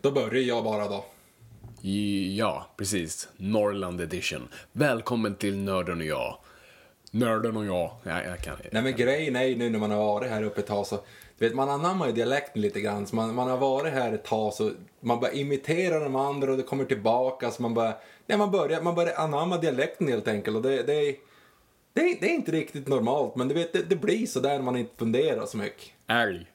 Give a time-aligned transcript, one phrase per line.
[0.00, 1.04] Då börjar jag bara då.
[2.36, 3.28] Ja, precis.
[3.36, 4.48] Norrland edition.
[4.72, 6.38] Välkommen till Nörden och jag.
[7.10, 7.90] Nörden och jag.
[8.02, 8.56] Ja, jag kan...
[8.72, 10.96] Nej men grejen är ju nu när man har varit här uppe ett tag så,
[11.38, 13.06] du vet man anammar ju dialekten lite grann.
[13.06, 16.56] Så man, man har varit här ett tag så man bara imiterar de andra och
[16.56, 17.94] det kommer tillbaka så man bara,
[18.26, 21.16] nej man börjar, man börjar anamma dialekten helt enkelt och det, det är
[21.92, 24.62] det det är inte riktigt normalt men du vet det, det blir så där när
[24.62, 25.88] man inte funderar så mycket.
[26.06, 26.46] Älg.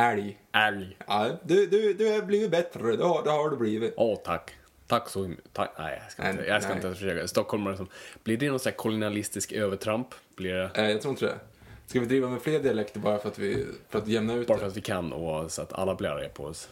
[0.00, 0.38] Älg.
[0.52, 0.96] Älg.
[1.06, 3.94] Ja, du, du, du har blivit bättre, det har, det har du blivit.
[3.96, 4.50] Åh, tack.
[4.86, 5.44] Tack så mycket.
[5.52, 5.70] Tack.
[5.78, 6.76] Nej, jag ska inte, jag ska Nej.
[6.76, 7.28] inte ens försöka.
[7.28, 7.88] Stockholmare som...
[8.24, 10.08] Blir det någon sån här kolonialistisk övertramp?
[10.36, 10.70] Blir det...
[10.76, 11.38] Nej, jag tror inte det.
[11.86, 14.54] Ska vi driva med fler dialekter bara för att, vi, för att jämna ut Bara
[14.54, 14.60] det?
[14.60, 16.68] för att vi kan och så att alla blir arga på oss.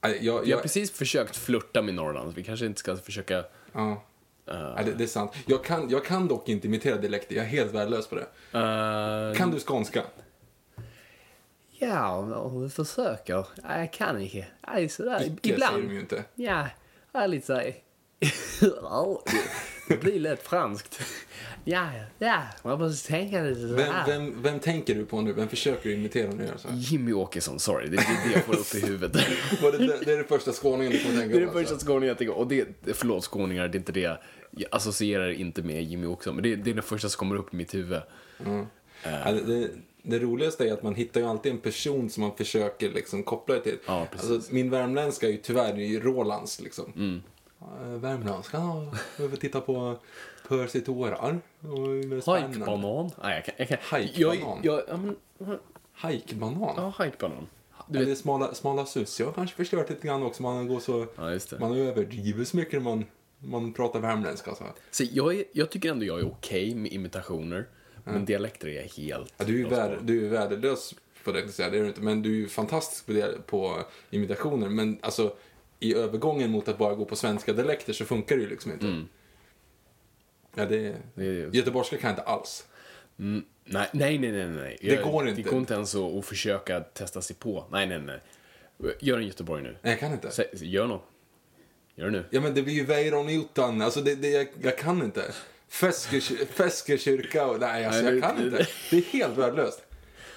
[0.00, 2.96] Nej, jag, Vi har jag, precis försökt flirta med Norrland, så vi kanske inte ska
[2.96, 3.44] försöka...
[3.72, 4.02] ja.
[4.46, 5.32] Nej, det, det är sant.
[5.46, 8.26] Jag kan, jag kan dock inte imitera dialekter, jag är helt värdelös på det.
[8.58, 10.02] Uh, Kan du skånska?
[11.80, 13.46] Ja, om du försöker.
[13.62, 14.46] Nej, jag kan inte.
[14.68, 15.20] Nej, sådär.
[15.22, 15.82] Icke säger Ibland.
[15.82, 16.24] de ju inte.
[16.34, 16.66] Ja,
[17.12, 17.74] jag är lite såhär...
[19.88, 21.00] det blir lätt franskt.
[21.64, 24.04] Ja, ja, man måste tänka lite Vem, sådär.
[24.06, 25.32] vem, vem tänker du på nu?
[25.32, 26.48] Vem försöker du imitera nu?
[26.52, 26.68] Alltså?
[26.72, 27.88] Jimmy Åkesson, sorry.
[27.88, 29.12] Det är det jag får upp i huvudet.
[29.62, 31.52] Var det, det är det första skåningen du kommer tänka Det är på?
[31.54, 31.86] den första alltså?
[31.86, 34.20] skåningen jag tänker Och det, förlåt skåningar, det är inte det.
[34.50, 37.54] Jag associerar inte med Jimmy Åkesson, men det, det är den första som kommer upp
[37.54, 38.02] i mitt huvud.
[39.04, 39.68] Ja, det, det,
[40.02, 43.54] det roligaste är att man hittar ju alltid en person som man försöker liksom koppla
[43.54, 43.78] det till.
[43.86, 46.92] Ja, alltså, min värmländska är ju tyvärr är ju Rolands liksom.
[46.96, 47.22] Mm.
[47.58, 47.66] Ja,
[47.96, 49.96] Värmländska, ja, behöver titta på
[50.48, 51.40] Percy tårar.
[52.26, 53.10] Hajkbanan.
[53.22, 53.54] Nej, jag kan...
[53.58, 54.58] Jag kan Hajkbanan?
[54.62, 55.16] Jag, jag, men,
[55.92, 56.74] Hajkbanan?
[56.76, 57.46] ja, hajkbanan.
[57.86, 59.20] Du Eller vet, smala, smala sus.
[59.20, 60.42] Jag har kanske förstört lite grann också.
[60.42, 61.06] Man går så...
[61.16, 61.58] Ja.
[61.60, 63.04] Man överdriver så mycket när man,
[63.38, 64.54] man pratar värmländska.
[64.54, 64.64] Så.
[64.90, 67.66] så jag, är, jag tycker ändå jag är okej med imitationer,
[68.04, 70.94] men dialekter är jag helt Ja, du, är värd, du är värdelös
[71.24, 72.00] på det, jag det är du inte.
[72.00, 74.68] Men du är ju fantastisk på, det, på imitationer.
[74.68, 75.36] Men alltså,
[75.80, 79.04] i övergången mot att bara gå på svenska dialekter så funkar det ju liksom inte.
[80.54, 81.00] Ja, det, Mm.
[81.14, 82.66] Det är- Göteborgska kan jag inte alls.
[83.18, 84.78] Mm, nej, nej, nej, nej, nej.
[84.80, 85.42] Det går inte.
[85.42, 87.64] Det går inte ens att, att försöka testa sig på.
[87.70, 88.20] Nej, nej, nej.
[89.00, 89.76] Gör en Göteborg nu.
[89.82, 90.28] Nej, jag kan inte.
[90.28, 91.02] Sä- Gör något.
[91.94, 92.24] Gör det nu.
[92.30, 93.84] Ja, men det blir ju Weiron-Newton.
[93.84, 95.32] Alltså, det, det, jag, jag kan inte.
[95.70, 97.60] Feskekyrka och...
[97.60, 98.66] Nej, alltså, jag det- kan inte.
[98.90, 99.82] Det är helt värdelöst.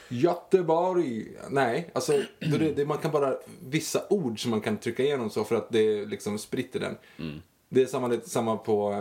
[0.09, 1.27] Göteborg.
[1.49, 3.37] Nej, alltså det, det, man kan bara
[3.69, 6.97] vissa ord som man kan trycka igenom så för att det liksom spritter den.
[7.69, 8.91] Det är samma, lite samma på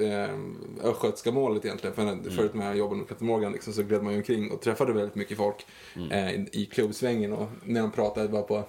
[0.00, 1.96] ähm, östgötska målet egentligen.
[1.96, 4.60] För Förut när jag jobbade med Peter Morgan liksom, så gled man ju omkring och
[4.60, 5.66] träffade väldigt mycket folk
[6.10, 7.32] eh, i, i klubbsvängen.
[7.32, 8.64] Och när de pratade var på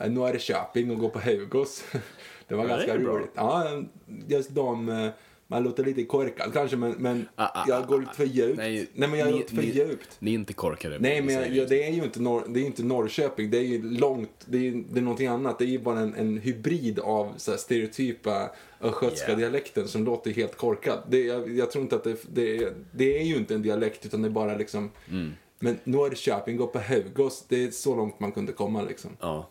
[0.00, 1.84] eh, nu är det Köping och gå på Hugos.
[2.48, 3.12] det var Ja, det ganska bra.
[3.12, 3.30] roligt.
[3.34, 3.82] Ja,
[4.28, 5.08] just de, eh,
[5.50, 8.56] man låter lite korkad kanske men, men Ah, ah, jag går ah, för djupt.
[8.58, 10.16] Nej, men jag ni- går för ni- djupt.
[10.18, 10.98] Ni är inte korkade.
[10.98, 13.50] Nej, men jag, det är ju inte, norr, det är inte Norrköping.
[13.50, 15.58] Det är ju långt, det är, det är någonting annat.
[15.58, 18.50] Det är ju bara en, en hybrid av så här, stereotypa
[18.80, 19.38] östgötska Yeah.
[19.38, 21.02] dialekten som låter helt korkad.
[21.08, 24.06] Det, jag, jag tror inte att det, det, är- det är ju inte en dialekt
[24.06, 25.32] utan det är bara liksom Mm.
[25.60, 29.10] Men Norrköping går på Hugos, det är så långt man kunde komma liksom.
[29.20, 29.48] Ja.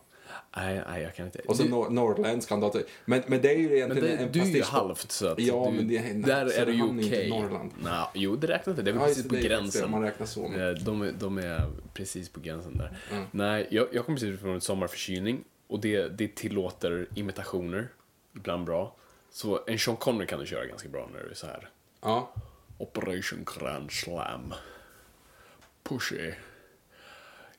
[0.57, 1.39] Nej, nej, jag kan inte.
[1.39, 2.73] Och så Du- nor norrländskan då.
[3.05, 5.39] Men, men det är ju men egentligen det, en du är ju halvt så att
[5.39, 7.03] Ja, du, men det, där är du ju okej.
[7.27, 7.71] inte Norrland.
[7.83, 8.81] Nå, jo, det räknas inte.
[8.81, 9.91] Det är väl Ja, precis på det, det gränsen.
[9.91, 10.45] man räknar så.
[10.53, 12.97] Eh, De, är- de är precis på gränsen där.
[13.11, 13.23] Mm.
[13.31, 17.87] Nej, jag, jag kommer precis från en sommarförkylning och det, det tillåter imitationer,
[18.35, 18.95] ibland bra.
[19.31, 21.69] Så en Sean Connery kan du köra ganska bra när du är så här.
[22.01, 22.33] Ja.
[22.77, 24.53] Operation Grand Slam.
[25.83, 26.31] Pushy.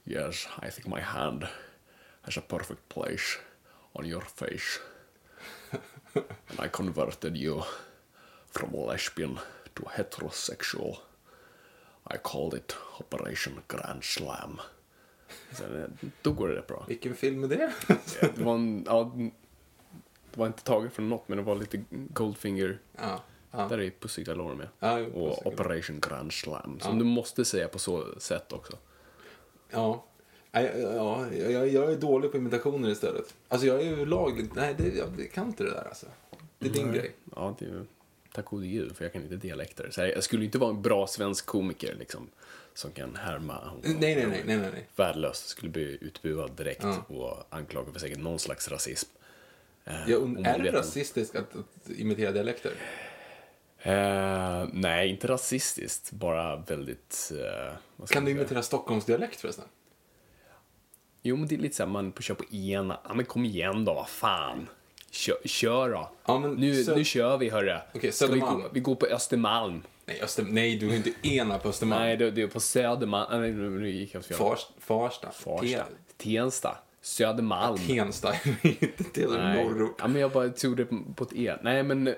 [0.05, 1.47] Yes, I think my hand
[2.29, 3.39] has a perfect place
[3.95, 4.81] on your face.
[6.15, 7.63] and I converted you
[8.51, 9.39] from lesbian
[9.75, 10.99] to heterosexual.
[12.07, 14.61] I called it Operation Grand Slam.
[15.53, 16.85] Sen, då går det bra.
[16.89, 17.73] Vilken film är det?
[18.21, 19.13] Det var, en, ja,
[20.31, 22.79] det var inte taget från något, men det var lite Goldfinger.
[22.99, 23.23] ja.
[23.51, 23.69] Ja.
[23.69, 24.69] Där är Pussy Galore med.
[24.79, 25.47] Ja, och.
[25.47, 26.81] Operation Grand Slam.
[26.81, 28.79] Som du måste säga på så sätt också.
[29.71, 30.08] Ja.
[30.53, 33.35] Ja, jag, jag är dålig på imitationer istället.
[33.49, 36.07] Alltså jag är överlag lite- nej det, jag kan inte det där alltså.
[36.59, 37.13] Det är din grej.
[37.37, 37.85] Ja, det är ju,
[38.33, 39.91] tack gode gud, för jag kan inte dialekter.
[39.91, 42.29] Så jag, jag skulle inte vara en bra svensk komiker liksom,
[42.75, 43.59] som kan härma.
[43.59, 44.89] Och, Nej, nej, nej, nej, nej.
[44.97, 49.09] Värdelöst, skulle bli utbuad direkt och anklagad för säkert någon slags rasism.
[49.85, 52.73] Eh, und- är det rasistiskt att, att imitera dialekter?
[53.83, 57.13] Eh, nej, inte rasistiskt, bara väldigt...
[57.13, 59.65] Ska Kan du imitera Stockholmsdialekt förresten?
[61.29, 63.01] Jo, men det är lite så här, man pushar på ena.
[63.09, 64.69] Ja, men kom igen då, vad fan.
[65.11, 66.11] Kör, kör då.
[66.27, 68.11] Ja, men nu, Sö- nu kör vi, hörru.
[68.13, 69.83] Ska vi, gå, vi går på Östermalm.
[70.07, 72.03] Nej, Öster, nej du är inte ena på Östermalm.
[72.03, 73.41] Nej, det, det är på Södermalm.
[73.41, 74.37] Nej, nu, gick jag fel.
[74.37, 75.31] Farsta.
[75.31, 75.67] Farsta.
[75.67, 75.83] Te-
[76.17, 76.79] Tensta.
[77.03, 77.79] Södermalm.
[77.87, 78.33] Tensta.
[78.63, 79.97] inte till norrort.
[79.99, 80.87] Ja, men jag bara tog det
[81.17, 81.55] på ett E.
[81.63, 82.15] Nej, men eh,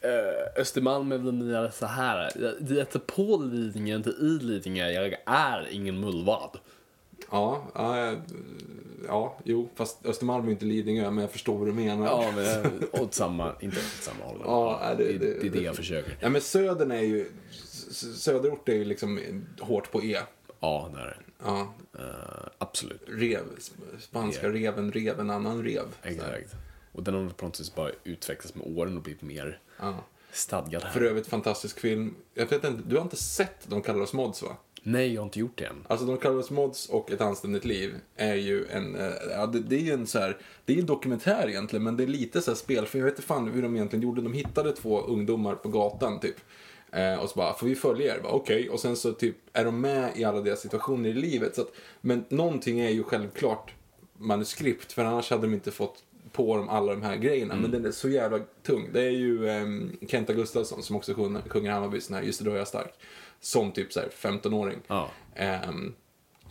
[0.00, 2.30] eh, Östermalm är väl mer så här.
[2.70, 4.90] Jag heter på Lidingö, inte i Lidingö.
[4.90, 6.58] Jag är ingen mullvad.
[7.30, 8.14] Ja, ja,
[9.06, 12.06] ja, jo, fast Östermalm är inte Lidingö, men jag förstår vad du menar.
[12.06, 14.40] Ja, men åt samma, inte åt samma håll.
[14.44, 16.16] Ja, det, det- det, det- det är det jag försöker.
[16.20, 17.30] Ja, men södern är ju,
[18.14, 19.20] söderort är ju liksom
[19.60, 20.18] hårt på E.
[20.60, 21.16] Ja, där är det.
[21.44, 23.02] Ja, Eh, absolut.
[23.06, 23.40] rev,
[24.00, 24.52] spanska Ja.
[24.52, 25.82] reven rev en annan rev.
[26.02, 26.54] Exakt.
[26.92, 29.94] Och den har på något sätt bara utvecklats med åren och blivit mer Ja.
[30.32, 30.90] stadgad här.
[30.92, 32.14] För övrigt fantastisk film.
[32.34, 34.56] Jag vet inte, du har inte sett De kallar oss mods va?
[34.82, 35.84] Nej, jag har inte gjort det än.
[35.88, 39.76] Alltså kallar oss mods och Ett anständigt liv är ju en, eh, ja det, det
[39.76, 42.50] är ju en så här, det är en dokumentär egentligen men det är lite så
[42.50, 44.22] här spelfilm, jag vet inte fan hur de egentligen gjorde.
[44.22, 46.36] De hittade två ungdomar på gatan typ.
[46.92, 48.20] Eh, och så bara, får vi följa er?
[48.24, 51.54] Okej, och sen så typ är de med i alla deras situationer i livet.
[51.54, 53.74] Så att, men någonting är ju självklart
[54.18, 57.54] manuskript för annars hade de inte fått på dem alla de här grejerna.
[57.56, 58.88] Men den är så jävla tung.
[58.92, 62.54] Det är ju um, Kenta Gustafsson som också sjunger, sjunger Hammarbys den här Just idag
[62.54, 62.94] är jag stark.
[63.40, 64.78] Som typ så här 15-åring.
[64.86, 65.10] Ja.
[65.34, 65.94] Ehm,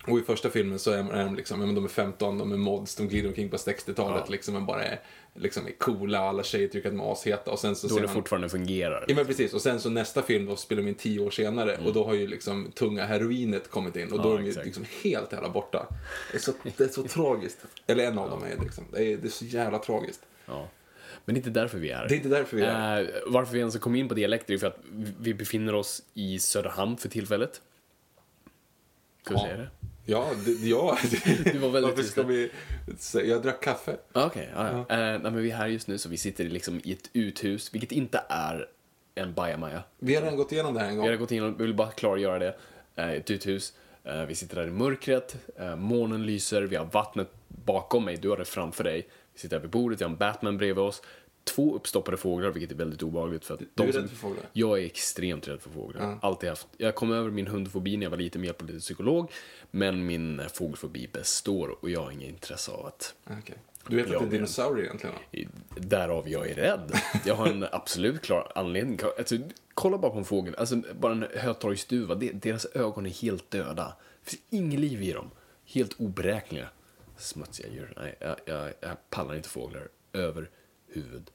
[0.08, 2.38] och i första filmen så är de, är de liksom, ja, men de är 15,
[2.38, 4.32] de är mods, de glider omkring på 60-talet Ja.
[4.32, 5.00] liksom, men bara är,
[5.34, 8.02] liksom är coola, alla tjejer tycker att de är asheta och sen så Då ser
[8.02, 9.06] det man- fortfarande fungerar.
[9.08, 11.78] Ja men precis, och sen så nästa film då spelar de in tio år senare
[11.86, 14.66] och då har ju liksom tunga heroinet kommit in och då Ja, är de exakt.
[14.66, 15.88] liksom helt jävla borta.
[16.32, 17.58] Det är så, det är så tragiskt.
[17.88, 18.84] Eller en av dem är liksom.
[18.92, 20.22] Det är, det är så jävla tragiskt.
[20.46, 20.68] Ja.
[21.30, 22.08] Men det är inte därför vi är här.
[22.08, 23.02] Det är inte därför vi är här.
[23.02, 24.78] Eh, varför vi ens kom in på dialekter är för att
[25.20, 27.62] vi befinner oss i Söderhamn för tillfället.
[29.26, 29.46] Ska vi Ja.
[29.46, 29.70] säga det?
[30.06, 30.98] Ja, det, ja.
[31.52, 32.52] Du var väldigt Varför ska vi...
[33.30, 33.98] Jag drack kaffe.
[34.12, 34.96] Ah, Okej, ja, ja.
[34.96, 37.74] Eh, nej, men vi är här just nu så vi sitter liksom i ett uthus,
[37.74, 38.68] vilket inte är
[39.16, 39.84] en bajamaja.
[40.00, 41.06] Vi har redan gått igenom det här en gång.
[41.06, 42.56] Vi har gått in och vill bara klargöra det.
[42.96, 43.74] Eh, ett uthus.
[44.04, 48.30] Eh, vi sitter där i mörkret, eh, månen lyser, vi har vattnet bakom mig, du
[48.30, 49.08] har det framför dig.
[49.34, 51.02] Vi sitter här vid bordet, vi har en Batman bredvid oss.
[51.44, 53.46] Två uppstoppade fåglar, vilket är väldigt obehagligt.
[53.46, 54.46] För att Du är de som- rädd för fåglar?
[54.54, 56.20] Jag är extremt rädd för fåglar.
[56.22, 56.68] Alltid haft.
[56.78, 59.32] Jag kom över min hundfobi när jag var liten med hjälp av lite psykolog.
[59.72, 63.58] Men min fågelfobi består och jag har inget intresse av att Okej.
[63.88, 65.16] Du vet att det är dinosaurier egentligen?
[65.16, 65.22] va?
[65.78, 66.92] Därav jag är rädd.
[67.26, 69.00] Jag har en absolut klar anledning.
[69.18, 69.36] Alltså,
[69.74, 72.16] kolla bara på en fågel, alltså, bara en hötorgsduva.
[72.16, 73.94] Deras ögon är helt döda.
[74.24, 75.32] Det finns inget liv i dem.
[75.66, 76.70] Helt oberäkneliga.
[77.18, 77.94] Smutsiga djur.
[77.98, 81.34] Nej, jag, jag, jag pallar inte fåglar överhuvudtaget.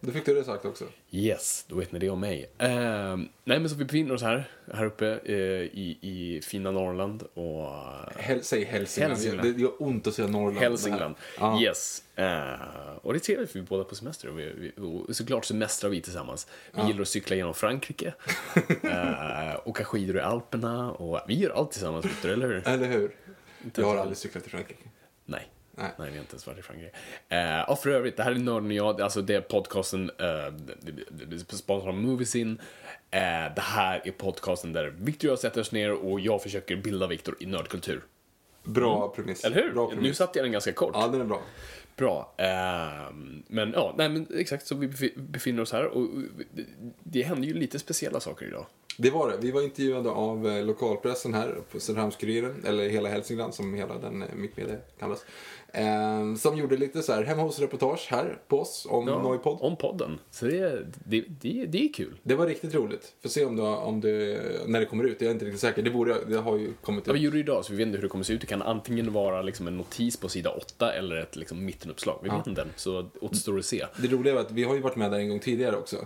[0.00, 0.84] Då fick du det sagt också.
[1.10, 2.50] Yes, då vet ni det om mig.
[2.58, 2.68] Eh,
[3.16, 7.68] nej, men så vi befinner oss här, här uppe eh, i, i fina Norrland och
[8.16, 9.12] Hel, säg Hälsingland.
[9.12, 9.54] Hälsingland.
[9.54, 10.58] Det gör ont att säga Norrland.
[10.58, 11.14] Hälsingland.
[11.38, 11.62] Ja.
[11.62, 12.02] Yes.
[12.16, 12.26] Eh,
[13.02, 15.44] och det är trevligt för vi är båda på semester och, vi, vi, och såklart
[15.44, 16.46] semestrar vi tillsammans.
[16.74, 18.14] Vi gillar att cykla genom Frankrike,
[18.82, 22.68] eh, åka skidor i Alperna och vi gör allt tillsammans, Victor, eller hur?
[22.68, 23.16] Eller hur?
[23.74, 24.84] Jag har aldrig cyklat till Frankrike.
[25.24, 25.48] Nej.
[25.74, 25.90] Nej.
[25.98, 26.96] Nej, vi har inte ens varit i Frankrike.
[27.28, 30.54] Eh, och för övrigt, det här är Nörden och jag, alltså det är podcasten, eh,
[31.56, 32.60] sponsrad av Moviesin.
[33.10, 33.20] Eh,
[33.54, 37.06] det här är podcasten där Victor och jag sätter oss ner och jag försöker bilda
[37.06, 38.02] Victor i nördkultur.
[38.64, 39.44] Bra premiss.
[39.44, 39.52] Mm.
[39.58, 39.74] Eller hur?
[39.74, 40.16] Bra Nu premiss.
[40.16, 40.90] satte jag den ganska kort.
[40.94, 41.40] Ja, den är bra.
[41.96, 42.34] Bra.
[42.36, 46.08] Ehm, men ja, nej men exakt så vi befi- befinner oss här och
[47.02, 48.66] det händer ju lite speciella saker idag.
[48.98, 49.36] Det var det.
[49.40, 54.22] Vi var intervjuade av eh, lokalpressen här på Söderhamns-Kuriren, eller hela Hälsingland som hela den
[54.22, 55.24] eh, mittmedia kallas.
[55.74, 59.58] Eh, som gjorde lite så här hemma hos-reportage här på oss om Ja, Noipod.
[59.60, 60.18] Om podden.
[60.30, 62.14] Så det, det, det, det är kul.
[62.22, 63.12] Det var riktigt roligt.
[63.22, 65.20] Får se om det, om det, när det kommer ut.
[65.20, 65.82] Jag är inte riktigt säker.
[65.82, 67.24] Det, borde, det har ju kommit Ja, vi ut.
[67.24, 68.40] gjorde det idag, så vi vet inte hur det kommer se ut.
[68.40, 72.18] Det kan antingen vara liksom en notis på sida 8 eller ett liksom mittenuppslag.
[72.22, 73.86] Vi vet inte än, så återstår att se.
[73.96, 75.96] Det roliga var att vi har ju varit med där en gång tidigare också.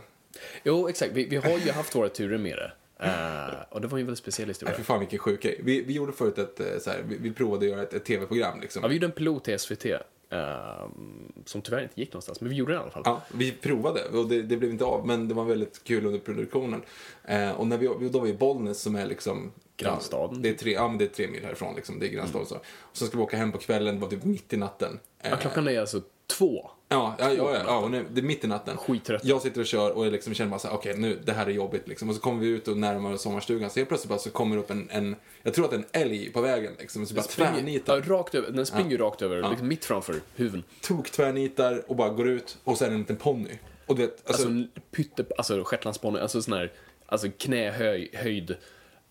[0.65, 1.13] Jo, exakt.
[1.13, 2.73] Vi, vi har ju haft våra turer med det.
[3.01, 4.75] Eh, och det var ju en väldigt speciell historia.
[4.77, 5.61] Fy fan vilken sjuk grej.
[5.63, 8.05] Vi, vi gjorde förut ett, eh, så här, vi, vi provade att göra ett, ett
[8.05, 8.83] tv-program liksom.
[8.83, 9.85] Ja, vi gjorde en pilot i SVT.
[9.85, 10.01] eh,
[11.45, 13.03] som tyvärr inte gick någonstans, men vi gjorde det i alla fall.
[13.05, 16.19] Ja, vi provade och det, det blev inte av, men det var väldigt kul under
[16.19, 16.83] produktionen.
[17.25, 19.53] Eh, och när vi, då var vi i Bollnäs som är liksom...
[19.77, 20.37] Grannstaden.
[20.37, 21.99] Ja, det, är tre, ja, men det är tre mil härifrån, liksom.
[21.99, 22.47] det är grannstaden.
[22.47, 22.55] Så.
[22.57, 22.63] Och
[22.93, 24.99] så ska vi åka hem på kvällen, det var typ mitt i natten.
[25.23, 26.71] Ja, klockan är alltså två.
[26.89, 28.77] Ja, ja, ja, ja, ja och nu, det är mitt i natten.
[28.77, 29.25] Skittrött.
[29.25, 31.47] Jag sitter och kör och jag liksom känner bara så här, okej nu, det här
[31.47, 32.09] är jobbigt liksom.
[32.09, 33.71] Och så kommer vi ut och närmar oss sommarstugan.
[33.71, 36.03] Så helt plötsligt bara så kommer upp en, en jag tror att det är en
[36.03, 37.07] älg på vägen liksom.
[37.07, 37.97] Så bara Springer, tvärnitar.
[38.07, 40.63] ja, rakt över, den springer ju rakt över, liksom mitt framför huven.
[40.81, 43.59] Tok tvärnitar och bara går ut och sen en liten ponny.
[43.87, 46.73] Och du vet, alltså, Alltså, pytte, alltså shetlandsponny, alltså sån här,
[47.07, 48.57] alltså knähöjd,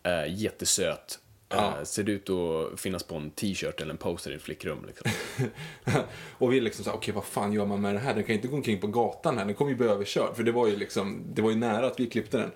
[0.04, 1.20] äh, jättesöt.
[1.58, 4.86] Eh, ser ut att finnas på en t-shirt eller en poster i ett flickrum.
[4.88, 5.12] Liksom.
[6.38, 8.14] och vi liksom så här, okej vad fan gör man med det här?
[8.14, 10.36] Den kan ju inte gå omkring på gatan här, den kommer ju bli överkörd.
[10.36, 12.52] För det var ju liksom, det var ju nära att vi klippte den.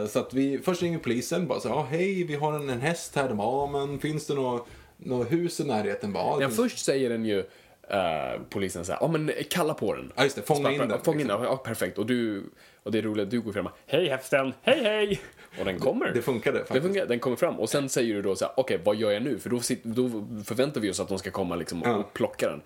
[0.00, 2.70] Eh, så att vi, först ringer polisen, bara så här, ja hej vi har en,
[2.70, 3.28] en häst här.
[3.28, 6.12] De bara, ja men finns det något nå hus i närheten?
[6.12, 7.38] Bara, ja, det Ja, finns- först säger den ju,
[7.88, 10.12] eh, polisen här, ja men kalla på den.
[10.16, 11.40] Ja, just det, fånga in den, Fånga in liksom.
[11.42, 11.98] den, ja perfekt.
[11.98, 12.44] Och du,
[12.82, 15.20] och det är roligt, du går fram och hej hästen, hej hej!
[15.58, 16.12] Och den kommer.
[16.12, 16.84] Det funkade Det faktiskt.
[16.86, 19.22] funkar, den kommer fram och sen säger du då så här, okej vad gör jag
[19.22, 19.38] nu?
[19.38, 20.08] För då, då
[20.44, 21.96] förväntar vi oss att de ska komma liksom och, Ja.
[21.96, 22.60] och plocka den.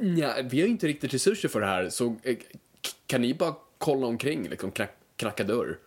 [0.00, 2.36] Nja, vi har ju inte riktigt resurser för det här, så eh,
[3.06, 5.78] kan ni bara kolla omkring, liksom knack, knacka dörr?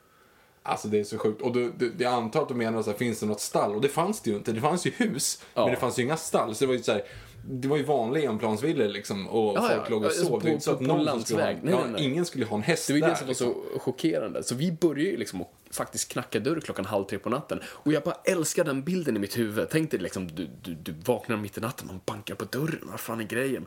[0.64, 1.42] Alltså det är så sjukt.
[1.42, 3.76] Och du, du, jag antar att du menar så här, finns det något stall?
[3.76, 4.52] Och det fanns det ju inte.
[4.52, 5.62] Det fanns ju hus, Ja.
[5.66, 6.56] men det fanns ju inga stall.
[6.56, 7.04] Så det var ju så här,
[7.50, 9.28] det var ju vanliga enplansvillor liksom.
[9.28, 9.90] Och Ja, folk ja.
[9.90, 10.40] låg och Alltså, sov.
[10.40, 11.58] Det på- inte så på- att på någon skulle ha, landsväg.
[11.64, 12.04] Nej, ja, nej, nej.
[12.06, 13.10] Ingen skulle ha en häst Det var ju där.
[13.10, 13.54] det som var liksom.
[13.74, 14.44] så chockerande.
[14.44, 17.60] Så vi började ju liksom att faktiskt knacka dörr klockan halv tre på natten.
[17.66, 19.68] Och jag bara älskar den bilden i mitt huvud.
[19.72, 23.00] Tänk dig liksom, du, du, du vaknar mitt i natten, man bankar på dörren, vad
[23.00, 23.66] fan är grejen?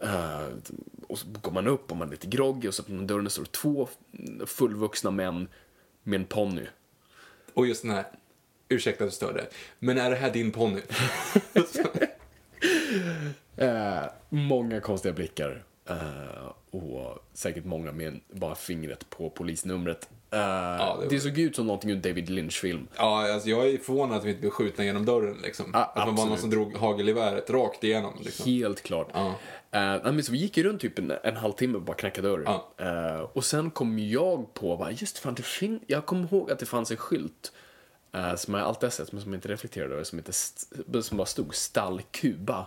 [0.00, 0.46] Eh,
[1.08, 3.42] och så går man upp och man är lite groggy och så på dörren står
[3.42, 3.88] det två
[4.46, 5.48] fullvuxna män
[6.02, 6.66] med en ponny.
[7.54, 8.04] Och just den här,
[8.68, 9.48] ursäkta att jag störde,
[9.78, 10.80] men är det här din ponny?
[13.56, 15.64] Eh, många konstiga blickar.
[15.88, 20.08] Eh, och säkert många med bara fingret på polisnumret.
[20.30, 22.88] Eh, det var- det såg ut som någonting ur David Lynch-film.
[22.96, 25.70] ja, alltså jag är förvånad att vi inte blev skjutna genom dörren liksom.
[25.72, 28.44] Ja, att man var någon som drog hagelgeväret rakt igenom liksom.
[28.46, 29.08] Helt klart.
[29.14, 29.34] Ja.
[29.70, 32.42] Nej, men så vi gick ju runt typ en, en halvtimme och bara knackade dörr.
[32.46, 32.72] Ja.
[32.86, 36.58] Eh, och sen kom jag på, bara, just fan, det fin- jag kommer ihåg att
[36.58, 37.52] det fanns en skylt
[38.12, 40.22] eh, som jag alltid har sett, men som inte reflekterade över, som,
[41.02, 42.66] som bara stod Stall Kuba.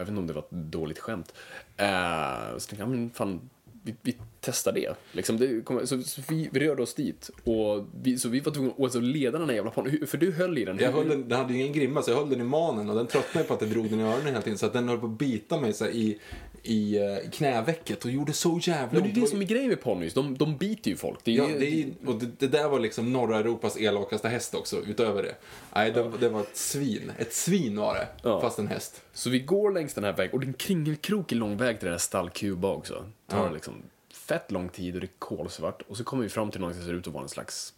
[0.00, 1.34] Jag vet inte om det var ett dåligt skämt.
[1.76, 3.50] Eh, så tänkte jag, men fan,
[3.82, 4.94] vi, vi testar det.
[5.12, 7.30] Liksom det kom, så, så vi, vi rörde oss dit.
[7.44, 10.06] Och vi, så vi var tvungna att alltså, leda den här jävla ponnyn.
[10.06, 10.78] För du höll i den.
[10.78, 12.96] Jag höll den, den hade ju ingen grimma så jag höll den i manen och
[12.96, 14.98] den tröttnade på att jag drog den i öronen hela tiden så att den höll
[14.98, 16.18] på att bita mig så här, i,
[16.62, 19.24] i, eh, knävecket och gjorde så jävla men det är ont.
[19.24, 20.14] det som är grejen med ponnys.
[20.14, 21.18] De, de biter ju folk.
[21.24, 24.54] Det är, Ja, det, är, och det, det där var liksom norra Europas elakaste häst
[24.54, 25.34] också, utöver det.
[25.74, 27.12] Nej, det, det var ett svin.
[27.18, 28.40] Ett svin var det, Ja.
[28.40, 29.02] fast en häst.
[29.12, 31.86] Så vi går längs den här vägen, och det är en kringelkrokig lång väg till
[31.86, 33.04] den här stall Kuba också.
[33.26, 33.74] Det tar liksom
[34.14, 35.82] fett lång tid och det är kolsvart.
[35.88, 37.74] Och så kommer vi fram till något som ser ut att vara en slags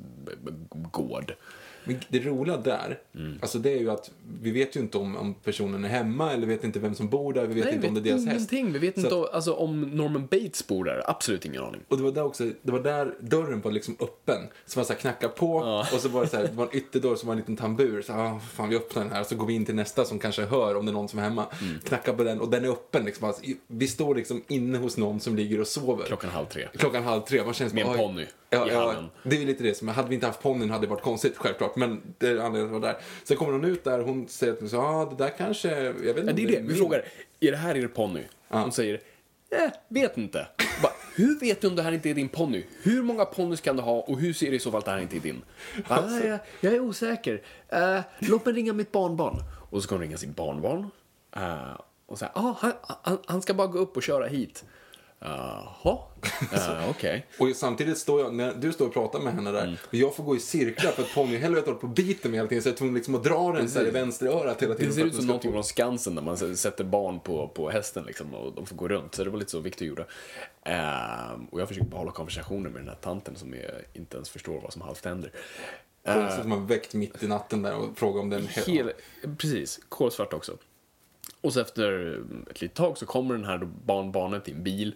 [0.70, 1.34] gård.
[1.84, 3.38] Men det roliga där, Mm.
[3.42, 4.10] alltså det är ju att
[4.42, 7.32] vi vet ju inte om, om personen är hemma eller vet inte vem som bor
[7.32, 8.52] där, vi vet Nej, inte om det är deras häst.
[8.52, 11.02] Vi vet Så inte att- alltså, om Norman Bates bor där.
[11.10, 11.80] Absolut ingen aning.
[11.88, 14.40] Och det var där också, det var där dörren var liksom öppen.
[14.66, 15.52] Så man så här knackar på
[15.94, 18.02] och så var det så här, det var en ytterdörr som var en liten tambur.
[18.02, 20.18] Så ah, fan vi öppnar den här och så går vi in till nästa som
[20.18, 21.46] kanske hör om det är någon som är hemma.
[21.62, 21.78] Mm.
[21.84, 23.26] Knackar på den och den är öppen liksom.
[23.28, 26.04] Alltså, vi står liksom inne hos någon som ligger och sover.
[26.06, 26.68] Klockan halv tre.
[26.76, 28.02] Klockan halv tre, man känns Med en bara, oj.
[28.06, 29.04] ponny ja, i ja, handen.
[29.24, 31.71] Det är lite det som, hade vi inte haft ponnyn hade det varit konstigt självklart.
[31.76, 33.00] Men det är anledningen till att vara där.
[33.24, 36.16] Sen kommer hon ut där och hon säger att ah, det där kanske, jag vet
[36.16, 36.56] inte Ja, det är det.
[36.56, 37.04] Vi min." frågar,
[37.40, 38.22] är det här er ponny?
[38.48, 39.00] Hon säger,
[39.50, 40.46] eh, vet inte.
[40.82, 42.64] Bara, hur vet du om det här inte är din ponny?
[42.82, 44.90] Hur många ponnys kan du ha och hur ser det i så fall att det
[44.90, 45.42] här inte är din?
[45.88, 47.42] Ah, jag, jag är osäker.
[47.68, 49.36] Eh, låt mig ringa mitt barnbarn.
[49.70, 50.90] Och så ska hon ringa sitt barnbarn.
[51.36, 54.64] Eh, och säga, ah, han, han, han ska bara gå upp och köra hit.
[55.24, 55.98] Jaha,
[56.52, 57.26] uh, okej.
[57.38, 60.24] Och samtidigt står jag, när du står och pratar med henne där, och jag får
[60.24, 62.72] gå i cirklar för att ponnyhelvetet håller på att bita mig hela tiden så jag
[62.72, 64.88] är tvungen liksom att dra den så här i vänster örat hela tiden.
[64.88, 68.34] Det ser ut som någonting från Skansen där man sätter barn på, på hästen liksom,
[68.34, 69.14] och de får gå runt.
[69.14, 70.06] Så det var lite så Victor gjorde.
[70.62, 74.30] Ehm, och jag försöker bara hålla konversationen med den här tanten som är, inte ens
[74.30, 75.32] förstår vad som halvt händer.
[76.06, 78.92] Konstigt att man väckt mitt i natten där och frågar om den Hel,
[79.38, 80.56] precis, kolsvart också.
[81.40, 82.18] Och så efter
[82.50, 84.94] ett litet tag så kommer den här barnbarnet i en bil.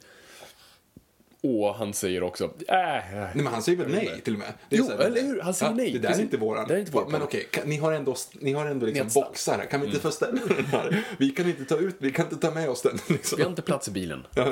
[1.47, 4.53] Och han säger också, äh, Nej men han säger väl nej till och med?
[4.69, 5.41] Jo, så här- eller hur?
[5.41, 6.69] Han säger nej, Det där är inte våran.
[6.69, 9.25] Det är inte vår Men okej, kan- ni har ändå, ni har ändå liksom Nedstall.
[9.25, 9.65] boxar här.
[9.67, 11.05] Kan vi inte få ställa den här?
[11.19, 13.37] Vi kan inte ta ut, vi kan inte ta med oss den liksom.
[13.37, 14.26] vi har inte plats i bilen.
[14.35, 14.43] Ja.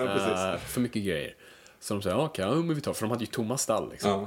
[0.54, 1.34] Eh, för mycket grejer.
[1.80, 4.26] Så de säger, okej, ja, men vi tar, för de hade ju tomma stall liksom.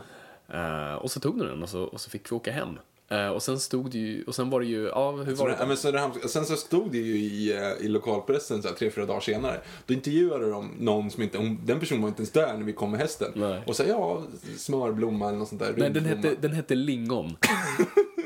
[0.53, 2.79] Eh, och så tog de den och så, och så fick vi åka hem.
[3.09, 5.65] Eh, och sen stod det ju, och sen var det ju, ja, hur var det,
[5.67, 9.05] men Söderhamn, sen så stod det ju i, eh, i lokalpressen så här, tre, fyra
[9.05, 9.61] dagar senare.
[9.85, 12.73] Då intervjuade de någon som inte, hon, den personen var inte ens där när vi
[12.73, 13.31] kom med hästen.
[13.35, 13.61] Nej.
[13.65, 14.23] Och sa ja,
[14.57, 15.73] smörblomma eller något sånt där.
[15.77, 17.37] Nej, den hette, den hette Lingon.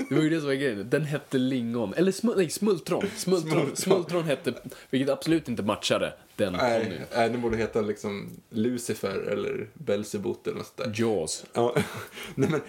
[0.10, 0.90] Det var ju det som var grejen.
[0.90, 1.94] Den hette Lingon.
[1.94, 3.04] Eller smu, nej, Smultron.
[3.16, 3.52] Smultron.
[3.52, 3.76] Smultron.
[3.76, 4.54] Smultron hette,
[4.90, 10.58] vilket absolut inte matchade den Nej, nej, den borde heta liksom Lucifer eller Belzebut eller
[10.58, 11.04] något sånt där.
[11.04, 11.46] Jaws.
[11.54, 11.76] Ja,
[12.36, 12.62] nej men,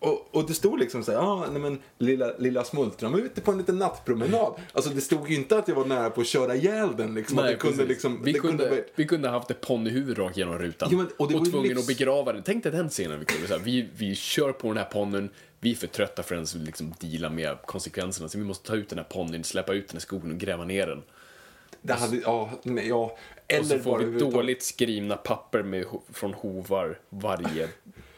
[0.00, 3.40] och, och det stod liksom så här, ja, nej men lilla, lilla Smultron var ute
[3.40, 4.52] på en liten nattpromenad.
[4.72, 7.36] Alltså det stod ju inte att jag var nära på att köra ihjäl den liksom.
[7.36, 10.88] det kunde liksom, vi, kunde, vara- vi kunde haft ett ponnyhuvud rakt genom rutan.
[10.92, 12.42] Jo, men- och och tvungen livs- att begrava den.
[12.42, 13.46] Tänk dig den scenen, Victor.
[13.46, 15.28] Så här, vi, vi kör på den här ponnyn,
[15.60, 18.28] vi är för trötta för att ens liksom deala med konsekvenserna.
[18.28, 20.64] Så vi måste ta ut den här ponnyn, släppa ut den i skogen och gräva
[20.64, 21.02] ner den.
[21.82, 23.16] det hade, ja, nej, ja.
[23.48, 27.68] Eller Och så får vi dåligt skrivna papper med, från hovar varje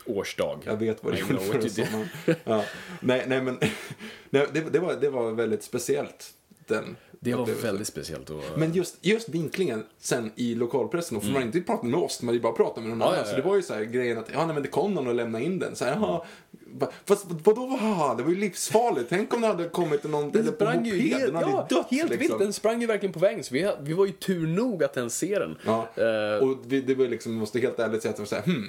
[0.07, 0.59] årsdag.
[0.64, 1.25] Jag vet vad did.
[1.73, 2.09] sommaren.
[2.45, 2.64] Ja.
[3.00, 3.59] Nej, nej, men
[4.30, 6.30] nej, det, det, var, det var väldigt speciellt.
[6.66, 7.69] Den Det var upplevelsen.
[7.71, 8.30] väldigt speciellt.
[8.30, 12.00] Och, Men just, just vinklingen sen i lokalpressen, och för man hade inte pratat med
[12.00, 13.00] oss, man hade ju bara pratat med någon Mm.
[13.00, 13.19] Ja, annan.
[13.19, 13.30] ja, ja.
[13.30, 15.14] Så det var ju så här grejen att, ja nej men det kom någon och
[15.14, 15.76] lämnade in den.
[15.76, 19.07] Så här, va- fast vadå, haha, det var ju livsfarligt.
[19.09, 21.50] Tänk om det hade kommit någon, den eller på sprang ju moped, helt, den hade
[21.50, 22.19] ja, dött helt liksom.
[22.28, 22.38] vilt.
[22.38, 23.45] Den sprang ju verkligen på vägen.
[23.45, 25.57] Så vi, vi var ju tur nog att ens se den.
[25.66, 25.88] Ja.
[25.97, 28.42] Eh, Och vi, det var liksom, måste helt ärligt säga att det var så här,
[28.42, 28.69] hmm,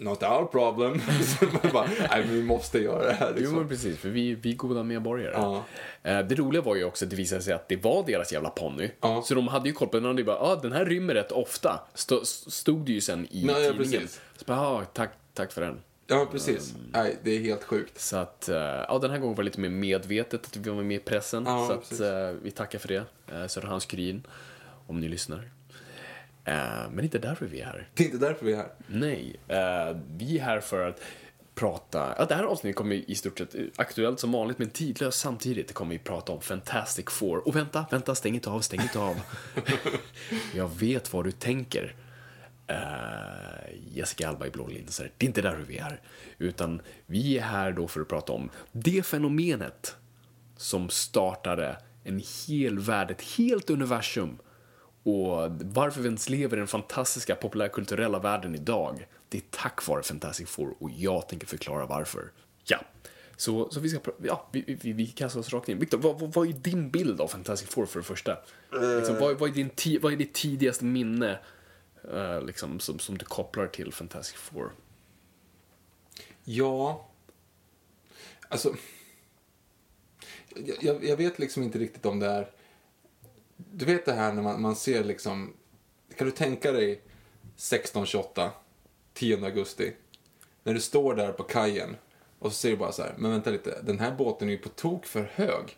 [0.00, 1.00] not our problem.
[1.38, 3.56] så man bara, nej vi måste göra det här Jo, liksom.
[3.56, 5.32] men precis, för vi, vi är goda medborgare.
[5.34, 5.64] Ja.
[6.02, 8.50] Eh, Det roliga var ju också att det visade sig att det var deras jävla
[8.50, 8.90] ponny.
[9.00, 9.22] Ja.
[9.22, 10.06] Så de hade ju koll på den.
[10.06, 11.80] Och de bara, ah, den här rymmer rätt ofta.
[11.94, 13.76] Stå, stod det ju sen i ja, tidningen.
[13.76, 14.20] precis.
[14.36, 15.80] Så bara, ah, tack, tack för den.
[16.06, 16.74] Ja, precis.
[16.92, 18.00] Nej, det är helt sjukt.
[18.00, 20.82] Så att, eh, ja, den här gången var det lite mer medvetet att vi var
[20.82, 21.44] med i pressen.
[21.46, 22.98] Ja, så att, eh, vi tackar för det,
[23.32, 24.22] uh, Söderhamns-Kuriren,
[24.86, 25.50] om ni lyssnar.
[26.50, 27.88] Eh, men det är inte därför vi är här.
[27.94, 28.72] Det är inte därför vi är här.
[28.86, 31.00] Nej, eh, vi är här för att
[31.54, 32.14] prata...
[32.18, 35.68] Ja, det här avsnittet kommer i stort sett aktuellt som vanligt, men tidlöst samtidigt.
[35.68, 37.48] Det kommer vi prata om Fantastic Four.
[37.48, 39.20] Och vänta, vänta, stäng inte av, stäng inte av.
[40.54, 41.94] Jag vet vad du tänker.
[42.66, 42.76] Eh,
[43.92, 45.12] Jessica Alba i blå linser.
[45.16, 46.00] Det är inte därför vi är här.
[46.38, 49.96] Utan vi är här då för att prata om det fenomenet
[50.56, 54.38] som startade en hel värld, ett helt universum.
[55.02, 60.02] Och varför vi ens lever i den fantastiska populärkulturella världen idag, det är tack vare
[60.02, 62.32] Fantastic Four och jag tänker förklara varför.
[62.64, 62.78] Ja,
[63.36, 65.78] så, så vi ska ja, vi, vi, vi kastar oss rakt in.
[65.78, 68.38] Viktor, vad, vad, vad är din bild av Fantastic Four för det första?
[68.96, 71.38] Liksom, vad, vad, är din ti, vad är ditt tidigaste minne
[72.12, 74.72] uh, liksom, som, som du kopplar till Fantastic Four?
[76.44, 77.08] Ja.
[78.48, 78.74] Alltså.
[80.80, 82.50] Jag, jag vet liksom inte riktigt om det är.
[83.72, 85.52] Du vet det här när man, man ser liksom.
[86.16, 88.50] Kan du tänka dig 1628,
[89.14, 89.92] 10 augusti.
[90.62, 91.96] När du står där på kajen
[92.38, 93.14] och så ser du bara så här.
[93.18, 95.76] Men vänta lite, den här båten är ju på tok för hög.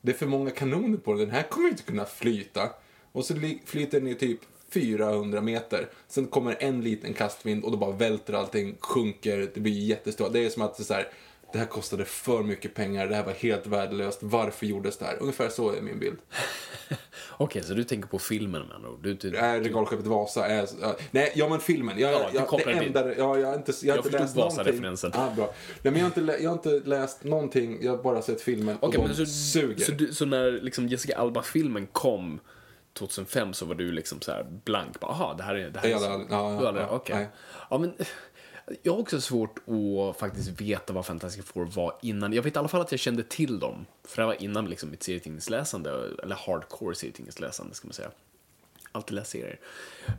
[0.00, 1.20] Det är för många kanoner på den.
[1.20, 2.70] Den här kommer ju inte kunna flyta.
[3.12, 5.88] Och så flyter den ju typ 400 meter.
[6.08, 10.32] Sen kommer en liten kastvind och då bara välter allting, sjunker, det blir jättestort.
[10.32, 11.08] Det är som att det, är så här,
[11.54, 15.16] det här kostade för mycket pengar, det här var helt värdelöst, varför gjordes det här?
[15.20, 16.18] Ungefär så är min bild.
[17.36, 18.98] Okej, så du tänker på filmen med andra ord?
[19.02, 20.68] Du, du, Är regalskeppet Vasa är...
[20.82, 21.98] ja, nej, ja men filmen.
[21.98, 24.36] Jag, Ja, jag, det enda, ja, jag har inte, jag har Jag inte läst.
[24.36, 25.12] Vasa-referensen.
[25.14, 25.54] Ah, bra.
[25.82, 28.76] Nej, men jag har, inte, jag har inte läst någonting, jag har bara sett filmen
[28.76, 29.84] och Okej, de så, suger.
[29.84, 32.40] Så, du, så när liksom Jessica Alba-filmen kom
[32.92, 35.00] 2005 så var du liksom så här blank.
[35.00, 35.70] Bara, Aha, det här är...
[35.70, 37.16] Det här är hade så- ja, ja, ja, okej.
[37.16, 37.28] nej.
[37.70, 37.92] Ja, men
[38.82, 42.32] jag har också svårt att faktiskt veta vad Fantastic Four var innan.
[42.32, 43.86] Jag vet i alla fall att jag kände till dem.
[44.04, 45.90] För det var innan liksom mitt serietidningsläsande,
[46.22, 48.10] eller hardcore serietidningsläsande ska man säga.
[48.92, 49.60] alltid läst serier.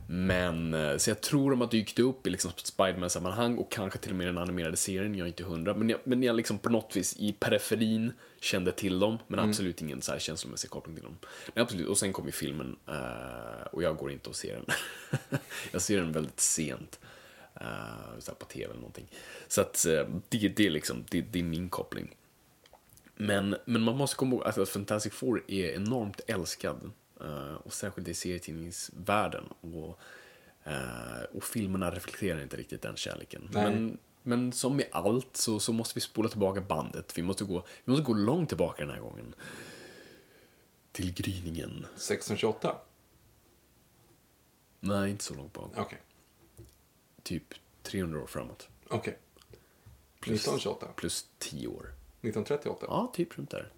[0.06, 4.10] Men, eh, så jag tror de har dykt upp i liksom Spiderman-sammanhang och kanske till
[4.10, 5.74] och med den animerade serien, jag är inte hundra.
[5.74, 9.82] Men jag, men jag liksom på något vis i periferin kände till dem, men absolut
[9.82, 11.16] ingen så här känslomässig koppling till dem.
[11.54, 14.66] Men absolut, och sen kom ju filmen eh, och jag går inte och ser den.
[15.72, 17.00] jag ser den väldigt sent.
[17.60, 19.08] Uh, på tv eller någonting.
[19.48, 22.16] Så att uh, det, det, är liksom, det, det är min koppling.
[23.14, 26.90] Men, men man måste komma ihåg att Fantastic Four är enormt älskad.
[27.20, 29.44] Uh, och särskilt i serietidningsvärlden.
[29.60, 29.98] Och,
[31.32, 33.48] och filmerna reflekterar inte riktigt den kärleken.
[33.52, 37.18] Men, men som med allt så, så måste vi spola tillbaka bandet.
[37.18, 39.34] Vi måste, gå, vi måste gå långt tillbaka den här gången.
[40.92, 41.86] Till gryningen.
[41.94, 42.76] 1628?
[44.80, 45.78] Nej, inte så långt bak.
[45.78, 45.98] Okay.
[47.26, 48.68] Typ 300 år framåt.
[48.88, 48.98] Okej.
[48.98, 50.34] Okay.
[50.34, 50.86] 1928?
[50.96, 51.94] Plus 10 år.
[52.20, 52.86] 1938?
[52.88, 53.72] Ja, typ runt där.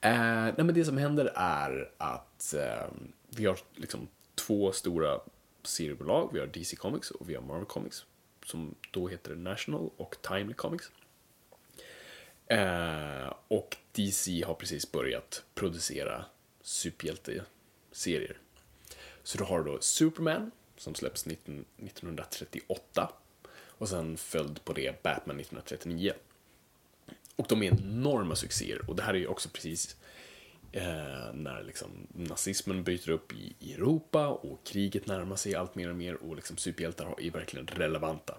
[0.00, 2.86] Eh, nej, men det som händer är att eh,
[3.28, 5.20] vi har liksom två stora
[5.62, 6.30] seriebolag.
[6.32, 8.04] Vi har DC Comics och vi har Marvel Comics.
[8.44, 10.90] Som då heter National och Timely Comics.
[12.46, 16.24] Eh, och DC har precis börjat producera
[16.60, 18.38] superhjälteserier.
[19.22, 20.50] Så du har då Superman
[20.82, 23.12] som släpps 19, 1938.
[23.54, 26.12] Och sen följd på det Batman 1939.
[27.36, 28.90] Och de är enorma succéer.
[28.90, 29.96] Och det här är ju också precis
[30.72, 35.88] eh, när liksom nazismen bryter upp i, i Europa och kriget närmar sig allt mer
[35.88, 38.38] och mer och liksom superhjältar är verkligen relevanta.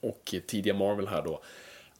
[0.00, 1.42] Och tidiga Marvel här då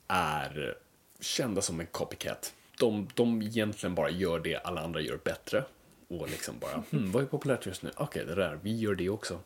[0.09, 0.79] är
[1.21, 2.55] kända som en copycat.
[2.79, 5.65] De, de egentligen bara gör det alla andra gör bättre.
[6.09, 7.91] Och liksom bara, hmm, vad är populärt just nu?
[7.97, 9.41] Okej, okay, det där, vi gör det också.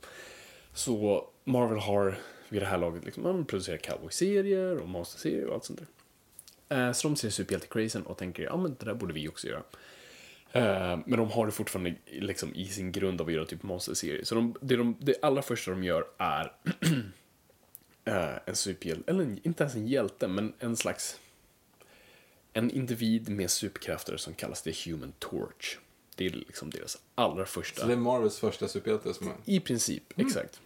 [0.72, 2.18] Så Marvel har
[2.48, 5.88] vid det här laget liksom, man producerar cowboy-serier och monster-serier och allt sånt där.
[6.76, 9.62] Eh, så de ser superhjälte-crazen och tänker, ja men det där borde vi också göra.
[10.52, 14.24] Eh, men de har det fortfarande liksom i sin grund av att göra typ monster-serier.
[14.24, 16.52] Så de, det, de, det allra första de gör är
[18.04, 21.20] eh, en superhjälte, eller inte ens en hjälte, men en slags
[22.52, 25.78] en individ med superkrafter som kallas The Human Torch.
[26.18, 27.81] Det är liksom deras allra första.
[27.81, 29.35] Så det är Marvels första superhjälte som är...
[29.44, 30.26] I princip, mm.
[30.26, 30.61] exakt.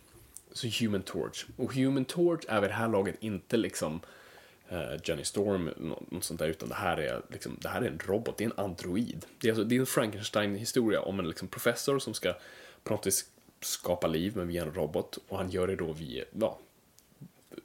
[0.52, 1.46] Så Human Torch.
[1.56, 4.00] Och Human Torch är vid det här laget inte liksom
[4.72, 5.70] uh, Johnny Storm,
[6.10, 8.46] något sånt där, utan det här är, liksom, det här är en robot, det är
[8.46, 9.26] en android.
[9.38, 12.34] Det är, alltså, det är en Frankenstein-historia om en liksom, professor som ska
[12.82, 13.24] på något vis
[13.60, 15.18] skapa liv, men via en robot.
[15.28, 16.58] Och han gör det då via, ja,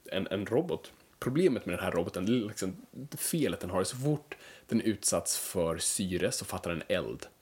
[0.06, 0.91] en, en robot.
[1.19, 2.76] Problemet med den här roboten, det är liksom,
[3.17, 4.36] felet den har, är så fort
[4.67, 7.25] den utsatts för syre så fattar den eld.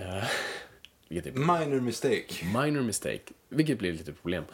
[0.00, 0.24] uh,
[1.32, 2.44] Minor mistake.
[2.44, 4.44] Minor mistake, vilket blir lite problem.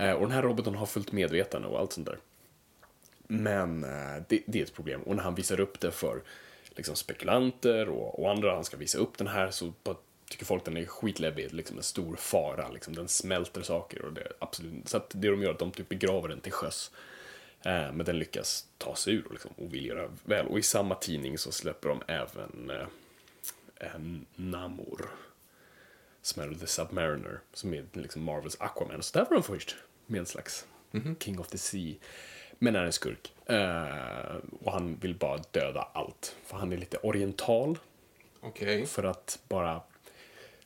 [0.00, 2.18] Uh, och den här roboten har fullt medvetande och allt sånt där.
[3.26, 5.02] Men uh, det, det, är ett problem.
[5.02, 6.22] Och när han visar upp det för
[6.76, 9.96] liksom, spekulanter och, och andra, han ska visa upp den här, så bara,
[10.30, 12.68] tycker folk den är skitläbbig, liksom en stor fara.
[12.68, 14.88] Liksom, den smälter saker och det absolut.
[14.88, 16.90] Så att det de gör är att de typ begraver den till sjöss.
[17.64, 20.46] Eh, men den lyckas ta sig ur och, liksom, och vill göra väl.
[20.46, 23.98] Och i samma tidning så släpper de även eh,
[24.34, 25.10] Namor.
[26.22, 29.02] Som är The Submariner, som är liksom Marvels Aquaman.
[29.02, 31.24] Så där var de först, med en slags mm -hmm.
[31.24, 31.94] King of the Sea.
[32.58, 33.32] Men är en skurk.
[33.46, 36.36] Eh, och han vill bara döda allt.
[36.44, 37.78] För han är lite oriental.
[38.40, 38.86] Okay.
[38.86, 39.82] För att bara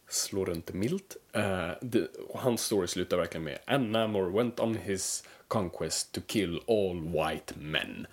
[0.08, 1.16] slå runt milt.
[1.36, 6.20] Uh, det, och hans story slutar verkligen med And Namor went on his conquest to
[6.26, 8.06] kill all white men.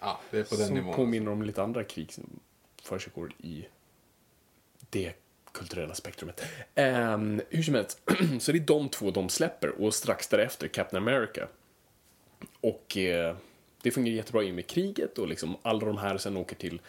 [0.00, 0.94] Ja, det är på den som nivån.
[0.94, 2.40] påminner om lite andra krig som
[2.82, 3.66] försiggår i
[4.90, 5.12] det
[5.52, 6.44] kulturella spektrumet.
[6.74, 8.00] Um, hur som helst,
[8.40, 11.48] så det är de två de släpper och strax därefter Captain America.
[12.60, 13.36] Och uh,
[13.82, 16.80] det fungerar jättebra i och med kriget och liksom alla de här sen åker till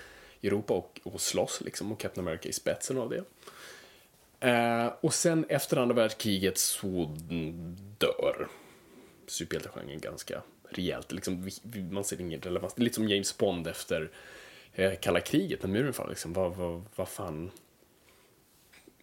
[0.44, 3.24] Europa och, och slåss liksom och Captain America i spetsen av det.
[4.40, 7.16] Eh, och sen efter andra världskriget så
[7.98, 8.48] dör
[9.28, 11.12] superhjältegenren ganska rejält.
[11.12, 11.50] Liksom,
[11.92, 12.74] man ser ingen relevans.
[12.74, 14.12] Det är lite som James Bond efter
[14.74, 16.10] eh, kalla kriget när muren faller.
[16.10, 17.52] Liksom, vad, vad, vad fan...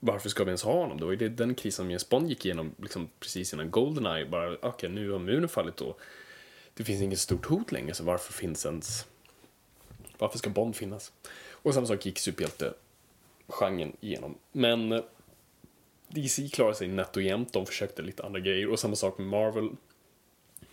[0.05, 0.99] Varför ska vi ens ha honom?
[0.99, 4.27] Det var ju den krisen som James Bond gick igenom liksom, precis innan Goldeneye.
[4.27, 6.01] Bara, okej, okay, nu har muren fallit och
[6.75, 9.07] det finns inget stort hot längre, så varför finns ens...
[10.19, 11.13] Varför ska Bond finnas?
[11.51, 14.39] Och samma sak gick superhjälte-genren igenom.
[14.53, 15.01] Men eh,
[16.15, 17.53] DC klarade sig nätt och jämnt.
[17.53, 18.69] De försökte lite andra grejer.
[18.69, 19.71] Och samma sak med Marvel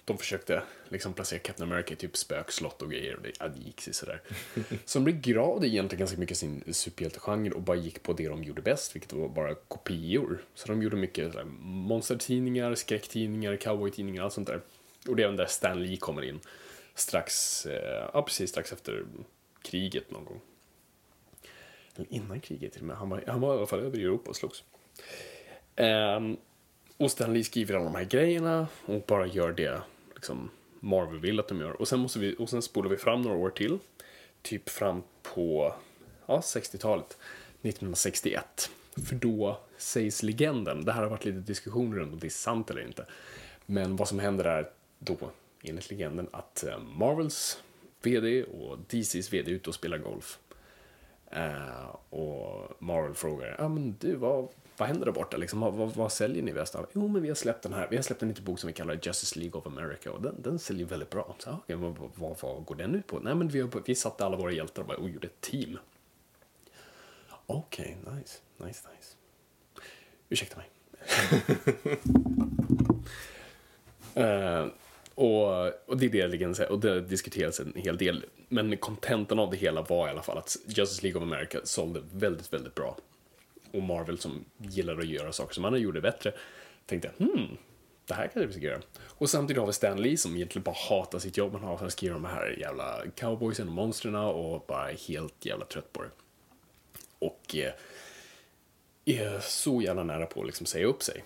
[0.09, 3.59] de försökte liksom placera Captain America i typ spökslott och grejer och det, ja, det
[3.59, 4.21] gick sig sådär.
[4.85, 8.61] Så de begravde egentligen ganska mycket sin superhjältegenre och bara gick på det de gjorde
[8.61, 10.41] bäst, vilket var bara kopior.
[10.55, 14.61] Så de gjorde mycket sådär, monstertidningar, skräcktidningar, cowboytidningar, allt sånt där.
[15.07, 16.39] Och det är även där Stan Lee kommer in.
[16.95, 19.05] Strax, eh, ja precis strax efter
[19.61, 20.41] kriget någon gång.
[21.95, 22.97] Eller innan kriget till och med.
[22.97, 24.63] Han var, han var i alla fall över i Europa och slogs.
[25.79, 26.37] Um,
[26.97, 29.81] och Stan Lee skriver alla de här grejerna och bara gör det
[30.15, 31.81] liksom, Marvel vill att de gör.
[31.81, 33.79] Och sen, måste vi, och sen spolar vi fram några år till.
[34.41, 35.73] Typ fram på
[36.25, 37.17] ja, 60-talet.
[37.61, 38.71] 1961.
[39.07, 42.69] För då sägs legenden, det här har varit lite diskussioner runt om det är sant
[42.69, 43.05] eller inte.
[43.65, 45.17] Men vad som händer är då,
[45.63, 47.63] enligt legenden, att eh, Marvels
[48.01, 50.39] VD och DCs VD är ute och spelar golf.
[51.35, 54.47] Uh, och Marvel frågar, ja men du, vad,
[54.79, 55.37] vad händer där borta?
[55.37, 56.87] Liksom, vad, vad, säljer ni bäst av?
[56.93, 58.73] Jo, men vi har släppt den här, vi har släppt en liten bok som vi
[58.73, 61.35] kallar Justice League of America och den, den säljer väldigt bra.
[61.39, 63.19] Så, okay, vad, vad, vad, går den ut på?
[63.19, 65.79] Nej, men vi, har, vi satte alla våra hjältar och, bara, och gjorde ett team.
[67.45, 69.15] Okej, okay, nice, nice, nice.
[70.29, 70.69] Ursäkta mig.
[74.17, 74.67] uh,
[75.15, 78.25] och, och det är det jag säga, och det diskuteras en hel del.
[78.47, 82.01] Men kontentan av det hela var i alla fall att Justice League of America sålde
[82.11, 82.97] väldigt, väldigt bra.
[83.71, 86.33] Och Marvel som gillar att göra saker som andra gjorde bättre
[86.85, 87.57] tänkte hmm,
[88.05, 88.81] det här kanske vi ska göra.
[89.01, 91.85] Och samtidigt har vi Stan Lee som egentligen bara hatar sitt jobb han har för
[91.85, 96.01] att skriva de här jävla cowboysen och monstren och bara är helt jävla trött på
[96.01, 96.09] det.
[97.19, 97.73] Och eh,
[99.05, 101.23] är så jävla nära på att liksom säga upp sig.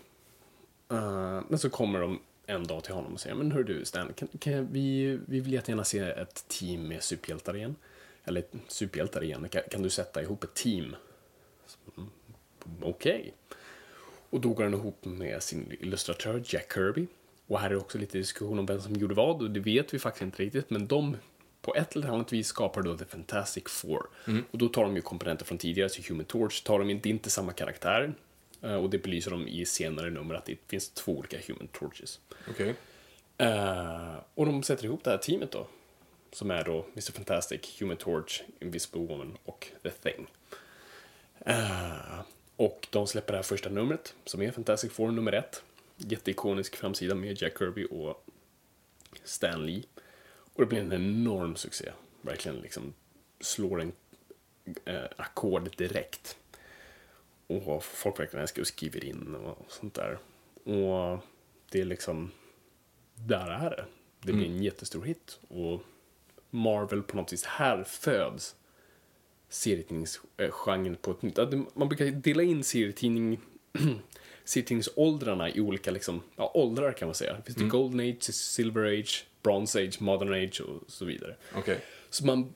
[0.92, 4.14] Uh, men så kommer de en dag till honom och säger men hör du Stan,
[4.14, 7.76] kan, kan vi, vi vill jättegärna se ett team med superhjältar igen.
[8.24, 10.96] Eller superhjältar igen, kan, kan du sätta ihop ett team?
[11.98, 12.10] Mm
[12.82, 13.20] okej.
[13.20, 13.32] Okay.
[14.30, 17.08] Och då går han ihop med sin illustratör Jack Kirby.
[17.48, 20.00] Och här är också lite diskussion om vem som gjorde vad och det vet vi
[20.00, 21.18] faktiskt inte riktigt men de
[21.62, 24.08] på ett eller annat vis skapar då The Fantastic Four.
[24.28, 24.46] Mm.
[24.52, 27.30] Och då tar de ju komponenter från tidigare, så Human Torch tar de inte, inte
[27.30, 28.14] samma karaktär.
[28.62, 32.20] Eh, och det belyser de i senare nummer att det finns två olika Human Torches.
[32.50, 32.74] Okay.
[33.42, 35.68] Uh, och de sätter ihop det här teamet då.
[36.32, 37.12] Som är då Mr.
[37.12, 40.28] Fantastic, Human Torch, Invisible Woman och The Thing.
[41.48, 42.22] Uh,
[42.56, 45.64] och de släpper det här första numret, som är Fantastic Four nummer ett.
[45.98, 48.26] Jätteikonisk framsida med Jack Kirby och
[49.24, 49.84] Stan Lee.
[50.54, 51.92] Och det blir en enorm succé.
[52.22, 52.94] Verkligen liksom
[53.40, 53.92] slår en
[54.86, 56.38] eh, ackord direkt.
[57.48, 60.18] Och folk verkligen älskar och skriver in och sånt där.
[60.64, 61.20] Och
[61.70, 62.32] det är liksom,
[63.16, 63.86] där är det.
[64.22, 64.64] Det blir en mm.
[64.64, 65.40] jättestor hit.
[65.48, 65.82] Och
[66.50, 68.56] Marvel på något vis, här föds
[69.54, 71.38] serietidningsgenren på ett nytt...
[71.74, 73.40] Man brukar dela in serietidning
[74.44, 77.34] serietidningsåldrarna i olika liksom, ja, åldrar kan man säga.
[77.34, 77.70] Det finns mm.
[77.70, 81.36] det Golden Age, Silver Age, Bronze Age, Modern Age och så vidare.
[81.58, 81.78] Okay.
[82.10, 82.54] Så man,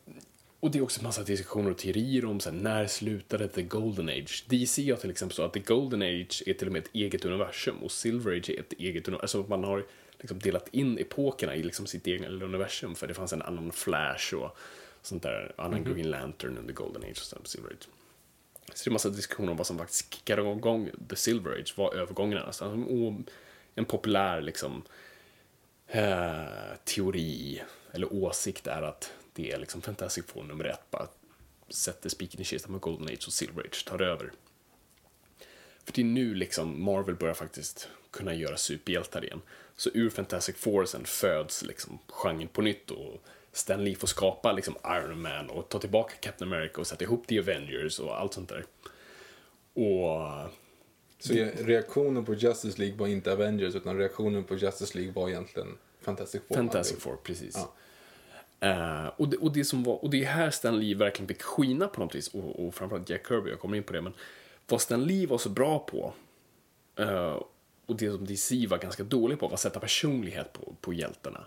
[0.59, 3.61] och det är också en massa diskussioner och teorier om så här, när slutade The
[3.61, 4.45] Golden Age?
[4.47, 7.25] DC har till exempel så att The Golden Age är till och med ett eget
[7.25, 9.21] universum och Silver Age är ett eget universum.
[9.21, 9.85] Alltså man har
[10.19, 14.33] liksom delat in epokerna i liksom sitt eget universum för det fanns en annan Flash
[14.33, 14.57] och
[15.07, 15.93] sånt där, annan mm -hmm.
[15.93, 17.87] Green Lantern under Golden Age och sen Silver Age.
[18.73, 21.93] Så det är massa diskussioner om vad som faktiskt kickade igång The Silver Age, vad
[21.93, 22.41] övergången är.
[22.41, 22.85] Alltså,
[23.75, 24.83] en populär liksom
[25.87, 26.45] eh,
[26.83, 31.07] teori eller åsikt är att det är liksom Fantastic Four nummer ett, bara
[31.69, 34.31] sätter spiken i kistan med Golden Age och Silver Age tar över.
[35.85, 39.41] För det är nu liksom Marvel börjar faktiskt kunna göra superhjältar igen.
[39.75, 43.23] Så ur Fantastic Four sen föds liksom genren på nytt och
[43.57, 47.27] Stan Lee får skapa liksom Iron Man och ta tillbaka Captain America och sätta ihop
[47.27, 48.65] The Avengers och allt sånt där.
[49.73, 50.51] Och...
[51.19, 55.77] Så reaktionen på Justice League var inte Avengers utan reaktionen på Justice League var egentligen
[56.01, 56.55] Fantastic Four?
[56.55, 57.57] Fantastic Four, precis.
[58.59, 59.05] Ja.
[59.05, 61.41] Uh, och, det, och, det som var, och det är här Stan Lee verkligen fick
[61.41, 64.13] skina på något vis och, och framförallt Jack Kirby, jag kommer in på det men
[64.67, 66.13] vad Stan Lee var så bra på
[66.99, 67.41] uh,
[67.85, 71.45] och det som DC var ganska dålig på var att sätta personlighet på, på hjältarna.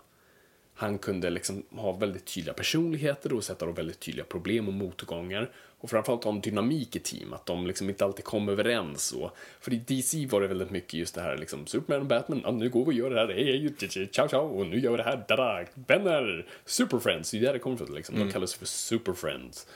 [0.81, 5.51] Han kunde liksom ha väldigt tydliga personligheter och sätta då väldigt tydliga problem och motgångar.
[5.79, 9.11] Och framförallt ha en dynamik i team, att de liksom inte alltid kom överens.
[9.11, 12.41] Och, för i DC var det väldigt mycket just det här liksom, Superman och Batman,
[12.45, 14.97] ah, nu går vi och gör det här, hej, ciao ciao, och nu gör vi
[14.97, 18.15] det här, dada, vänner, Superfriends, det är där det kommer ifrån, liksom.
[18.15, 18.27] Mm.
[18.27, 19.67] de kallas för Superfriends.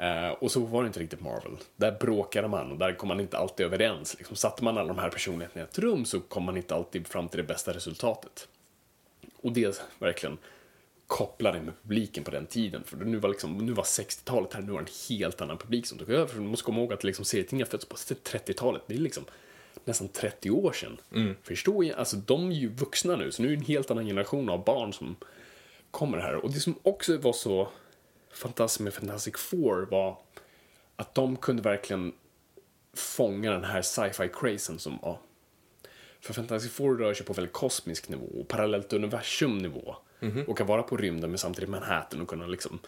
[0.00, 1.56] Uh, och så var det inte riktigt Marvel.
[1.76, 4.14] Där bråkade man och där kom man inte alltid överens.
[4.18, 7.06] Liksom, satte man alla de här personligheterna i ett rum så kom man inte alltid
[7.06, 8.48] fram till det bästa resultatet.
[9.44, 10.38] Och det verkligen
[11.06, 12.84] kopplade med publiken på den tiden.
[12.84, 15.98] För nu var, liksom, var 60-talet här, nu var det en helt annan publik som
[15.98, 16.26] tog över.
[16.26, 18.82] För du måste komma ihåg att liksom, serietidningar föddes på 30-talet.
[18.86, 19.24] Det är liksom
[19.84, 21.00] nästan 30 år sedan.
[21.12, 21.34] Mm.
[21.42, 24.48] Förstå, alltså de är ju vuxna nu, så nu är det en helt annan generation
[24.48, 25.16] av barn som
[25.90, 26.34] kommer här.
[26.34, 27.68] Och det som också var så
[28.32, 30.18] fantastiskt med Fantastic Four var
[30.96, 32.12] att de kunde verkligen
[32.94, 35.18] fånga den här sci-fi crazen som var
[36.24, 39.96] för Fantastic Four rör sig på väldigt kosmisk nivå och parallellt universum nivå.
[40.20, 40.44] Mm -hmm.
[40.44, 42.78] Och kan vara på rymden men samtidigt Manhattan och kunna liksom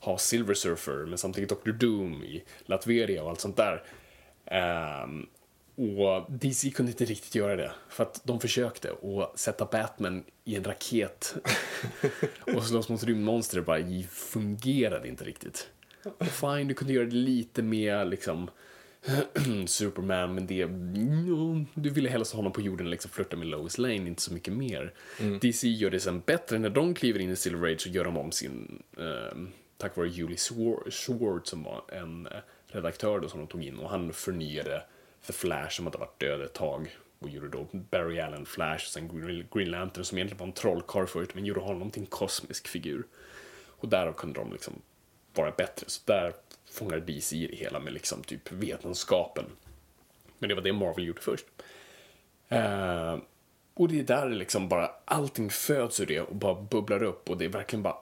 [0.00, 1.70] ha Silver Surfer, men samtidigt Dr.
[1.70, 3.82] Doom i Latveria och allt sånt där.
[4.46, 5.26] Ehm,
[5.76, 10.56] och DC kunde inte riktigt göra det, för att de försökte att sätta Batman i
[10.56, 11.34] en raket
[12.56, 15.68] och slåss mot rymdmonster, bara fungerade inte riktigt.
[16.18, 18.50] Och fine, du kunde göra det lite mer liksom
[19.66, 20.62] Superman, men det...
[20.62, 24.32] mm, Du ville helst ha honom på jorden liksom flirta med Lois Lane, inte så
[24.32, 24.94] mycket mer.
[25.40, 26.58] DC gör det sen bättre.
[26.58, 28.82] När de kliver in i Silver Age så gör de om sin...
[28.98, 29.38] Eh,
[29.78, 32.32] tack vare Julie Swar- Schwartz som var en eh,
[32.66, 34.82] redaktör då som de tog in och han förnyade
[35.26, 38.90] The Flash som hade varit död ett tag och gjorde då Barry Allen Flash och
[38.92, 42.06] sen Green- Green Lantern som egentligen var en trollkarl förut men gjorde honom till en
[42.06, 43.06] kosmisk figur.
[43.78, 44.72] Och därav kunde de liksom
[45.34, 45.84] vara bättre.
[45.88, 46.32] Så där
[46.76, 49.44] fångar DC i det hela med liksom typ vetenskapen.
[50.38, 51.46] Men det var det Marvel gjorde först.
[52.48, 53.18] Eh,
[53.74, 57.38] och det är där liksom bara allting föds ur det och bara bubblar upp och
[57.38, 57.96] det är verkligen bara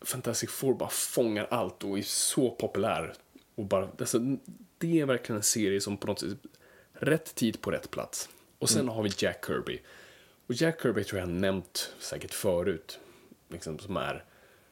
[0.00, 3.14] Fantastic Four bara fångar allt och är så populär.
[3.54, 4.18] Och bara, alltså,
[4.78, 6.38] det är verkligen en serie som på något sätt
[6.92, 8.28] rätt tid på rätt plats.
[8.58, 9.80] Och sen har vi Jack Kirby.
[10.46, 13.00] Och Jack Kirby tror jag nämnt säkert förut.
[13.48, 14.24] Liksom som är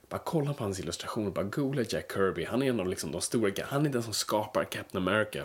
[0.08, 2.44] bara kolla på hans illustrationer, bara googla Jack Kirby.
[2.44, 5.44] Han är en av liksom de stora, han är den som skapar Captain America.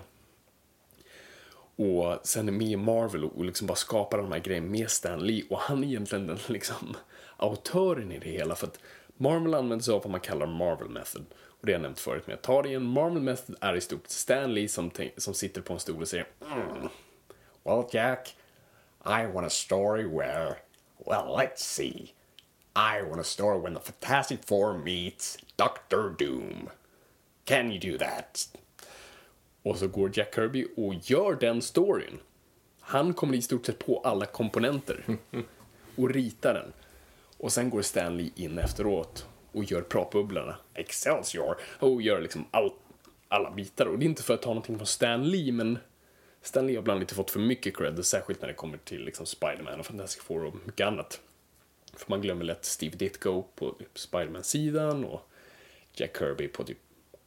[1.75, 5.19] Och sen är med i Marvel och liksom bara skapar de här grejerna med Stan
[5.19, 5.43] Lee.
[5.49, 6.95] Och han är egentligen den liksom
[7.37, 8.55] autören i det hela.
[8.55, 8.79] För att
[9.17, 11.25] Marvel använder sig av vad man kallar Marvel Method.
[11.33, 12.83] Och det har jag nämnt förut, men jag tar det igen.
[12.83, 16.27] Marvel Method är i stort Stan Lee som, som sitter på en stol och säger
[16.51, 16.89] mm.
[17.63, 18.35] Well Jack,
[19.05, 20.55] I want a story where,
[21.05, 22.13] well let's see.
[22.75, 26.69] I want a story when the Fantastic Four meets Doctor Doom.
[27.45, 28.57] Can you do that?
[29.63, 32.19] Och så går Jack Kirby och gör den storyn.
[32.79, 35.17] Han kommer i stort sett på alla komponenter
[35.95, 36.73] och ritar den.
[37.37, 42.71] Och sen går Stan Lee in efteråt och gör pratbubblorna, Excelsior, och gör liksom all,
[43.27, 43.85] alla bitar.
[43.85, 45.77] Och det är inte för att ta någonting från Stan Lee, men
[46.41, 49.25] Stan Lee har ibland lite fått för mycket cred, särskilt när det kommer till liksom
[49.25, 51.21] Spider-Man och Fantastic Four och mycket annat.
[51.93, 55.29] För man glömmer lätt Steve Ditko på typ Spider-Man-sidan och
[55.93, 56.77] Jack Kirby på typ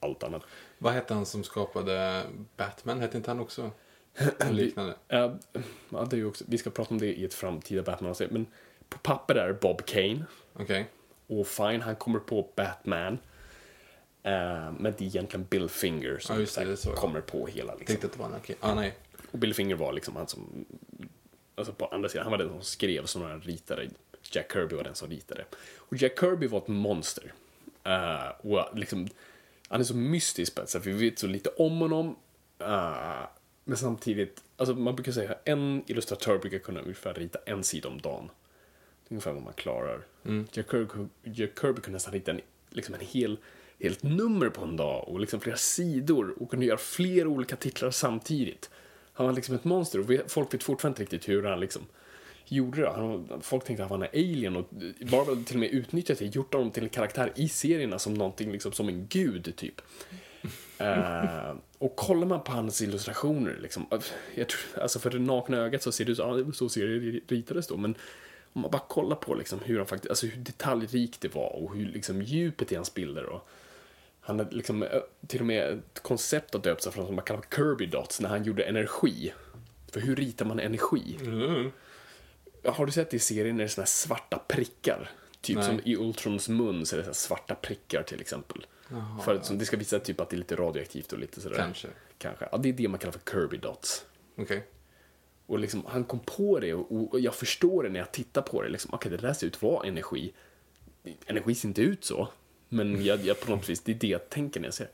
[0.00, 0.42] allt annat.
[0.78, 2.22] Vad hette han som skapade
[2.56, 3.00] Batman?
[3.00, 3.70] Hette inte han också?
[4.38, 4.94] Något liknande.
[5.08, 5.38] Ja,
[5.88, 8.46] ja, det är också, vi ska prata om det i ett framtida batman men
[8.88, 10.24] på papper är Bob Kane.
[10.52, 10.90] Okej.
[11.26, 13.18] Och fine, han kommer på Batman.
[14.22, 16.94] Eh, men det är egentligen Bill Finger som Ja, det, så så, ja.
[16.94, 17.74] kommer på hela.
[17.74, 17.86] Liksom.
[17.86, 18.56] Tänkte att det var en okej.
[18.60, 18.94] Ah, nej.
[19.30, 20.64] Och Bill Finger var liksom han som,
[21.54, 23.88] alltså på andra sidan, han var den som skrev som han ritade.
[24.32, 25.44] Jack Kirby var den som ritade.
[25.76, 27.32] Och Jack Kirby var ett monster.
[27.84, 29.08] Eh, och liksom,
[29.68, 32.16] han är så mystisk på ett sätt, vi vet så lite om honom.
[32.58, 33.26] Eh,
[33.64, 37.88] men samtidigt, alltså man brukar säga att en illustratör brukar kunna ungefär rita en sida
[37.88, 38.30] om dagen.
[39.02, 40.06] Det är ungefär vad man klarar.
[40.52, 43.38] Jack, Kirby, Jack Kirby kunde nästan rita en, liksom en hel,
[43.80, 47.90] helt nummer på en dag och liksom flera sidor och kunde göra flera olika titlar
[47.90, 48.70] samtidigt.
[49.12, 51.82] Han var liksom ett monster och folk vet fortfarande inte riktigt hur han liksom
[52.48, 52.90] gjorde det.
[52.90, 54.64] Han, folk tänkte att han var en alien och
[55.10, 58.52] bara till och med utnyttjat det, gjort honom till en karaktär i serierna som någonting
[58.52, 59.80] liksom som en gud typ.
[60.80, 63.86] uh, och kollar man på hans illustrationer, liksom,
[64.34, 66.52] jag tror, alltså för det nakna ögat så ser det ut som, ja, det var
[66.52, 66.68] så
[67.28, 67.94] ritades då, men
[68.52, 71.76] om man bara kollar på liksom hur han faktiskt, alltså hur detaljrikt det var och
[71.76, 73.48] hur liksom djupet i hans bilder och
[74.26, 74.86] han hade liksom
[75.26, 78.44] till och med ett koncept har döpts från som man kallar Kirby Dots när han
[78.44, 79.32] gjorde energi.
[79.92, 81.18] För hur ritar man energi?
[81.20, 81.70] Mm.
[82.66, 85.10] Har du sett i serien när det är såna här svarta prickar?
[85.40, 85.66] Typ Nej.
[85.66, 88.66] som i Ultrons mun så är det så svarta prickar till exempel.
[89.24, 91.56] för att som det ska visa typ att det är lite radioaktivt och lite sådär.
[91.56, 91.88] Kanske.
[92.18, 92.48] Kanske.
[92.52, 94.04] Ja, det är det man kallar för Kirby Dots.
[94.36, 94.66] Okej.
[95.46, 98.62] Och liksom, han kom på det och, och jag förstår det när jag tittar på
[98.62, 98.68] det.
[98.68, 100.32] Liksom, Okej, det där ser ut att vara energi.
[101.26, 102.28] Energi ser inte ut så.
[102.68, 104.88] Men jag, jag på något vis, det är det jag tänker när jag ser.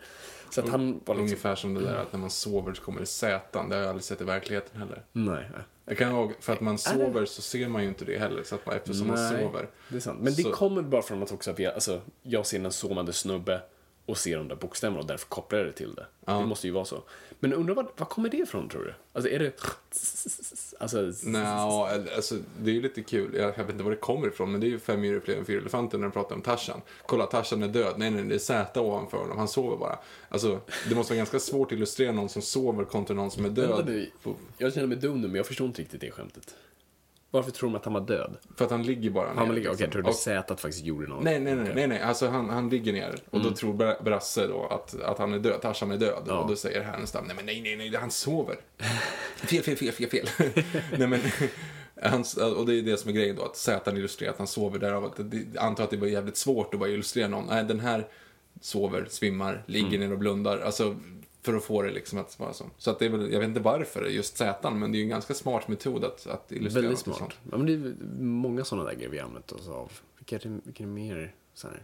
[0.51, 1.19] Så att han var liksom...
[1.19, 3.69] Ungefär som det där att när man sover så kommer det sätan.
[3.69, 5.05] Det har jag aldrig sett i verkligheten heller.
[5.13, 5.63] Nej, nej.
[5.85, 8.43] Jag kan ihåg, för att man sover så ser man ju inte det heller.
[8.43, 9.69] Så att man, eftersom man Nej, sover.
[9.89, 10.21] Det är sant.
[10.23, 13.13] Men det Så- kommer bara från att också att vi, alltså, jag ser en sovande
[13.13, 13.61] snubbe
[14.07, 16.07] och ser de där bokstäverna och därför kopplar jag det till det.
[16.27, 17.03] Det måste ju vara så.
[17.43, 18.95] Men undrar vad, vad kommer det ifrån tror du?
[19.13, 19.53] Alltså är det...
[20.81, 21.29] Alltså...
[21.29, 21.49] Nja,
[22.17, 23.35] alltså det är ju lite kul.
[23.35, 25.45] Jag vet inte var det kommer ifrån, men det är ju fem djur fler än
[25.45, 26.81] fyra elefanter när de pratar om Tarzan.
[27.07, 27.95] Kolla, Tarzan är död.
[27.97, 29.39] Nej, nej, det är Z ovanför honom.
[29.39, 29.99] Han sover bara.
[30.29, 33.49] Alltså, det måste vara ganska svårt att illustrera någon som sover kontra någon som är
[33.49, 33.87] Vänta död.
[33.87, 34.11] nu,
[34.59, 36.55] jag känner mig dum nu men jag förstår inte riktigt det skämtet.
[37.35, 38.37] Varför tror de att han var död?
[38.57, 39.85] För att han ligger bara ner, ligger, okej, liksom.
[39.85, 41.25] jag trodde Och- Zäta faktiskt gjorde något.
[41.25, 42.01] Nej, nej, nej, nej, nej.
[42.01, 45.39] Alltså han, han ligger ner och då tror Bra- Brasse då att, att han är
[45.39, 46.23] död, Tarzan är död.
[46.27, 46.39] Ja.
[46.39, 48.57] Och då säger Härenstam, nej men nej, nej, nej, han sover.
[49.37, 50.29] fel, fel, fel, fel, fel.
[50.99, 51.21] nej men,
[52.03, 52.25] han,
[52.57, 55.05] och det är det som är grejen då, att Zätan illustrerar att han sover därav.
[55.05, 55.21] Att
[55.59, 57.47] antar att det var jävligt svårt att bara illustrera någon.
[57.47, 58.07] Nej, den här
[58.61, 60.01] sover, svimmar, ligger Mm.
[60.01, 60.59] ner och blundar.
[60.59, 60.97] Alltså,
[61.43, 62.71] för att få det liksom att vara så.
[62.79, 65.03] Så att det är väl, jag vet inte varför just Z, men det är ju
[65.03, 67.19] en ganska smart metod att, att illustrera Väldigt smart.
[67.19, 67.35] sånt.
[67.51, 69.93] Ja, men det är många sådana där grejer vi använt oss av.
[70.19, 71.35] Vilka är det, vilka är det mer?
[71.55, 71.83] Så här,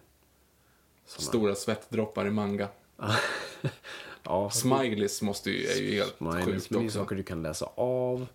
[1.06, 2.68] såna- Stora svettdroppar i manga.
[4.22, 6.98] ja, Smileys måste ju, är ju helt Smileys, sjukt men det är också.
[6.98, 8.26] saker du kan läsa av.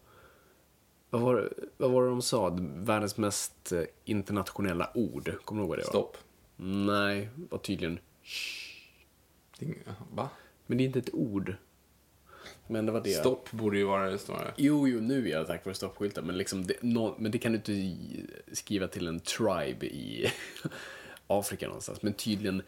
[1.10, 2.58] Vad var, vad var det de sa?
[2.76, 5.36] Världens mest eh, internationella ord.
[5.45, 5.89] Kommer du ihåg vad det var?
[5.89, 6.18] Stopp.
[6.56, 8.00] Nej, var tydligen
[10.14, 10.30] Va?
[10.74, 11.56] Men det är inte ett ord.
[12.68, 13.10] Men det var det.
[13.10, 14.54] Stopp borde ju vara det snarare.
[14.58, 16.22] Jo, jo, nu är det tack vare stoppskyltar.
[16.22, 17.98] Men, liksom det, nå- men det kan du inte
[18.56, 20.28] skriva till en tribe i
[21.28, 22.02] Afrika någonstans.
[22.02, 22.62] Men tydligen,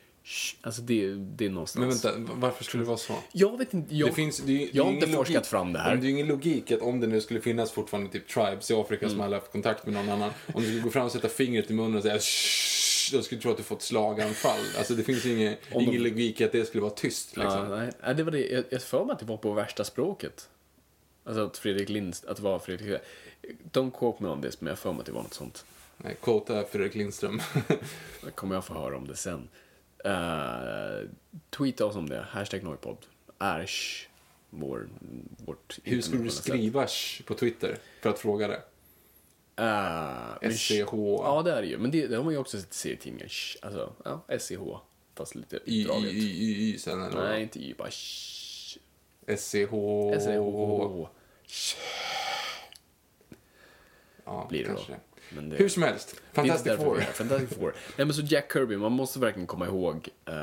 [0.61, 2.03] alltså det, det är någonstans.
[2.03, 3.13] Men vänta, varför skulle det vara så?
[3.31, 3.95] Jag vet inte.
[3.95, 5.45] Jag, det finns, det det jag har inte forskat logik.
[5.49, 5.89] fram det här.
[5.91, 8.71] Men det är ju ingen logik att om det nu skulle finnas fortfarande typ tribes
[8.71, 9.11] i Afrika Mm.
[9.17, 10.31] som aldrig haft kontakt med någon annan.
[10.53, 13.41] Om du skulle gå fram och sätta fingret i munnen och säga shh, då skulle
[13.41, 14.59] tro att du fått slaganfall.
[14.77, 17.71] Alltså det finns ingen, de- ingen logik att det skulle vara tyst liksom.
[17.71, 18.47] Ja, nej, det var det.
[18.47, 20.49] Jag, jag för mig att det var på värsta språket.
[21.23, 23.01] Alltså att Fredrik Lindst, att det var Fredrik
[23.71, 25.65] Don't quote me on this, men jag för mig att det var något sånt.
[25.97, 27.41] Nej, quota Fredrik Lindström.
[28.23, 29.49] Det kommer jag få höra om det sen.
[30.05, 31.09] Uh,
[31.49, 32.25] tweeta oss om det.
[32.29, 32.97] Hashtag Noipod.
[33.39, 34.07] Ärs
[34.49, 34.89] vår,
[35.45, 36.87] vårt Hur skulle du skriva
[37.25, 38.61] på Twitter för att fråga det?
[39.59, 40.93] Uh, men- SCH.
[41.23, 41.77] Ja, det är det ju.
[41.77, 43.27] Men det, det har man ju också sett i serietidningar.
[43.27, 44.59] Sh, Alltså, ja, SCH.
[45.15, 46.11] Fast lite Y, y, utdraget.
[46.13, 48.77] y, y, y sen eller Nej, inte Y, bara sh.
[49.37, 49.71] SCH.
[50.19, 51.07] SCH.
[54.25, 54.99] Ja, Blir det kanske då.
[55.35, 56.99] Men det- Hur som helst, Fantastic Four.
[56.99, 57.75] Fantastic Four.
[57.97, 60.33] Nej, men så Jack Kirby, man måste verkligen komma ihåg eh,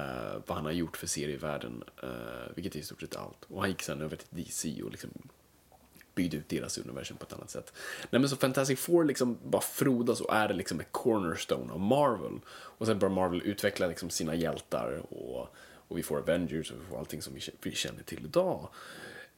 [0.47, 2.09] vad han har gjort för serievärlden, uh,
[2.55, 3.45] vilket är i stort sett allt.
[3.49, 5.11] Och han gick sen över till DC och liksom
[6.15, 7.73] byggde ut deras universum på ett annat sätt.
[8.11, 12.41] Nej, men så Fantastic Four liksom bara frodas och är liksom ett cornerstone av Marvel.
[12.51, 15.49] Och sen börjar Marvel utveckla liksom sina hjältar och,
[15.89, 18.69] och vi får Avengers och vi får allting som vi, vi känner till idag.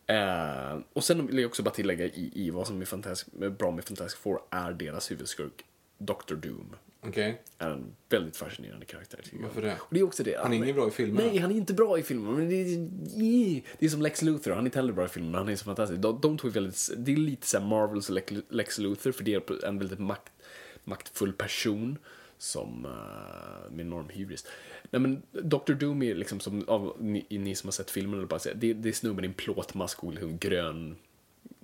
[0.06, 3.70] Eh, och sen vill jag också bara tillägga i, i vad som är fantastisk, bra
[3.70, 5.64] med Fantastic Four är deras huvudskurk,
[5.98, 6.34] Dr.
[6.34, 6.76] Doom.
[7.06, 7.42] Okej.
[7.58, 9.20] Är en väldigt fascinerande karaktär.
[9.32, 9.76] Varför det?
[9.80, 10.38] Och det är också det.
[10.42, 11.26] Han är ingen bra i filmerna.
[11.26, 12.34] Nej, han är inte bra i filmen.
[12.34, 15.30] Men det, är, det är som Lex Luthor, han är inte heller bra i filmen,
[15.30, 16.00] men han är så fantastisk.
[16.00, 19.34] De, de är väldigt, det är lite så här Marvels Lex, Lex Luthor, för det
[19.34, 20.32] är en väldigt makt,
[20.84, 21.98] maktfull person
[22.38, 24.46] som uh, med enorm hybris.
[24.90, 25.72] Nej men Dr.
[25.72, 28.72] Doom är liksom som, av ni, ni som har sett filmen, eller bara säga, det,
[28.72, 30.96] det är snubben i en plåtmask och liksom grön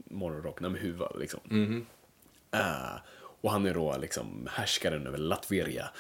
[0.05, 1.41] morgonrock, med huva liksom.
[2.51, 2.97] Eh,
[3.41, 5.91] och han är då liksom härskaren över Latveria,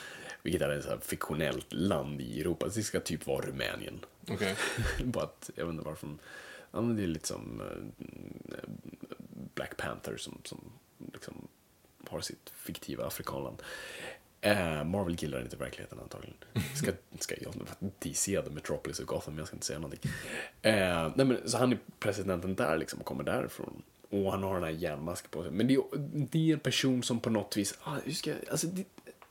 [0.42, 2.68] vilket är ett fiktionellt land i Europa.
[2.74, 4.00] Det ska typ vara Rumänien.
[4.28, 4.56] Okej.
[5.04, 6.08] Bara att, jag vet inte varför.
[6.72, 8.56] Ja, men det är lite som eh,
[9.54, 10.72] Black Panther som, som
[11.12, 11.48] liksom
[12.08, 13.62] har sitt fiktiva Afrikanland.
[14.40, 16.36] Eh, Marvel gillar inte verkligheten antagligen.
[16.74, 17.54] Ska, ska jag,
[17.98, 20.10] DC hade Metropolis och Gotham, jag ska inte säga någonting.
[20.62, 23.82] Eh, nej, men, så han är presidenten där liksom och kommer därifrån.
[24.10, 25.52] Och han har den här järnmasken på sig.
[25.52, 25.82] Men det är,
[26.30, 28.84] det är en person som på något vis, ah, hur ska jag, alltså det,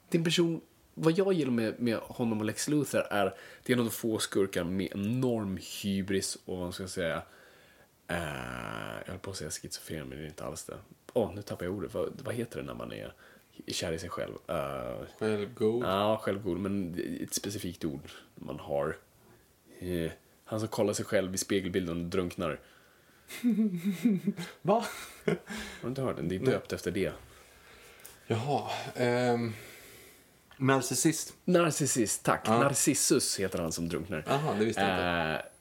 [0.10, 0.62] det är en person
[0.94, 3.92] vad jag gillar med, med honom och Lex Luthor är det är en av de
[3.92, 7.22] få skurkar med enorm hybris och vad ska jag säga
[8.08, 8.18] eh,
[9.06, 10.78] jag höll på att säga schizofren men det är inte alls det.
[11.14, 11.94] Åh, nu tappar jag ordet.
[11.94, 13.14] Vad, vad heter det när man är
[13.68, 14.34] kär i sig själv?
[14.50, 15.84] Uh, Självgod.
[15.84, 18.98] ja, självgod, men ett specifikt ord man har.
[19.80, 20.12] Eh,
[20.46, 22.60] han som kollar sig själv i spegelbilden och drunknar.
[24.62, 24.86] Va?
[25.26, 25.36] Har
[25.82, 26.28] du inte hört den?
[26.28, 27.12] Det är döpt efter det.
[28.28, 28.70] Jaha.
[28.96, 29.54] ehm,
[30.58, 31.34] narcissist.
[31.46, 32.48] Narcissist, tack.
[32.48, 34.24] Narcissus heter han som drunknar.
[34.28, 35.04] Jaha, det visste jag inte.
[35.04, 35.52] Eh,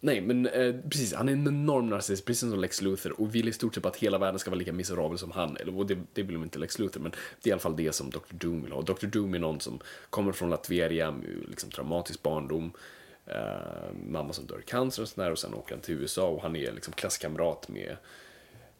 [0.00, 1.14] nej, men eh, precis.
[1.14, 3.20] Han är en enorm narcissist, precis som Lex Luthor.
[3.20, 5.56] Och vill i stort sett att hela världen ska vara lika miserabel som han.
[5.56, 7.76] Eller, och det, det vill de inte Lex Luthor, men det är i alla fall
[7.76, 8.18] det som Dr.
[8.30, 8.82] Doom vill ha.
[8.82, 9.06] Dr.
[9.06, 9.80] Doom är någon som
[10.10, 12.72] kommer från Latveria med liksom, traumatisk barndom.
[13.26, 15.30] Eh, mamma som dör i cancer och sådär.
[15.30, 17.96] Och sen åker han till USA och han är liksom klasskamrat med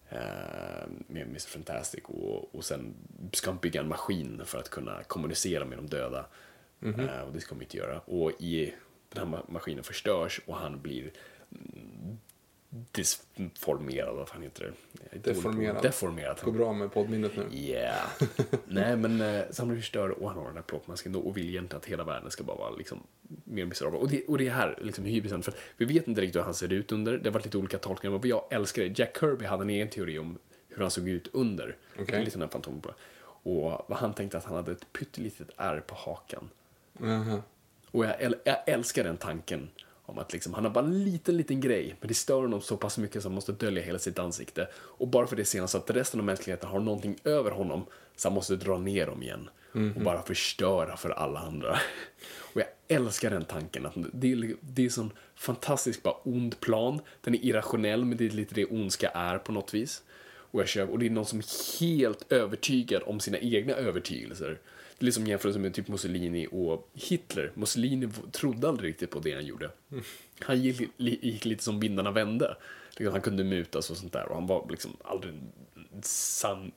[0.09, 0.19] eh,
[1.07, 1.39] med Mr.
[1.49, 2.95] Fantastic och, och sen
[3.33, 6.27] ska han bygga en maskin för att kunna kommunicera med de döda.
[6.83, 7.99] Eh, och det ska de inte göra.
[7.99, 8.75] Och i
[9.13, 11.13] den här ma- maskinen förstörs och han blir
[11.53, 12.19] mm,
[12.93, 14.73] disformerad, vad fan heter
[15.13, 15.19] det?
[15.19, 15.83] Deformerad.
[15.83, 16.41] Deformerad.
[16.45, 17.47] Går bra med poddminnet nu.
[17.53, 18.09] Yeah.
[18.67, 19.19] Nej, men
[19.51, 22.05] så han blir förstörd och han har den här plåtmasken och vill egentligen att hela
[22.05, 23.03] världen ska bara vara liksom
[23.45, 24.01] mer miserabel.
[24.01, 26.55] Och det, och det är här liksom hybrisen, för vi vet inte riktigt hur han
[26.55, 27.19] ser ut under.
[27.19, 29.89] Det har varit lite olika tolkningar, men jag älskar är Jack Kirby hade en egen
[29.89, 31.77] teori om hur han såg ut under.
[31.97, 32.91] Det är lite den fantomen på.
[33.43, 36.51] Och vad han tänkte att han hade ett pyttelitet ärr på hakan.
[37.01, 37.43] Jaha.
[37.91, 39.69] Och jag, äl- jag älskar den tanken
[40.11, 42.77] Om att liksom, han har bara en liten, liten grej, men det stör honom så
[42.77, 44.69] pass mycket så han måste dölja hela sitt ansikte.
[44.75, 47.87] Och bara för det ser han så att resten av mänskligheten har någonting över honom,
[48.21, 49.51] så han måste dra ner dem igen.
[49.97, 51.79] Och bara förstöra för alla andra.
[52.55, 53.87] Och jag älskar den tanken.
[53.87, 57.01] Att det, är, det är en sån fantastisk, bara ond plan.
[57.21, 60.03] Den är irrationell, men det är lite det ondska är på något vis.
[60.23, 64.59] Och, jag kör, och det är någon som är helt övertygad om sina egna övertygelser.
[64.99, 67.53] Det är liksom jämförelse med typ Mussolini och Hitler.
[67.55, 69.71] Mussolini trodde aldrig riktigt på det han gjorde.
[70.41, 72.57] Han gick, gick lite som vindarna vände.
[72.97, 76.73] Liksom, Han kunde mutas och sånt där och han var liksom aldrig en sann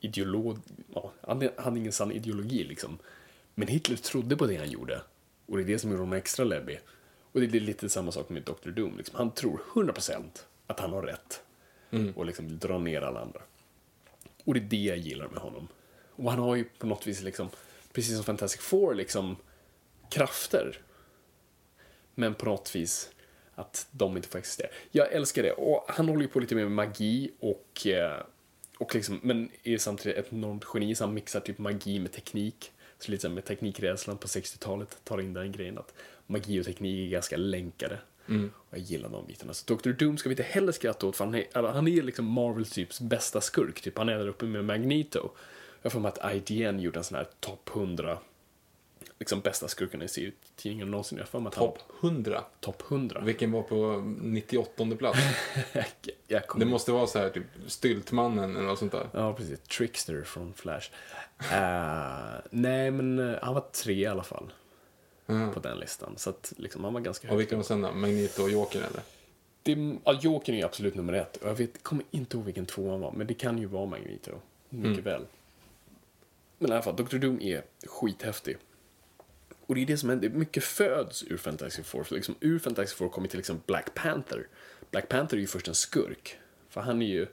[0.00, 0.58] ideolog.
[0.94, 2.98] Ja, han hade ingen sann ideologi liksom.
[3.54, 5.02] Men Hitler trodde på det han gjorde.
[5.46, 6.80] Och det är det som gjorde honom extra läbbig.
[7.32, 8.70] Och det är lite samma sak med Dr.
[8.70, 8.96] Doom.
[8.96, 9.16] Liksom.
[9.16, 10.24] Han tror 100%
[10.66, 11.42] att han har rätt.
[12.14, 13.40] Och liksom vill dra ner alla andra.
[14.44, 15.68] Och det är det jag gillar med honom.
[16.10, 17.48] Och han har ju på något vis liksom,
[17.92, 19.36] precis som Fantastic Four, liksom
[20.10, 20.78] krafter.
[22.14, 23.10] Men på något vis
[23.54, 24.68] att de inte får existera.
[24.90, 25.52] Jag älskar det.
[25.52, 28.22] Och han håller ju på lite mer med magi och, eh,
[28.80, 32.72] och liksom, men är samtidigt ett enormt geni så han mixar typ magi med teknik.
[32.98, 35.94] Så lite med teknikrädslan på 60-talet tar in den grejen att
[36.26, 37.98] magi och teknik är ganska länkade.
[38.52, 39.54] Och jag gillar de bitarna.
[39.54, 39.90] Så Dr.
[39.90, 43.00] Doom ska vi inte heller skratta åt för han är, han är liksom Marvels typs
[43.00, 43.80] bästa skurk.
[43.80, 43.98] Typ.
[43.98, 45.30] Han är där uppe med Magneto.
[45.82, 48.18] Jag får mig att IGN gjorde en sån här topp 100
[49.18, 51.18] liksom bästa skurkarna i serietidningen någonsin.
[51.18, 52.44] Jag får mig att Topp 100.
[52.60, 53.20] Topp 100.
[53.20, 55.18] Vilken var på 98 plats?
[56.26, 59.08] jag kommer Det måste vara så här typ Styltmannen eller något sånt där.
[59.12, 59.60] Ja, precis.
[59.60, 60.90] Trickster från Flash.
[61.52, 64.52] Eh, nej, men eh, han var tre i alla fall
[65.26, 65.50] Ja.
[65.54, 66.14] på den listan.
[66.16, 67.40] Så att liksom, han var ganska Och högt.
[67.40, 67.92] vilken var sen då?
[67.92, 69.02] Magneto och Joker eller?
[69.62, 71.36] Det, ja, Jokern är absolut nummer ett.
[71.36, 74.30] Och jag vet, kommer inte ihåg vilken tvåan var, men det kan ju vara Magneto.
[74.68, 75.22] Mycket väl.
[76.58, 77.16] Men i alla fall, Dr.
[77.18, 78.56] Doom är skithäftig.
[79.70, 80.28] Och det är det som händer.
[80.28, 82.06] Mycket föds ur Fantastic Four.
[82.10, 84.46] Liksom, ur Fantastic Four kommer till exempel Black Panther.
[84.90, 86.38] Black Panther är ju först en skurk.
[86.68, 87.26] För han är ju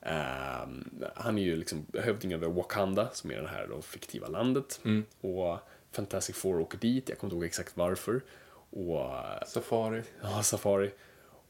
[0.00, 4.80] ehm, han är ju liksom hövding över Wakanda, som är det här då fiktiva landet.
[5.20, 5.58] Och
[5.92, 8.20] Fantastic Four åker dit, jag kommer inte ihåg exakt varför.
[8.70, 9.10] Och
[9.46, 10.02] Safari.
[10.22, 10.90] Ja, Safari.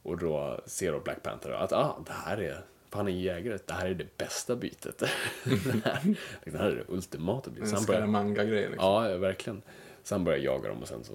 [0.03, 3.59] Och då ser då Black Panther att ah, det här är, för han är jägare,
[3.67, 4.99] det här är det bästa bytet.
[5.45, 7.73] det, här, det här är det ultimata bytet.
[7.73, 8.87] En Scaramanga-grej liksom.
[8.87, 9.63] ja, verkligen.
[10.05, 11.13] Så han börjar jaga dem och sen så,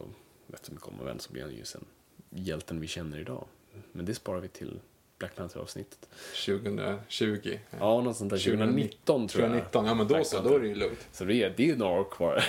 [0.53, 1.85] eftersom vi kommer vän så blir han ju sen
[2.29, 3.45] hjälten vi känner idag.
[3.91, 4.79] Men det sparar vi till
[5.17, 6.09] Black Panther-avsnittet.
[6.45, 7.59] 2020.
[7.79, 8.37] Ja, något sånt där.
[8.37, 9.49] 2019 tror jag.
[9.51, 11.07] 2019, ja men då så, då är det ju lugnt.
[11.11, 12.43] Så det är, det är några år kvar.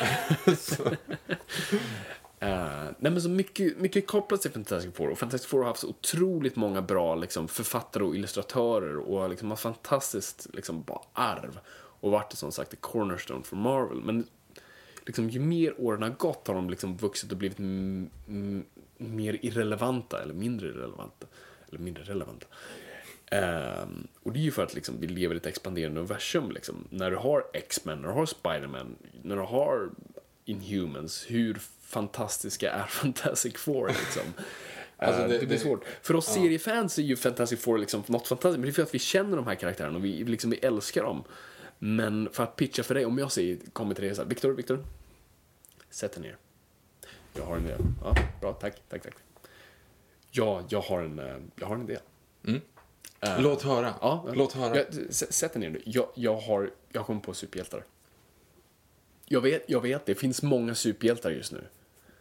[2.42, 5.10] Eh, nej men så mycket, mycket kopplat till Fantastic Four.
[5.10, 9.50] Och Fantastic Four har haft så otroligt många bra liksom, författare och illustratörer och liksom,
[9.50, 11.60] har fantastiskt liksom, bara arv.
[11.72, 14.00] Och varit som sagt ett cornerstone för Marvel.
[14.00, 14.26] Men
[15.06, 17.58] liksom, ju mer åren har gått har de liksom vuxit och blivit
[18.98, 21.26] mer irrelevanta eller mindre irrelevanta.
[21.68, 22.46] Eller mindre relevanta.
[23.30, 26.50] Ehm, och det är ju för att liksom, vi lever i ett expanderande universum.
[26.52, 26.84] Liksom.
[26.90, 29.90] När du har X-Men, när du har Spider-Man, när du har
[30.44, 34.22] Inhumans, hur fantastiska är Fantastic Four liksom?
[34.96, 35.84] Alltså, Eh, det- det, blir det- svårt.
[36.02, 38.94] För oss seriefans är ju Fantastic Four liksom något fantastiskt, men det är för att
[38.94, 41.24] vi känner de här karaktärerna och vi, liksom, vi älskar dem.
[41.82, 44.52] Men för att pitcha för dig, om jag säger, kommer till dig så här, Viktor,
[44.52, 44.84] Viktor,
[45.90, 46.36] sätt dig ner.
[47.34, 47.76] Jag har en idé.
[48.04, 49.14] Ja, bra, tack, tack, tack.
[50.30, 51.98] Ja, jag har en, eh, jag har en idé.
[53.38, 53.94] Låt höra.
[54.00, 54.76] Ja, Låt höra.
[54.76, 55.82] Ja, s- sätt dig ner nu.
[55.84, 57.84] Jag, jag har, jag kommit på superhjältar.
[59.26, 61.64] Jag vet, jag vet, det finns många superhjältar just nu.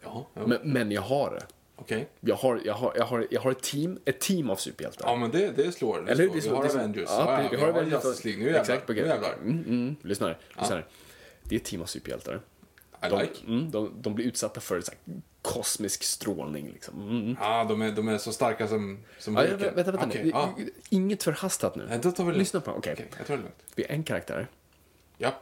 [0.02, 0.46] Ja, ja.
[0.46, 1.46] Men, men jag har det.
[1.80, 2.08] Okej.
[2.20, 5.06] Jag har, jag har, jag har, jag har ett team, ett team av superhjältar.
[5.08, 6.00] Ja men det, det slår.
[6.02, 6.30] Det Eller slår.
[6.30, 7.08] Är vi så- har är Avengers.
[7.08, 7.92] Ja, vi har Avengers.
[8.04, 8.40] Justice League.
[8.44, 8.60] Nu jävlar.
[8.60, 9.34] Exakt, nu jävlar.
[9.42, 10.38] Mm, mm, lyssna här.
[10.58, 10.86] Lyssna här.
[11.42, 12.40] Det är ett team av superhjältar.
[13.06, 13.46] I De, like.
[13.46, 16.70] mm, de, de blir utsatta för så här, kosmisk strålning.
[16.72, 17.02] Liksom.
[17.10, 17.36] Mm.
[17.40, 19.74] Ja, de är, de är så starka som, som Ja, ja, Hulken.
[19.74, 20.30] vänta, vänta Okej, nu.
[20.30, 20.54] ja.
[20.88, 21.86] Inget förhastat nu.
[21.88, 22.92] Nej, då tar vi Lyssna på Okej.
[22.92, 23.62] Okej, jag tror det är lugnt.
[23.74, 24.48] Vi har en karaktär.
[25.18, 25.34] Ja.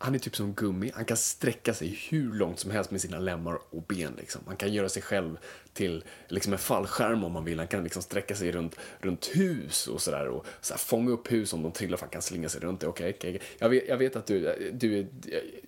[0.00, 0.90] Han är typ som gummi.
[0.94, 4.14] Han kan sträcka sig hur långt som helst med sina lemmar och ben.
[4.18, 4.40] Liksom.
[4.46, 5.38] Han kan göra sig själv
[5.72, 7.58] till liksom en fallskärm om man vill.
[7.58, 10.28] Han kan liksom sträcka sig runt, runt hus och sådär.
[10.28, 12.80] Och så här, fånga upp hus om de trillar för han kan slinga sig runt
[12.80, 12.86] det.
[12.86, 13.46] Okej, okay, okay.
[13.58, 15.06] Jag, vet, jag vet att du, du,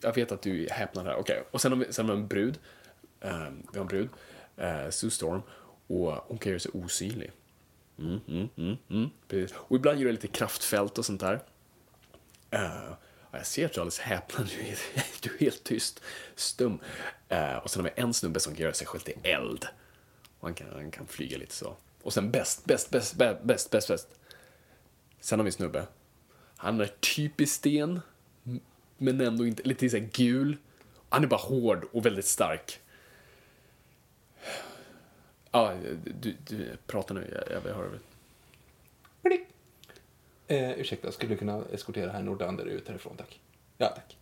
[0.01, 1.16] jag vet att du är häpnad här.
[1.16, 2.59] Okej, och sen har vi, sen har vi en brud.
[3.20, 4.09] Um, vi har en brud.
[4.61, 5.43] Uh, Sue Storm.
[5.87, 7.33] Och hon kan göra sig osynlig.
[7.99, 9.11] Mm, mm, mm, mm.
[9.55, 11.35] Och ibland gör det lite kraftfält och sånt där.
[12.55, 12.93] Uh,
[13.39, 14.01] jag ser att du är alldeles
[14.37, 14.78] du är,
[15.22, 16.03] du är helt tyst,
[16.35, 16.78] stum.
[17.28, 19.66] Eh, och sen har vi en snubbe som kan göra sig själv till eld.
[20.41, 21.76] Och han kan, han kan flyga lite så.
[22.03, 24.09] Och sen bäst, bäst, bäst, bäst, bäst, bäst.
[25.20, 25.87] Sen har vi en snubbe.
[26.57, 28.01] Han är typiskt sten,
[28.99, 30.57] men ändå inte, lite så här gul.
[31.09, 32.81] Han är bara hård och väldigt stark.
[35.51, 35.74] Ja,
[36.20, 37.31] du, du pratar nu.
[37.33, 37.99] Jag, jag vill höra.
[40.51, 43.40] Eh, ursäkta, skulle du kunna eskortera herr Nordander ut härifrån, tack?
[43.78, 44.16] Ja, tack.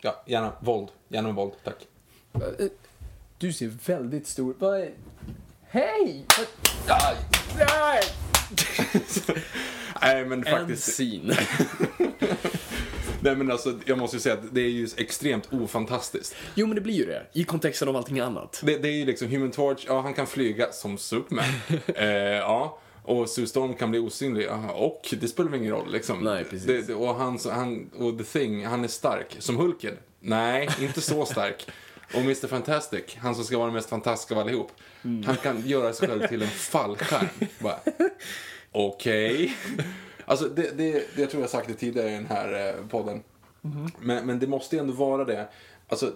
[0.00, 0.88] Ja, gärna våld.
[1.08, 1.86] Gärna med våld, tack.
[2.34, 2.66] Eh,
[3.38, 4.54] Du ser väldigt stor...
[4.58, 4.90] Vad är...
[5.68, 6.26] Hej!
[10.02, 10.82] Nej, men En faktiskt.
[10.92, 11.34] scene.
[13.22, 16.34] Nej, men alltså, jag måste ju säga att det är ju extremt ofantastiskt.
[16.54, 17.26] Jo, men det blir ju det.
[17.32, 18.60] I kontexten av allting annat.
[18.64, 21.44] Det, det är ju liksom Human Torch, ja han kan flyga som Superman.
[21.86, 22.78] eh, ja.
[23.10, 26.24] Och Sue Storm kan bli osynlig, och det spelar väl ingen roll liksom.
[26.24, 26.86] Nej, precis.
[26.86, 29.36] Det, och, han, han, och The Thing, han är stark.
[29.38, 29.96] Som Hulken?
[30.20, 31.66] Nej, inte så stark.
[32.14, 34.72] Och Mr Fantastic, han som ska vara den mest fantastiska av allihop.
[35.04, 35.24] Mm.
[35.24, 37.28] Han kan göra sig själv till en fallskärm.
[38.72, 39.56] Okej.
[40.24, 43.22] Alltså, det, det, det, tror jag sagt det tidigare i den här eh, podden.
[43.62, 43.90] Mm-hmm.
[44.00, 45.48] Men, men det måste ju ändå vara det.
[45.88, 46.12] Alltså,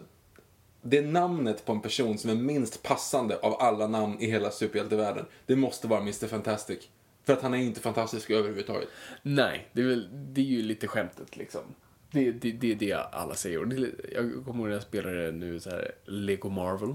[0.85, 5.27] det namnet på en person som är minst passande av alla namn i hela superhjältevärlden,
[5.47, 6.89] det måste vara Mr Fantastic.
[7.25, 8.89] För att han är inte fantastisk överhuvudtaget.
[9.23, 11.63] Nej, det är, väl, det är ju lite skämtet liksom.
[12.11, 13.59] Det, det, det är det alla säger.
[13.59, 16.95] Och det, jag kommer ihåg när jag spelade nu så här Lego Marvel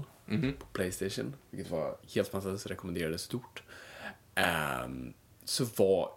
[0.58, 3.62] på Playstation, vilket var helt fantastiskt, rekommenderade stort.
[4.34, 5.12] Ehm,
[5.44, 6.10] så var,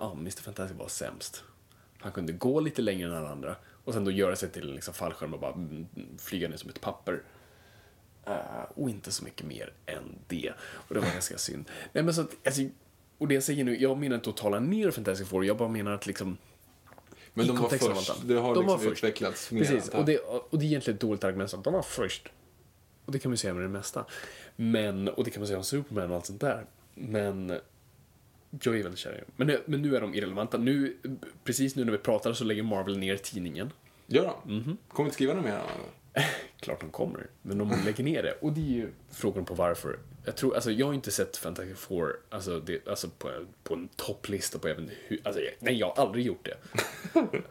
[0.00, 1.44] ja, Mr Fantastic var sämst.
[1.98, 4.94] Han kunde gå lite längre än alla andra och sen då göra sig till liksom
[4.94, 5.86] fallskärm och bara mm,
[6.18, 7.22] flyga ner som ett papper.
[8.26, 10.52] Eh, och inte så mycket mer än det.
[10.60, 11.64] Och det var ganska synd.
[11.92, 12.62] Nej, men så att, alltså,
[13.18, 15.68] och det jag säger nu, jag menar inte att tala ner Fantastic Four, jag bara
[15.68, 16.36] menar att liksom
[17.34, 18.12] Men de var först.
[18.24, 19.60] Det har De liksom utvecklats mer.
[19.60, 22.28] Precis, och det, och det är egentligen ett dåligt argument, de var först.
[23.04, 24.04] Och det kan man ju säga med det mesta.
[24.56, 26.66] Men, och det kan man säga om Superman och allt sånt där.
[26.94, 27.58] Men
[28.62, 29.26] jag är väldigt kär i dem.
[29.36, 30.58] Men, nu- men nu är de irrelevanta.
[30.58, 30.96] Nu,
[31.44, 33.72] precis nu när vi pratar så lägger Marvel ner tidningen.
[34.06, 34.56] Gör de?
[34.58, 34.76] Mhm.
[34.88, 35.62] Kommer inte skriva något mer?
[36.60, 38.32] Klart de kommer, men de lägger ner det.
[38.40, 39.98] Och det är ju frågan på varför.
[40.24, 43.30] Jag, tror, alltså, jag har inte sett Fantastic Four alltså, det, alltså på,
[43.62, 46.56] på en topplista på även hur, alltså, jag, Nej, jag har aldrig gjort det.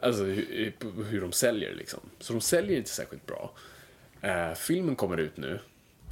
[0.00, 2.00] alltså hur, hur de säljer liksom.
[2.18, 3.54] Så de säljer inte särskilt bra.
[4.20, 5.58] Eh, filmen kommer ut nu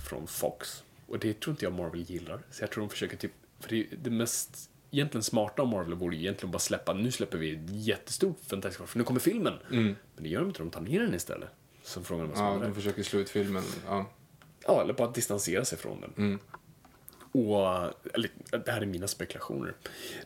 [0.08, 0.84] från Fox.
[1.06, 2.40] Och det tror inte jag Marvel gillar.
[2.50, 6.18] Så jag tror de försöker typ, för det, det mest egentligen smarta av Marvel ju
[6.20, 9.54] egentligen bara släppa, nu släpper vi ett jättestort Fantastic Four, för nu kommer filmen.
[9.68, 11.48] Men det gör de inte, de tar ner den istället.
[11.82, 13.62] Så frågan är vad som Ja, de försöker slå ut filmen.
[13.86, 14.10] Ja.
[14.66, 16.12] Ja, eller bara distansera sig från den.
[16.16, 16.38] Mm.
[17.32, 17.58] Och,
[18.14, 18.30] eller,
[18.64, 19.74] det här är mina spekulationer.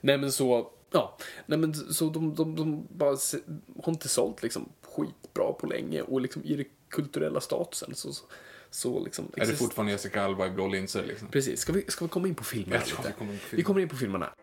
[0.01, 3.39] Nej men så, ja, nej men så de, de, de bara se-
[3.83, 8.25] har inte sålt liksom skitbra på länge och liksom i den kulturella statusen så, så,
[8.71, 9.29] så liksom.
[9.37, 11.29] Är det fortfarande Jessica Alba i blå linser liksom?
[11.29, 13.09] Precis, ska vi, ska vi komma in på filmerna Jag tror lite?
[13.09, 13.67] vi kommer in på Vi filmerna.
[13.67, 14.35] kommer in på filmerna.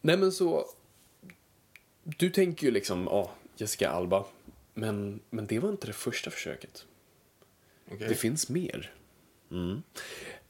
[0.00, 0.66] Nej men så,
[2.02, 4.24] du tänker ju liksom, ja, Jessica Alba,
[4.74, 6.86] men, men det var inte det första försöket.
[7.86, 8.08] Okej.
[8.08, 8.94] Det finns mer.
[9.50, 9.82] Mm.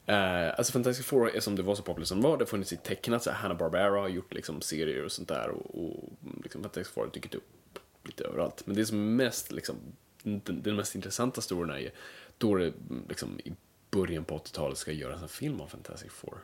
[0.06, 2.72] Eh, alltså Fantastic Four, eftersom det var så populärt som det var, det har funnits
[2.72, 6.92] i tecknat, så Hanna-Barbera har gjort liksom serier och sånt där och, och liksom Fantastic
[6.92, 8.66] Four har dykt upp lite överallt.
[8.66, 9.76] Men det som är mest, liksom,
[10.22, 11.92] den, den mest intressanta storyn är
[12.38, 12.72] då det
[13.08, 13.52] liksom, i
[13.90, 16.38] början på 80-talet ska göras en film om Fantastic Four.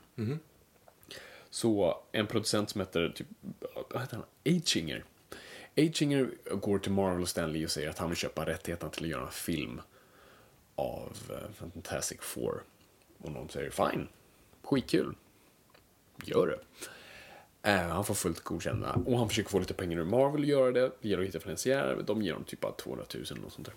[1.57, 3.27] Så en producent som heter, typ,
[3.91, 4.27] vad heter han?
[4.45, 5.05] Eichinger.
[5.75, 9.11] Eichinger går till Marvel och Stanley och säger att han vill köpa rättigheterna till att
[9.11, 9.81] göra en film
[10.75, 12.63] av eh, Fantastic Four.
[13.19, 14.09] Och någon säger fine,
[14.63, 15.15] skitkul,
[16.25, 16.61] gör det.
[17.71, 20.73] Uh, han får fullt godkända och han försöker få lite pengar ur Marvel att göra
[20.73, 20.93] det.
[21.01, 23.67] Det gäller att hitta finansiärer, de ger honom typ bara 200 000 eller något sånt
[23.67, 23.75] där.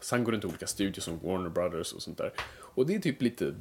[0.00, 2.32] Sen går det till olika studios som Warner Brothers och sånt där.
[2.48, 3.54] Och det är typ lite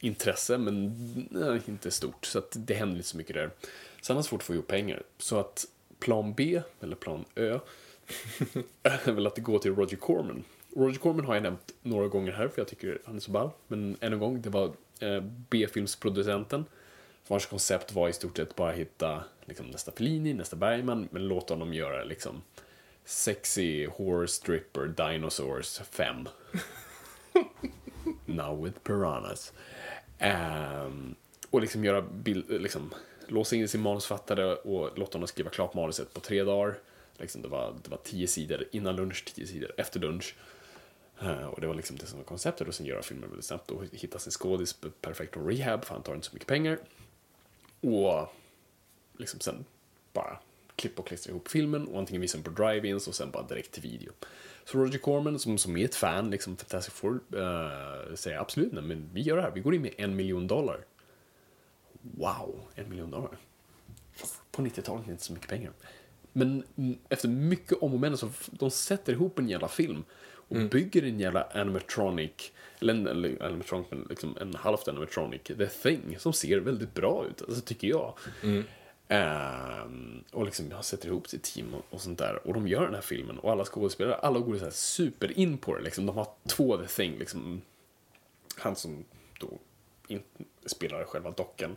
[0.00, 0.94] intresse, men
[1.30, 2.24] nej, inte stort.
[2.24, 3.50] Så att det händer inte så mycket där.
[4.02, 5.02] Sen har svårt att få ihop pengar.
[5.18, 5.66] Så att
[5.98, 7.58] plan B, eller plan Ö,
[8.82, 10.44] är väl att det går till Roger Corman.
[10.76, 13.50] Roger Corman har jag nämnt några gånger här, för jag tycker han är så ball.
[13.68, 15.20] Men än en gång, det var eh,
[15.50, 16.64] B-filmsproducenten
[17.30, 21.54] vars koncept var i stort sett bara hitta liksom, nästa Fellini, nästa Bergman, men låta
[21.54, 22.42] honom göra liksom
[23.04, 26.28] Sexy Horror Stripper Dinosaurs 5.
[28.26, 29.52] Now with Piranhas.
[30.20, 31.14] Ehm,
[31.50, 32.94] och liksom göra bild, liksom,
[33.26, 36.78] låsa in sin manusfattare och låta honom skriva klart manuset på tre dagar.
[37.16, 40.34] Liksom det, var, det var tio sidor innan lunch, tio sidor efter lunch.
[41.22, 43.70] Eh, och det var liksom det som var konceptet och sen göra filmen väldigt snabbt
[43.70, 46.78] och hitta sin skådis perfekt och rehab för han tar inte så mycket pengar.
[47.80, 48.34] Och
[49.16, 49.64] liksom sen
[50.12, 50.38] bara
[50.80, 53.72] klippa och klistra ihop filmen och antingen visa den på drive-ins och sen bara direkt
[53.72, 54.12] till video.
[54.64, 58.82] Så Roger Corman som, som är ett fan, liksom Fantastic Four, eh, säger absolut nej,
[58.82, 60.84] men vi gör det här, vi går in med en miljon dollar.
[62.02, 63.36] Wow, en miljon dollar.
[64.50, 65.72] På 90-talet är det inte så mycket pengar.
[66.32, 70.04] Men mm, efter mycket om och men så de sätter ihop en jävla film.
[70.48, 75.66] och bygger en jävla animatronic, eller en, eller animatronic, men liksom en halvt animatronic, The
[75.66, 78.14] Thing, som ser väldigt bra ut, alltså tycker jag.
[79.12, 82.46] Ehm, och liksom jag sätter ihop sitt team och, och sånt där.
[82.46, 85.58] Och de gör den här filmen och alla skådespelare, alla går så här super in
[85.58, 85.82] på det.
[85.82, 86.06] Liksom.
[86.06, 87.62] De har två The Thing, liksom.
[88.56, 89.04] Han som
[89.40, 89.58] då
[90.08, 90.22] in,
[90.66, 91.76] spelar själva dockan.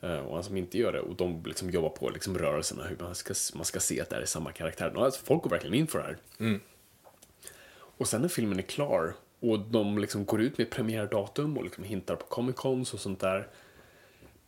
[0.00, 1.00] eh, och han som inte gör det.
[1.00, 4.16] Och de liksom jobbar på liksom rörelserna, hur man ska, man ska se att det
[4.16, 4.96] är samma karaktär.
[4.96, 6.18] Och alltså, folk går verkligen in för det här.
[7.96, 11.84] Och sen när filmen är klar och de liksom går ut med premiärdatum och liksom
[11.84, 13.48] hintar på Comic Cons och sånt där.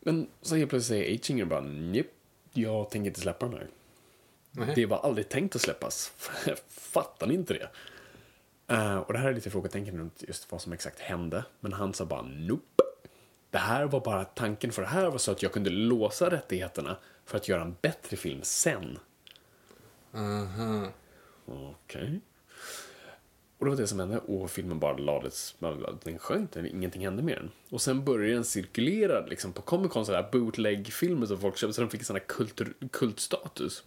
[0.07, 2.07] Men så helt plötsligt säger Eichinger bara Njapp,
[2.53, 3.67] jag tänker inte släppa den här.
[4.75, 6.13] Det var aldrig tänkt att släppas.
[6.67, 7.69] Fattar ni inte det?
[8.67, 11.45] Eh, och det här är lite frågetecken runt just vad som exakt hände.
[11.59, 12.83] Men han sa bara nope.
[13.49, 16.97] Det här var bara tanken för det här var så att jag kunde låsa rättigheterna
[17.25, 18.99] för att göra en bättre film sen.
[20.13, 20.87] Aha.
[21.45, 22.21] Okej.
[23.65, 25.55] Och det var det som hände och filmen bara lades,
[26.03, 27.51] den sjönk, den- ingenting hände med den.
[27.69, 31.81] Och sen började den cirkulera liksom, på Comic Con, sådär bootleg-filmer som folk köpte, så
[31.81, 33.83] den fick sån här kultur, kultstatus.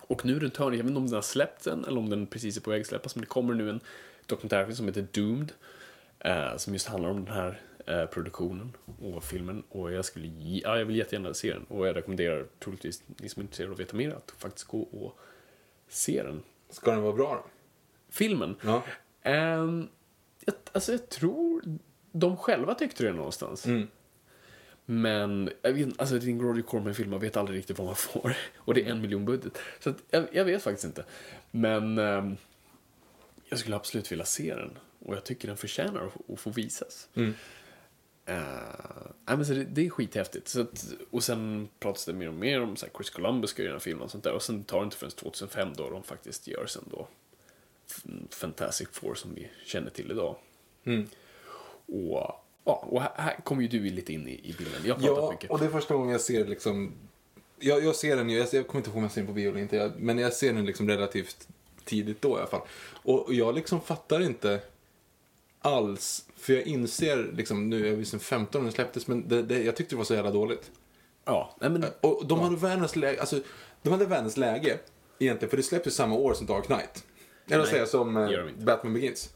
[0.00, 2.10] Och nu är den törn, jag vet inte om den har släppts än eller om
[2.10, 3.80] den precis är på väg att släppas, men det kommer nu en
[4.26, 5.52] dokumentärfilm som heter Doomed,
[6.18, 9.62] eh, som just handlar om den här eh, produktionen och filmen.
[9.68, 11.64] Och jag skulle, ja, jag vill jättegärna se den.
[11.64, 14.80] Och jag rekommenderar troligtvis ni som är intresserade av att veta mer att faktiskt gå
[14.80, 15.18] och
[15.88, 17.50] se den Ska den vara bra då?
[18.10, 18.56] Filmen.
[18.62, 18.82] Ja.
[19.22, 19.88] Ehm,
[20.44, 21.62] jag, alltså jag tror
[22.12, 23.66] de själva tyckte det någonstans.
[24.84, 27.96] Men jag vet, alltså det är en Roger Corman-film, man vet aldrig riktigt vad man
[27.96, 28.36] får.
[28.56, 29.58] Och det är en miljon budget.
[29.78, 31.04] Så att, jag, jag vet faktiskt inte.
[31.50, 32.36] Men ehm,
[33.48, 34.78] jag skulle absolut vilja se den.
[34.98, 37.08] Och jag tycker den förtjänar att, att få visas.
[38.26, 38.36] Eh,
[39.26, 40.48] nej, men så det, det är skithäftigt.
[40.48, 43.62] Så att, och sen pratas det mer och mer om så här, Chris Columbus ska
[43.62, 44.32] göra en film och sånt där.
[44.32, 47.08] Och sen tar det inte förrän 2005 då de faktiskt gör sen då
[48.30, 50.36] Fantastic Four som vi känner till idag.
[51.86, 54.82] Och, ja, och här, kommer ju du lite in i, i bilden.
[54.84, 55.50] Jag Ja, mycket.
[55.50, 56.92] och det är första gången jag ser liksom...
[57.58, 59.32] Jag, jag ser den ju, jag, jag kommer inte ihåg om jag ser den på
[59.32, 61.48] bio eller inte, jag, men jag ser den liksom relativt
[61.84, 62.62] tidigt då i alla fall.
[63.02, 64.60] Och, jag liksom fattar inte
[65.60, 69.42] alls, för jag inser liksom, nu är vi sen 15 när den släpptes, men det,
[69.42, 70.70] det, jag tyckte det var så jävla dåligt.
[71.24, 73.40] Ja, nej men, Och de hade världens läge, alltså,
[73.82, 74.78] de hade världens läge
[75.18, 77.04] egentligen, för det släpptes samma år som Dark Knight.
[77.50, 78.64] Eller säga som eh, de.
[78.64, 79.34] Batman Begins.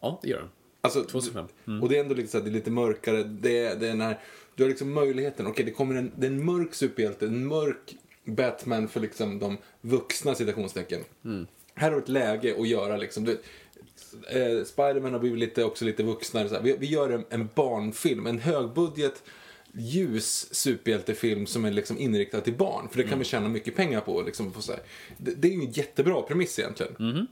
[0.00, 0.48] ja, det gör den.
[0.80, 1.46] Alltså, 2005.
[1.82, 3.22] Och det är ändå lite, så här, det är lite mörkare.
[3.22, 4.18] Det är, det är den här,
[4.54, 5.46] du har liksom möjligheten.
[5.46, 7.26] Okej, det kommer en, det är en mörk superhjälte.
[7.26, 11.00] En mörk Batman för liksom de vuxna citationstecken.
[11.74, 13.24] Här har du ett läge att göra liksom.
[13.24, 13.40] Du,
[14.28, 16.48] eh, Spiderman har blivit lite, också lite vuxnare.
[16.48, 16.62] Så här.
[16.62, 18.26] Vi, vi gör en, en barnfilm.
[18.26, 19.22] En högbudget
[19.74, 22.88] ljus superhjältefilm som är liksom inriktad till barn.
[22.88, 24.22] För det kan vi tjäna mycket pengar på.
[24.22, 24.72] Liksom, så.
[25.16, 27.26] Det, det är ju en jättebra premiss egentligen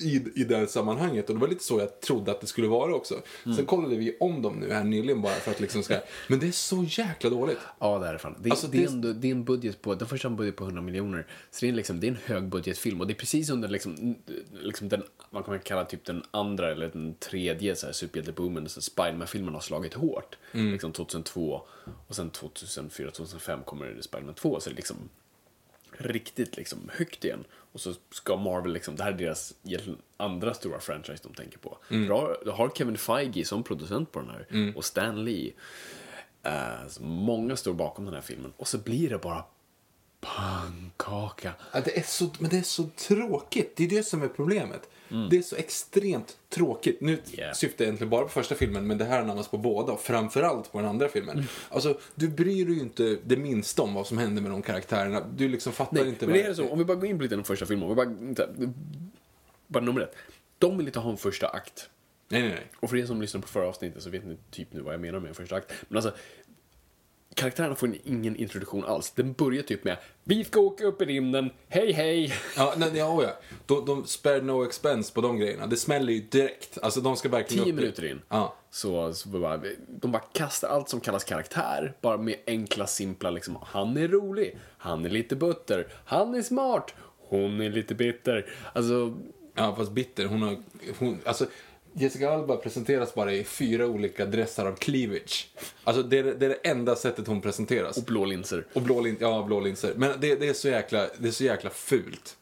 [0.00, 1.28] i, i det sammanhanget.
[1.28, 3.14] Och det var lite så jag trodde att det skulle vara också.
[3.56, 6.00] Sen kollade vi om dem nu här nyligen bara för att liksom ska...
[6.28, 7.58] Men det är så jäkla dåligt.
[7.78, 8.34] Ja, det är det fan.
[8.40, 10.56] Det, Alltså, det, är det- ändå, det är en budget på, den första en budget
[10.56, 11.26] på 100 miljoner.
[11.50, 14.14] Så det är, liksom, det är en högbudgetfilm och det är precis under liksom,
[14.62, 18.68] liksom den, vad kan man kalla typ den andra eller den tredje så här, superhjälteboomen,
[18.68, 20.36] Spiderman-filmen har slagit hårt.
[20.52, 21.60] Liksom 2002
[22.08, 24.96] och sen 2004-2005 kommer Spiderman 2, så det är liksom
[25.92, 27.44] riktigt liksom högt igen.
[27.72, 29.54] Och så ska Marvel liksom, det här är deras
[30.16, 31.78] andra stora franchise de tänker på.
[31.88, 35.52] Du, har, du har Kevin Feige som producent på den här och Stan Lee.
[36.88, 39.44] Så många står bakom den här filmen och så blir det bara
[40.20, 41.52] pannkaka.
[41.72, 43.76] Ja, det är så, men det är så tråkigt.
[43.76, 44.90] Det är det som är problemet.
[45.30, 47.00] Det är så extremt tråkigt.
[47.00, 47.54] Nu Yeah.
[47.54, 49.92] syftar jag egentligen bara på första filmen, men det här anammas på båda.
[49.92, 51.44] Och framförallt på den andra filmen.
[51.68, 55.26] Alltså, du bryr dig ju inte det minsta om vad som händer med de karaktärerna.
[55.36, 57.22] Du liksom fattar Nej, inte men det är så, om vi bara går in på
[57.22, 58.48] lite den första filmen, om vi bara, inte,
[59.66, 60.14] bara nummer ett.
[60.58, 61.90] De vill inte ha en första akt.
[62.28, 62.66] Nej, nej, nej.
[62.80, 65.00] Och för er som lyssnar på förra avsnittet så vet ni typ nu vad jag
[65.00, 65.72] menar med en första akt.
[65.88, 66.12] Men alltså,
[67.34, 69.10] karaktärerna får ingen introduktion alls.
[69.10, 72.32] Den börjar typ med Vi ska åka upp i rymden, hej hej!
[72.56, 73.30] Ja, nej, ja, ja.
[73.66, 75.66] De, de spare no expense på de grejerna.
[75.66, 76.78] Det smäller ju direkt.
[76.82, 78.20] Alltså de ska verkligen Tio upp minuter in.
[78.28, 78.54] Ja.
[78.70, 83.58] Så, så bara, de bara kastar allt som kallas karaktär, bara med enkla, simpla liksom.
[83.62, 88.46] Han är rolig, han är lite butter, han är smart, hon är lite bitter.
[88.72, 89.14] Alltså,
[89.58, 90.24] Ja, fast bitter.
[90.24, 90.56] Hon har...
[90.98, 91.46] Hon, alltså,
[91.98, 95.48] Jessica Alba presenteras bara i fyra olika dressar av cleavage.
[95.84, 97.96] Alltså det är det, är det enda sättet hon presenteras.
[97.96, 98.66] och blå linser.
[98.72, 99.94] Och blå, lin, ja, blå linser.
[99.96, 102.36] Men det, det, är så jäkla, det är så jäkla fult.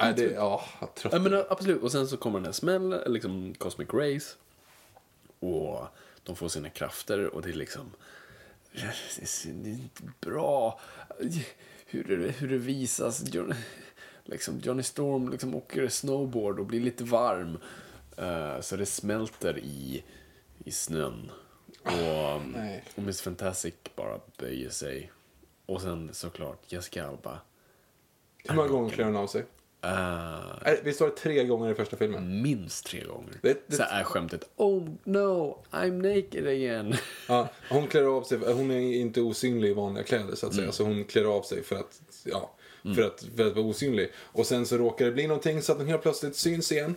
[0.00, 1.12] Nej, det, ja, trött.
[1.12, 1.82] Ja, men absolut.
[1.82, 4.36] Och sen så kommer den här smällen, liksom Cosmic Rays.
[5.40, 5.86] Och
[6.22, 7.90] de får sina krafter och det är liksom...
[8.72, 10.80] Det är inte bra.
[11.86, 13.24] Hur det, hur det visas.
[14.24, 17.58] liksom Johnny Storm liksom åker snowboard och blir lite varm.
[18.16, 20.04] Eh, så det smälter i,
[20.64, 21.30] i snön.
[21.82, 22.84] Och, nej.
[22.94, 25.12] och Miss Fantastic bara böjer sig.
[25.66, 27.38] Och sen såklart Jessica Alba.
[28.48, 29.44] Hur många gånger klär hon av sig?
[29.82, 32.42] Äh, Visst var det tre gånger i första filmen?
[32.42, 33.32] minst tre gånger.
[33.42, 36.94] Det- det- Så är skämtet Oh no, I'm naked again.
[37.28, 40.72] Ja, hon klär av sig, hon är inte osynlig i vanliga kläder så att säga.
[40.72, 42.54] Så hon klär av sig för att, ja,
[42.94, 44.12] för att, för att vara osynlig.
[44.16, 46.94] Och sen så råkar det bli någonting så att hon helt plötsligt syns igen.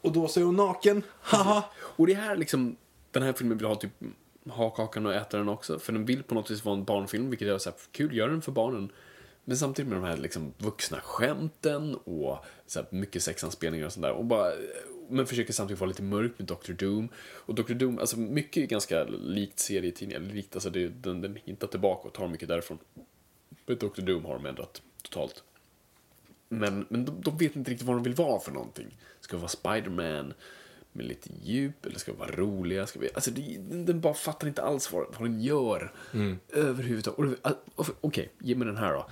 [0.00, 1.02] Och då så är hon naken.
[1.20, 1.64] Haha!
[1.76, 2.76] Och det här liksom,
[3.10, 3.92] den här filmen vill ha typ
[4.48, 5.78] ha kakan och äta den också.
[5.78, 8.28] För den vill på något vis vara en barnfilm, vilket är så här, kul, gör
[8.28, 8.92] den för barnen.
[9.44, 14.02] Men samtidigt med de här liksom vuxna skämten och så här mycket sexanspelningar och sånt
[14.02, 14.12] där.
[14.12, 14.52] Och bara,
[15.08, 16.72] men försöker samtidigt vara lite mörk med Dr.
[16.72, 17.08] Doom.
[17.16, 17.74] Och Dr.
[17.74, 22.14] Doom, alltså mycket är ganska likt serietidningar, likt, alltså det, den, den hittar tillbaka och
[22.14, 22.78] tar mycket därifrån.
[23.66, 24.00] Men Dr.
[24.00, 25.44] Doom har de ändrat totalt.
[26.48, 28.98] Men, men de, de vet inte riktigt vad de vill vara för någonting.
[29.20, 30.34] Ska det vara Spider-Man
[30.92, 32.86] med lite djup eller ska det vara roliga?
[32.86, 35.92] Ska vi, alltså den, den bara fattar inte alls vad, vad den gör
[36.52, 37.18] överhuvudtaget.
[37.18, 39.06] Och det- och- Okej, ge mig den här då.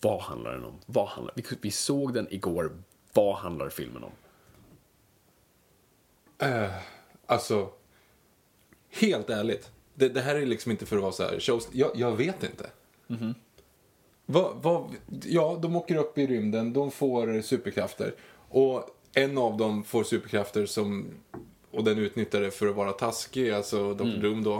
[0.00, 0.74] Vad handlar den om?
[0.86, 2.72] Vad handlar, vi, vi såg den igår.
[3.12, 4.12] Vad handlar filmen om?
[6.38, 6.70] Eh,
[7.26, 7.70] alltså,
[8.90, 9.70] helt ärligt.
[9.94, 11.68] Det, det här är liksom inte för att vara så här shows.
[11.72, 12.70] Jag, jag vet inte.
[14.26, 14.90] Vad, vad,
[15.24, 18.14] ja, de åker upp i rymden, de får superkrafter.
[18.48, 21.06] Och en av dem får superkrafter som,
[21.70, 24.20] och den utnyttjar det för att vara taskig, alltså Dr.
[24.20, 24.54] Doom då.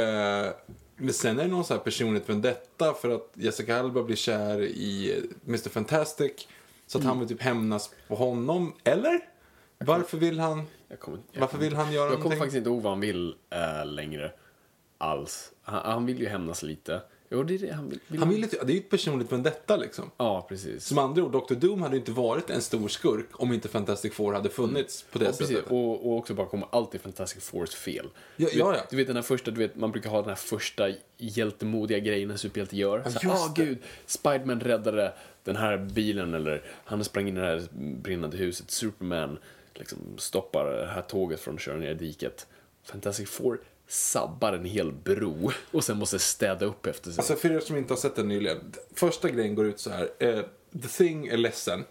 [0.00, 0.52] Eh,
[0.96, 4.62] men sen är det någon så här personligt vendetta för att Jessica Alba blir kär
[4.62, 5.68] i Mr.
[5.68, 6.48] Fantastic.
[6.86, 9.20] Så att han vill typ hämnas på honom, eller?
[9.78, 10.62] Varför vill han?
[10.88, 12.38] Jag kommer, jag Varför vill han göra Jag kommer någonting?
[12.38, 14.32] faktiskt inte ihåg vad han vill äh, längre.
[14.98, 15.52] Alls.
[15.62, 17.00] Han, han vill ju hämnas lite.
[17.32, 17.98] Jo, det är det han vill.
[18.06, 20.10] vill Han vill inte, det är ju ett personligt vendetta liksom.
[20.16, 20.84] Ja, precis.
[20.84, 21.54] Som andra ord, Dr.
[21.54, 25.24] Doom hade inte varit en stor skurk om inte Fantastic Four hade funnits på det
[25.24, 25.64] Ja, sättet.
[25.66, 28.08] Och, och också bara kommer alltid Fantastic Force fel.
[28.36, 28.82] Ja, du, ja, ja.
[28.90, 32.30] du vet den här första, du vet, man brukar ha den här första hjältemodiga grejen
[32.30, 33.02] en superhjälte gör.
[33.22, 33.64] Ja, ah, det.
[33.64, 35.12] gud, Spiderman räddade
[35.44, 38.70] den här bilen eller han sprang in i det här brinnande huset.
[38.70, 39.38] Superman
[39.74, 42.46] liksom stoppar det här tåget från att köra ner i diket.
[42.84, 43.60] Fantastic Four
[43.90, 47.18] sabbar en hel bro och sen måste städa upp efter sig.
[47.18, 48.72] Alltså för er som inte har sett den nyligen.
[48.94, 50.08] Första grejen går ut så här.
[50.18, 50.40] Eh,
[50.82, 51.84] The Thing är ledsen.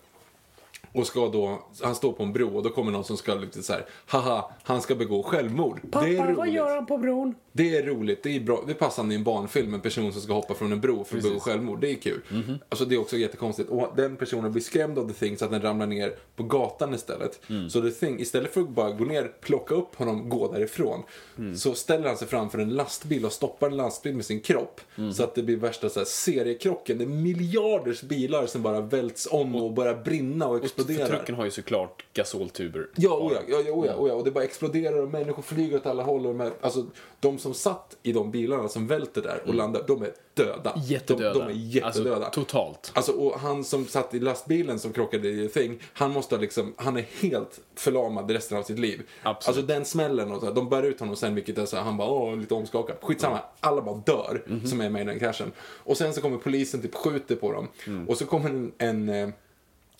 [0.94, 3.64] Och ska då, han står på en bro och då kommer någon som ska lite
[3.64, 5.80] så här, haha, han ska begå självmord.
[5.84, 6.62] det är roligt.
[6.62, 7.36] han på bron?
[7.60, 8.64] Det är roligt, det är bra.
[8.68, 11.24] Det passar i en barnfilm, en person som ska hoppa från en bro för att
[11.24, 11.82] begå självmord.
[11.82, 12.22] Det är kul.
[12.30, 12.60] Mhm.
[12.70, 13.70] Alltså det är också jättekonstigt.
[13.70, 16.94] Och den personen blir skrämd av The Thing så att den ramlar ner på gatan
[16.94, 17.40] istället.
[17.50, 17.70] Mm.
[17.70, 21.04] Så The Thing, istället för att bara gå ner, plocka upp honom, gå därifrån.
[21.38, 21.56] Mm.
[21.56, 24.82] Så ställer han sig framför en lastbil och stoppar en lastbil med sin kropp.
[24.98, 25.14] Mm.
[25.14, 26.98] Så att det blir värsta så här, seriekrocken.
[26.98, 31.08] Det är miljarders bilar som bara välts om och börjar brinna och exploderar.
[31.08, 32.88] trucken har ju såklart gasoltuber.
[32.96, 35.44] Ja, oh ja, ja, ja, oh ja, oh ja, och det bara exploderar och människor
[35.44, 36.26] flyger åt alla håll.
[36.26, 36.86] Och de, här, alltså,
[37.20, 40.72] de som satt i de bilarna som välter där och landar, de är döda.
[40.72, 40.86] Mm.
[40.86, 41.34] Jättedöda.
[41.34, 42.16] De, de är jättedöda.
[42.26, 42.92] Alltså, totalt.
[42.96, 46.42] Alltså, och han som satt i lastbilen som krockade i The Thing, han måste ha
[46.42, 49.02] liksom, han är helt förlamad resten av sitt liv.
[49.24, 49.58] Absolut.
[49.58, 51.84] Alltså den smällen och så här, de bär ut honom sen vilket är så här,
[51.84, 52.96] han bara åh, lite omskakad.
[53.02, 54.68] Skitsamma, alla bara dör Mhm.
[54.68, 55.52] som är med i den kraschen.
[55.60, 57.68] Och sen så kommer polisen typ skjuter på dem.
[57.88, 58.10] Mm.
[58.10, 59.30] Och så kommer en, en eh,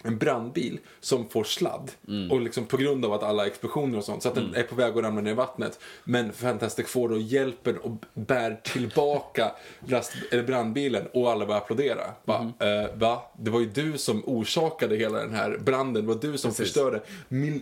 [0.04, 1.92] en brandbil som får sladd.
[2.08, 2.32] Mm.
[2.32, 4.24] Och liksom på grund av att alla explosioner och sånt.
[4.24, 5.80] Så att den är på väg att ramla ner i vattnet.
[6.04, 9.52] Men Fantastic Four då hjälper och bär tillbaka
[9.88, 12.02] last, eller brandbilen och alla börjar applådera.
[12.26, 12.42] Va?
[12.42, 12.68] Mhm.
[12.68, 13.22] Eh, va?
[13.38, 16.06] Det var ju du som orsakade hela den här branden.
[16.06, 16.66] Det var du som Precis.
[16.66, 17.62] förstörde mil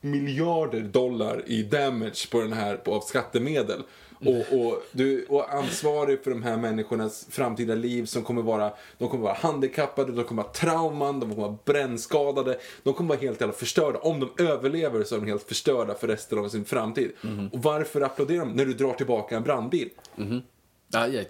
[0.00, 3.82] miljarder dollar i damage på den här på, av skattemedel.
[4.18, 9.08] Och, och du och ansvarig för de här människornas framtida liv som kommer vara, de
[9.08, 13.40] kommer vara handikappade, de kommer vara trauman, de kommer vara brännskadade, de kommer vara helt
[13.40, 13.98] jävla förstörda.
[13.98, 17.12] Om de överlever så är de helt förstörda för resten av sin framtid.
[17.52, 19.90] Och varför applåderar de när du drar tillbaka en brandbil?
[20.16, 21.22] Ja, ja, Ja,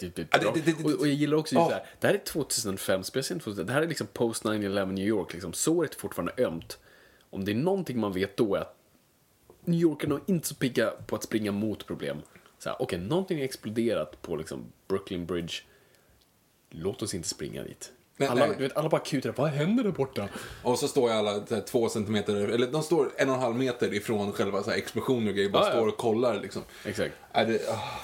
[0.54, 1.68] det- det- och, och jag gillar också just Ja.
[1.68, 1.86] det här.
[2.00, 3.66] Det här är 2005, speciellt 2005.
[3.66, 5.32] Det här är liksom post 9-11 New York.
[5.32, 5.52] Liksom.
[5.52, 6.78] Såret är fortfarande ömt.
[7.30, 8.76] Om det är någonting man vet då är att
[9.64, 12.16] New York är nog inte så pigga på att springa mot problem.
[12.58, 15.54] Så här, Okej, någonting har exploderat på liksom Brooklyn Bridge.
[16.70, 17.92] Låt oss inte springa dit.
[18.16, 18.54] Nej, alla, nej.
[18.58, 19.34] Du vet, alla bara kutar.
[19.36, 20.28] Vad händer där borta?
[20.62, 23.56] Och så står ju alla här, två centimeter, eller de står en och en halv
[23.56, 25.74] meter ifrån själva så här, explosionen och grejer, bara Ja, ja.
[25.74, 26.62] står och kollar liksom.
[26.84, 27.14] Exakt.
[27.32, 28.00] Är det, ah.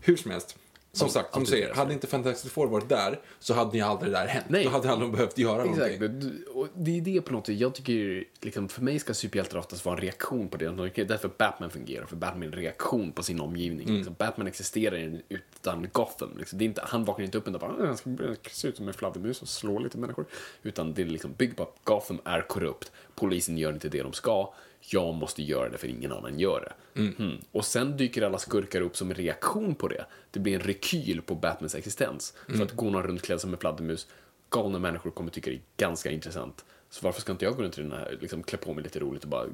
[0.00, 0.56] Hur som helst.
[0.92, 4.12] Som sagt, som du säger, hade inte Fantastic Four varit där så hade ju aldrig
[4.12, 4.44] det där hänt.
[4.48, 4.64] Nej.
[4.64, 6.00] Då hade aldrig behövt göra Exakt.
[6.00, 6.44] någonting.
[6.54, 9.84] Och det är det på något sätt, jag tycker, liksom, för mig ska superhjältar oftast
[9.84, 10.70] vara en reaktion på det.
[10.70, 13.86] Det är därför Batman fungerar, för Batman är en reaktion på sin omgivning.
[13.86, 13.96] Mm.
[13.96, 16.38] Liksom, Batman existerar utan Gotham.
[16.38, 16.58] Liksom.
[16.58, 18.10] Det är inte, han vaknar inte upp och bara, jag ska
[18.50, 20.26] se ut som en fladdermus och slå lite människor.
[20.62, 24.12] Utan det är liksom byggt på att Gotham är korrupt, polisen gör inte det de
[24.12, 27.00] ska jag måste göra det för ingen annan gör det.
[27.00, 27.14] Mm.
[27.18, 27.38] Mm.
[27.52, 30.04] Och sen dyker alla skurkar upp som en reaktion på det.
[30.30, 32.34] Det blir en rekyl på Batmans existens.
[32.48, 32.58] Mm.
[32.58, 34.06] Så att gå någon runt klädd som en fladdermus,
[34.50, 36.64] galna människor kommer tycka det är ganska intressant.
[36.90, 38.98] Så varför ska inte jag gå runt i den här, liksom klä på mig lite
[38.98, 39.46] roligt och bara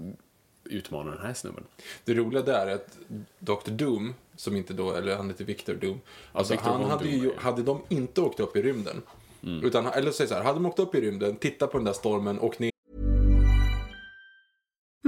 [0.65, 1.65] utmana den här snubben?
[2.05, 2.99] Det roliga där är att
[3.39, 3.71] Dr.
[3.71, 6.01] Doom, som inte då, eller han heter Victor Doom,
[6.33, 9.03] alltså Victor han hade ju, hade de inte åkt upp i rymden,
[9.43, 9.65] mm.
[9.65, 11.93] utan, eller säg så här, hade de åkt upp i rymden, tittat på den där
[11.93, 12.71] stormen, och ner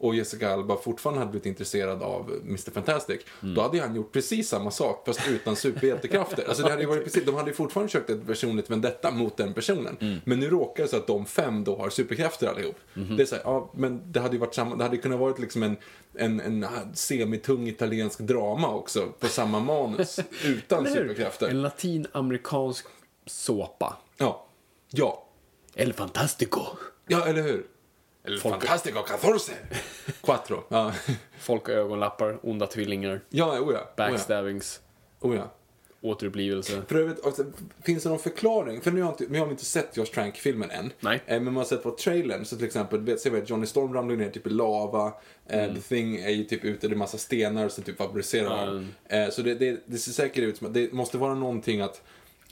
[0.00, 2.70] och Jessica Alba fortfarande hade blivit intresserad av Mr.
[2.70, 3.54] Fantastic, mm.
[3.54, 6.48] då hade han gjort precis samma sak fast utan superhjältekrafter.
[6.48, 9.96] alltså det hade varit precis, de hade fortfarande köpt ett personligt vendetta mot den personen.
[10.00, 10.18] Mm.
[10.24, 12.76] Men nu råkar det så att de fem då har superkrafter allihop.
[12.96, 13.16] Mm.
[13.16, 15.38] Det är så här, ja, men det hade ju varit samma, det hade kunnat varit
[15.38, 15.76] liksom en,
[16.14, 21.48] en, en semitung italiensk drama också på samma manus utan superkrafter.
[21.48, 22.86] En latinamerikansk
[23.26, 23.96] såpa.
[24.16, 24.46] Ja.
[24.90, 25.26] Ja.
[25.74, 26.60] El Fantastico.
[27.06, 27.66] Ja, eller hur?
[28.30, 28.54] El Folk...
[28.54, 29.52] Fantastico catorce.
[30.22, 30.64] Quattro.
[30.68, 30.92] Ja.
[31.38, 33.20] Folk och ögonlappar, onda tvillingar.
[33.28, 33.80] Ja, oja.
[33.96, 34.80] Backstabbings.
[35.20, 35.48] Oja.
[36.02, 36.82] Återupplivelse.
[36.88, 37.44] För övrigt, alltså,
[37.82, 38.80] finns det någon förklaring?
[38.80, 40.92] För nu har, inte, nu har vi inte sett Josh Trank-filmen än.
[41.00, 41.22] Nej.
[41.26, 43.66] Eh, men man har sett på trailern, så till exempel, vet, ser vi att Johnny
[43.66, 45.12] Storm ramlar ner typ i lava.
[45.46, 45.74] Eh, mm.
[45.74, 48.88] The Thing är ju typ ute, det är massa stenar som typ fabricerar mm.
[49.08, 52.02] eh, Så det, det, det ser säkert ut som att det måste vara någonting att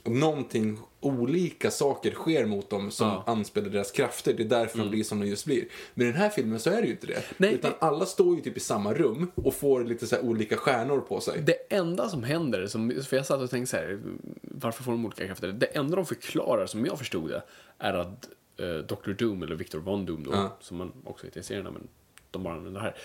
[0.05, 3.23] någonting, olika saker sker mot dem som ja.
[3.27, 4.33] anspelar deras krafter.
[4.33, 4.87] Det är därför mm.
[4.87, 5.65] de blir som de just blir.
[5.93, 7.23] Men i den här filmen så är det ju inte det.
[7.37, 7.77] Nej, Utan det...
[7.79, 11.41] alla står ju typ i samma rum och får lite så olika stjärnor på sig.
[11.41, 13.99] Det enda som händer, som, för jag satt och tänkte så här,
[14.41, 15.47] varför får de olika krafter?
[15.47, 17.43] Det enda de förklarar, som jag förstod det,
[17.77, 19.11] är att eh, Dr.
[19.11, 20.57] Doom, eller Victor Von Doom då, ja.
[20.61, 21.87] som man också heter i serierna, men
[22.31, 22.95] de bara använder här.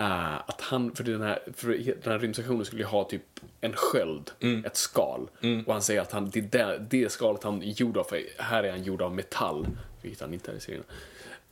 [0.00, 1.68] Uh, att han, för den här, för
[2.02, 3.22] den här rymdstationen skulle ju ha typ
[3.60, 4.64] en sköld, mm.
[4.64, 5.28] ett skal.
[5.42, 5.64] Mm.
[5.66, 8.64] Och han säger att han, det, det, det skalet han är gjord av, för här
[8.64, 9.66] är han gjord av metall.
[10.02, 10.84] Vilket han inte är i serien.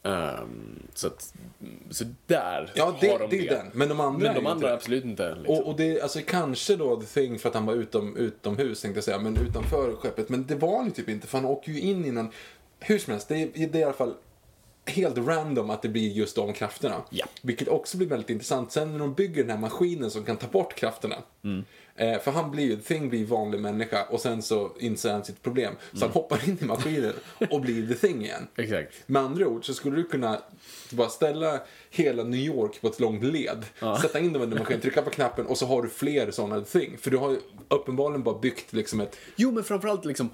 [0.02, 1.34] Um, så, att,
[1.90, 3.38] så där ja, det, har de det.
[3.38, 3.48] det.
[3.48, 3.66] Den.
[3.72, 5.34] Men de andra Men de andra absolut inte.
[5.34, 5.54] Liksom.
[5.54, 8.96] Och, och, det, alltså kanske då The Thing för att han var utom, utomhus tänkte
[8.96, 10.28] jag säga, men utanför skeppet.
[10.28, 12.30] Men det var han ju typ inte för han åker ju in innan.
[12.80, 14.14] Hur som helst, det är, det är i alla fall
[14.86, 17.02] helt random att det blir just de krafterna.
[17.10, 17.26] Ja.
[17.42, 20.46] Vilket också blir väldigt intressant sen när de bygger den här maskinen som kan ta
[20.46, 21.16] bort krafterna.
[21.44, 21.64] Mm.
[21.96, 25.42] Eh, för han blir ju, Thing blir vanlig människa och sen så inser han sitt
[25.42, 25.74] problem.
[25.90, 26.02] Så mm.
[26.02, 27.12] han hoppar in i maskinen
[27.50, 28.46] och blir The Thing igen.
[28.56, 28.94] Exakt.
[29.06, 30.42] Med andra ord så skulle du kunna
[30.90, 31.60] bara ställa
[31.90, 33.64] hela New York på ett långt led.
[33.80, 33.98] Ja.
[34.02, 36.98] Sätta in dem i maskinen, trycka på knappen och så har du fler sådana Thing.
[36.98, 39.16] För du har ju uppenbarligen bara byggt liksom ett...
[39.36, 40.30] Jo men framförallt liksom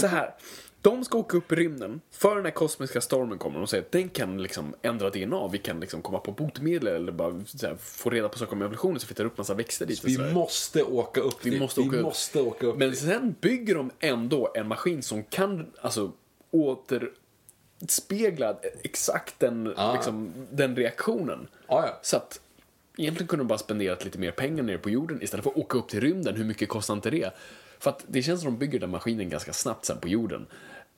[0.00, 0.34] så här.
[0.80, 3.92] De ska åka upp i rymden för den här kosmiska stormen kommer och säger att
[3.92, 5.48] den kan liksom ändra DNA.
[5.48, 9.00] Vi kan liksom komma på botemedel eller bara här, få reda på saker om evolutionen
[9.00, 9.98] så flyttar upp massa växter dit.
[9.98, 12.02] Så vi måste åka upp Vi, måste åka, vi upp.
[12.02, 12.76] måste åka upp.
[12.76, 16.12] Men sen bygger de ändå en maskin som kan alltså
[16.50, 17.10] åter
[18.82, 19.94] exakt den, Ah.
[19.94, 21.48] liksom, den reaktionen.
[21.68, 21.98] Ja, ja.
[22.02, 22.40] Så att
[22.98, 25.78] egentligen kunde de bara spenderat lite mer pengar nere på jorden istället för att åka
[25.78, 26.36] upp till rymden.
[26.36, 27.30] Hur mycket kostar inte det?
[27.82, 30.46] För att det känns som de bygger den maskinen ganska snabbt sen på jorden.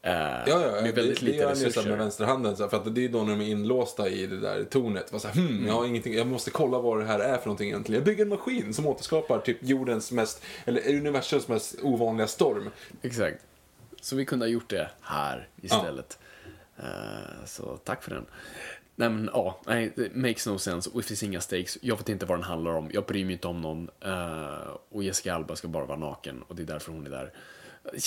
[0.03, 1.89] Eh, Ja, ja, med det, väldigt det lite gör så här resurser.
[1.91, 2.57] med vänsterhanden.
[2.57, 5.13] För att det är då när de är inlåsta i det där tornet.
[5.13, 7.47] Var så här, hmm, jag, har ingenting, jag måste kolla vad det här är för
[7.47, 7.99] någonting egentligen.
[7.99, 12.71] Jag bygger en maskin som återskapar typ jordens mest, eller universums mest ovanliga storm.
[13.03, 13.43] Exakt.
[14.01, 16.19] Så vi kunde ha gjort det här istället.
[16.79, 16.85] Eh,
[17.47, 18.27] så tack för den.
[18.97, 21.79] Nej men ja, nej, det makes no sense och det finns inga stakes.
[21.81, 22.91] Jag vet inte vad den handlar om.
[22.93, 23.91] Jag bryr mig inte om någon.
[24.01, 27.33] Eh, och Jessica Alba ska bara vara naken och det är därför hon är där.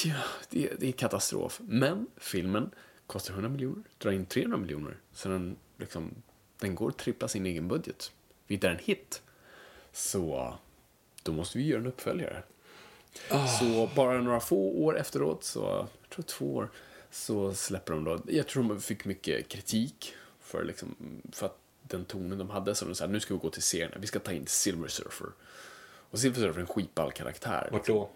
[0.06, 0.16] Ja,
[0.50, 1.62] det, det är katastrof.
[1.64, 2.72] Men filmen
[3.08, 4.98] kostar 100 miljoner, drar in 300 miljoner.
[5.14, 6.12] Så den, liksom,
[6.60, 8.12] den går att trippa sin egen budget.
[8.48, 9.22] Vilket är en hit.
[9.92, 10.54] Så
[11.24, 12.44] då måste vi göra en uppföljare.
[13.60, 15.60] Så bara några få år efteråt, så,
[16.02, 16.70] jag tror två år,
[17.12, 20.14] så släpper de då, jag tror de fick mycket kritik
[20.48, 20.96] för, liksom,
[21.32, 23.92] för att den tonen de hade, så de sa nu ska vi gå till serien,
[24.00, 25.28] vi ska ta in Silver Surfer.
[26.10, 27.70] Och Silver Surfer är en skitball karaktär.
[27.72, 28.10] Vart då?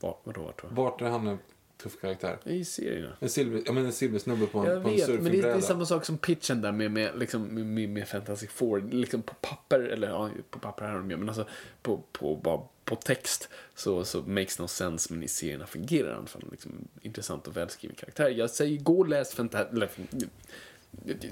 [0.00, 0.68] Var, vadå, vart då?
[0.70, 1.38] Vart är han en
[1.76, 2.38] tuff karaktär?
[2.44, 3.16] I serierna.
[3.20, 5.42] En, silver, ja, men en silversnubbe på en, Jag på en vet, men det är,
[5.42, 7.42] det är samma sak som pitchen där med, med, liksom,
[7.74, 8.80] med, med, Fantastic Four.
[8.80, 11.46] Liksom på papper, eller ja, på papper här är de ju, men alltså
[11.82, 16.26] på, på, bara på text så, så makes no sense, men i serierna fungerar han
[16.26, 18.28] för en liksom, intressant och välskriven karaktär.
[18.28, 20.28] Jag säger, gå och läs Fantastic...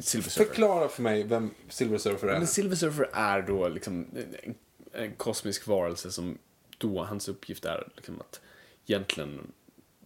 [0.01, 0.45] Silver Surfer.
[0.45, 2.39] Förklara för mig vem Silver Surfer är.
[2.39, 4.07] Men Silver Surfer är då liksom
[4.43, 4.55] en,
[4.93, 6.39] en kosmisk varelse som
[6.79, 8.41] då hans uppgift är liksom att
[8.87, 9.53] egentligen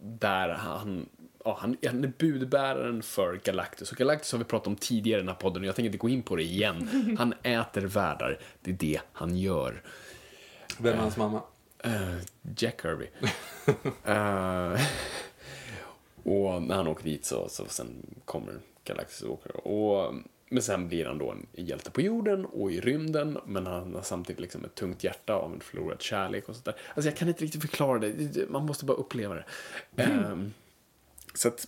[0.01, 1.09] där han,
[1.45, 3.91] ja, han, han är budbäraren för Galactus.
[3.91, 5.97] Och Galactus har vi pratat om tidigare i den här podden och jag tänker inte
[5.97, 7.15] gå in på det igen.
[7.19, 9.83] Han äter världar, det är det han gör.
[10.77, 11.41] Vem är hans mamma?
[11.83, 12.17] Eh,
[12.57, 13.09] Jack Kirby.
[14.05, 14.81] Eh,
[16.23, 18.59] och när han åker dit så, så sen kommer
[18.91, 19.47] Galactus och.
[19.47, 20.13] Och,
[20.49, 23.37] men sen blir han då en hjälte på jorden och i rymden.
[23.45, 26.75] Men han har samtidigt liksom ett tungt hjärta av en förlorad kärlek och sånt där.
[26.95, 28.49] Alltså jag kan inte riktigt förklara det.
[28.49, 29.45] Man måste bara uppleva det.
[30.03, 30.37] Eh,
[31.33, 31.67] så att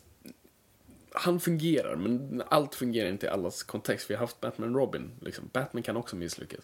[1.14, 4.10] han fungerar, men allt fungerar inte i allas kontext.
[4.10, 5.12] Vi har haft Batman och Robin.
[5.22, 5.50] Liksom.
[5.54, 6.62] Batman kan också misslyckas.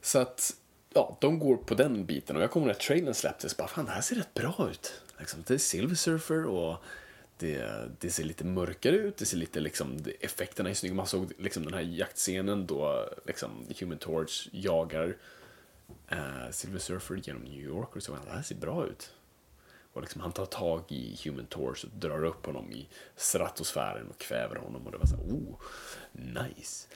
[0.00, 0.56] Så att,
[0.94, 2.36] ja, de går på den biten.
[2.36, 3.56] Och jag kommer ihåg att trailern släpptes.
[3.56, 5.02] Bara, fan, det här ser rätt bra ut.
[5.18, 6.84] Liksom, det är Silver Surfer och
[7.40, 9.16] det, det ser lite mörkare ut.
[9.16, 10.94] Det ser lite, liksom, effekterna är snygga.
[10.94, 15.16] Man såg liksom, den här jaktscenen då liksom, Human Torch jagar
[16.08, 17.96] eh, Silver Surfer genom New York.
[17.96, 19.12] Och så, det här ser bra ut.
[19.92, 24.18] Och liksom han tar tag i Human Torch och drar upp honom i stratosfären och
[24.18, 24.86] kväver honom.
[24.86, 25.60] Och det var så här, oh,
[26.12, 26.88] nice.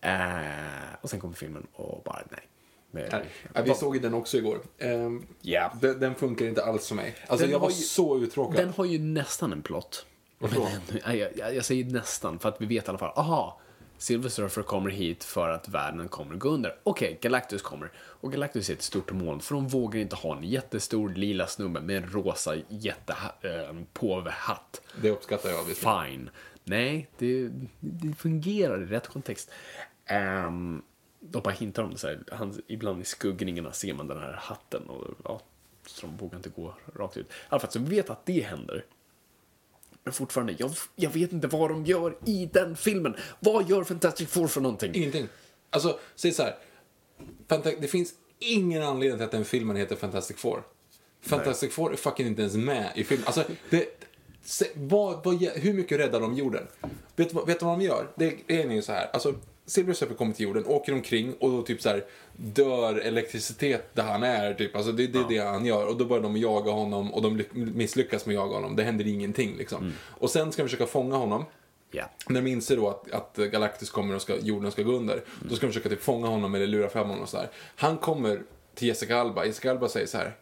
[0.00, 2.48] Eh, och sen kommer filmen och bara, nej.
[3.10, 3.24] Men, Nej,
[3.54, 4.60] ja, vi såg ju den också igår.
[4.78, 5.72] Ehm, Ja.
[5.80, 7.14] den, den funkar inte alls för mig.
[7.26, 8.56] Alltså Den jag var ju- så uttråkad.
[8.56, 10.06] Den har ju nästan en plott.
[10.38, 10.66] Varför
[11.04, 13.60] jag, jag, jag säger nästan, för att vi vet i alla fall, aha,
[13.98, 16.76] Silver Surfer kommer hit för att världen kommer att gå under.
[16.82, 17.92] Okej, Galactus kommer.
[17.98, 21.80] Och Galactus är ett stort moln, för de vågar inte ha en jättestor lila snubbe
[21.80, 24.80] med en rosa jättepåvehatt.
[25.02, 25.64] Det uppskattar jag.
[25.64, 26.04] visserligen.
[26.10, 26.30] Fine.
[26.64, 29.50] Nej, det, det fungerar i rätt kontext.
[30.46, 30.82] Um,
[31.30, 32.24] de bara hintar om det så här.
[32.32, 35.40] Han, ibland i skuggningarna ser man den här hatten och ja,
[35.86, 37.26] så de vågar inte gå rakt ut.
[37.26, 38.84] I alla fall, så vi vet att det händer.
[40.04, 43.16] Men fortfarande, jag, jag vet inte vad de gör i den filmen.
[43.40, 44.94] Vad gör Fantastic Four för någonting?
[44.94, 45.28] Ingenting.
[45.70, 46.56] Alltså, säg så här.
[47.80, 50.62] Det finns ingen anledning till att den filmen heter Fantastic Four.
[51.20, 53.26] Fantastic Four är fucking inte ens med i filmen.
[53.26, 54.08] Alltså, det,
[54.42, 56.66] se, vad, vad, hur mycket räddar de jorden?
[57.16, 58.08] Vet du vad, vet du vad de gör?
[58.16, 59.10] Det, det är ju så här.
[59.12, 59.34] Alltså,
[59.66, 62.04] Silver Surfer kommer till jorden, åker omkring och då typ så här
[62.36, 64.54] dör elektricitet där han är.
[64.54, 64.76] Typ.
[64.76, 65.86] Alltså, det, det är det han gör.
[65.86, 68.76] Och då börjar de jaga honom och de lyck- misslyckas med att jaga honom.
[68.76, 69.92] Det händer ingenting liksom.
[70.02, 71.44] Och sen ska de försöka fånga honom.
[71.90, 72.04] Ja.
[72.28, 75.56] När de inser då att, att Galactus kommer och ska, jorden ska gå under, då
[75.56, 77.50] ska de försöka typ fånga honom eller lura fram honom och så här.
[77.76, 78.42] Han kommer
[78.74, 80.36] till Jessica Alba, Jessica Alba säger så här.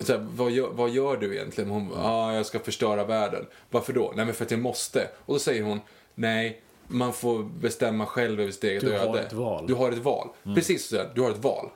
[0.00, 1.70] Så här, vad, gör, vad gör du egentligen?
[1.70, 3.46] Hon ja, ah, jag ska förstöra världen.
[3.70, 4.12] Varför då?
[4.16, 5.08] Nej, men för att jag måste.
[5.16, 5.80] Och då säger hon,
[6.14, 9.20] nej, man får bestämma själv över sitt eget Du har öde.
[9.20, 9.64] ett val.
[9.66, 10.28] Du har ett val.
[10.54, 11.68] Precis så, du har ett val.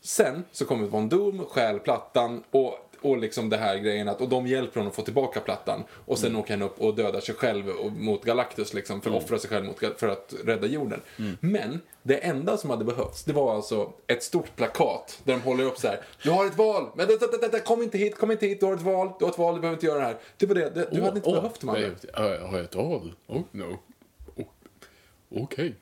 [0.00, 4.28] Sen så kommer Von Doom, stjäl plattan och, och liksom det här grejen att, och
[4.28, 5.84] de hjälper honom att få tillbaka plattan.
[6.06, 9.24] Och sen åker han upp och dödar sig själv och, mot Galactus liksom, för att
[9.24, 11.00] offra sig själv mot, för att rädda jorden.
[11.40, 15.64] Men det enda som hade behövts, det var alltså ett stort plakat där de håller
[15.64, 16.00] upp så här.
[16.22, 16.86] Du har ett val!
[16.94, 19.24] Men det, det, det, kom inte hit, kom inte hit, du har ett val, du
[19.24, 20.16] har ett val, du behöver inte göra det här.
[20.36, 21.80] Det var det, det du hade inte behövt de andra.
[22.14, 23.14] Har jag ett val?
[23.26, 23.78] Oh, no.
[25.30, 25.74] Okej.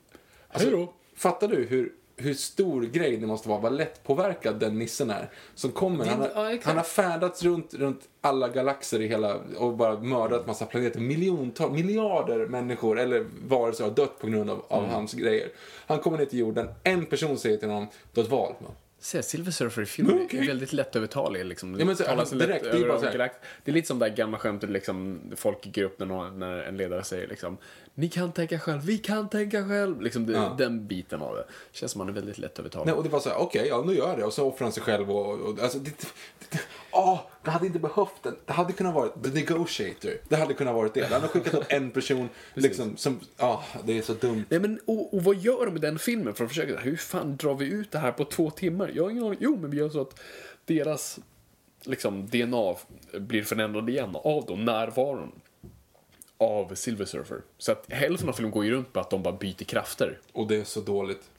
[0.49, 0.93] Alltså, Hej då.
[1.17, 5.31] Fattar du hur hur stor grej det måste vara, vad lättpåverkad den nissen är.
[5.55, 9.77] Som kommer, han har, ja, han har färdats runt, runt alla galaxer i hela, och
[9.77, 11.01] bara mördat massa planeter.
[11.01, 14.95] Miljontals, miljarder människor, eller varelser har dött på grund av, av Mm.
[14.95, 15.49] hans grejer.
[15.87, 18.55] Han kommer ner till jorden, en person säger till honom, du har ett val.
[18.99, 20.41] Se, Silver Surfer i filmen Okej.
[20.41, 21.45] är väldigt lättövertalig.
[21.45, 21.77] Liksom.
[21.79, 23.33] Ja, men så- alltså, så lätt direkt, det är över bara så här-
[23.65, 25.67] Det är lite som det där gamla skämtet, liksom, folk
[25.99, 27.57] när, någon, när en ledare säger liksom
[27.99, 30.01] Ni kan tänka själv, vi kan tänka själv.
[30.01, 30.55] Liksom det, Ja.
[30.59, 31.45] Den biten av det.
[31.73, 32.87] Känns som man är väldigt lättövertalig.
[32.87, 34.25] Nej, och det var så här, okej, ja nu gör jag det.
[34.25, 35.91] Och så offrar han sig själv och, och alltså, det,
[36.51, 36.59] det,
[36.93, 38.37] åh, det hade inte behövt den.
[38.47, 40.13] Det hade kunnat vara the negotiator.
[40.29, 41.03] Det hade kunnat vara det.
[41.03, 44.45] Han hade skickat upp en person, liksom, som, ja, det är så dumt.
[44.49, 47.37] Nej, men, och, och vad gör de i den filmen för att försöka, hur fan
[47.37, 48.91] drar vi ut det här på två timmar?
[48.95, 49.39] Jag har ingen aning.
[49.41, 50.21] Jo, men vi gör så att
[50.65, 51.19] deras
[51.83, 52.75] liksom, DNA
[53.19, 55.33] blir förändrad igen av då närvaron
[56.39, 57.41] av Silver Surfer.
[57.59, 60.19] Så att hälften av filmen går ju runt på att de bara byter krafter.
[60.33, 61.31] Och det är så dåligt.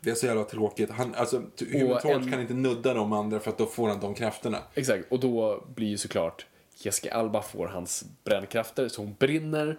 [0.00, 0.90] Det är så jävla tråkigt.
[0.90, 1.42] Han, alltså,
[1.72, 4.58] Human Torch en- kan inte nudda de andra för att då får han de krafterna.
[4.74, 6.46] Exakt, och då blir ju såklart
[6.78, 9.78] Jessica Alba får hans brännkrafter så hon brinner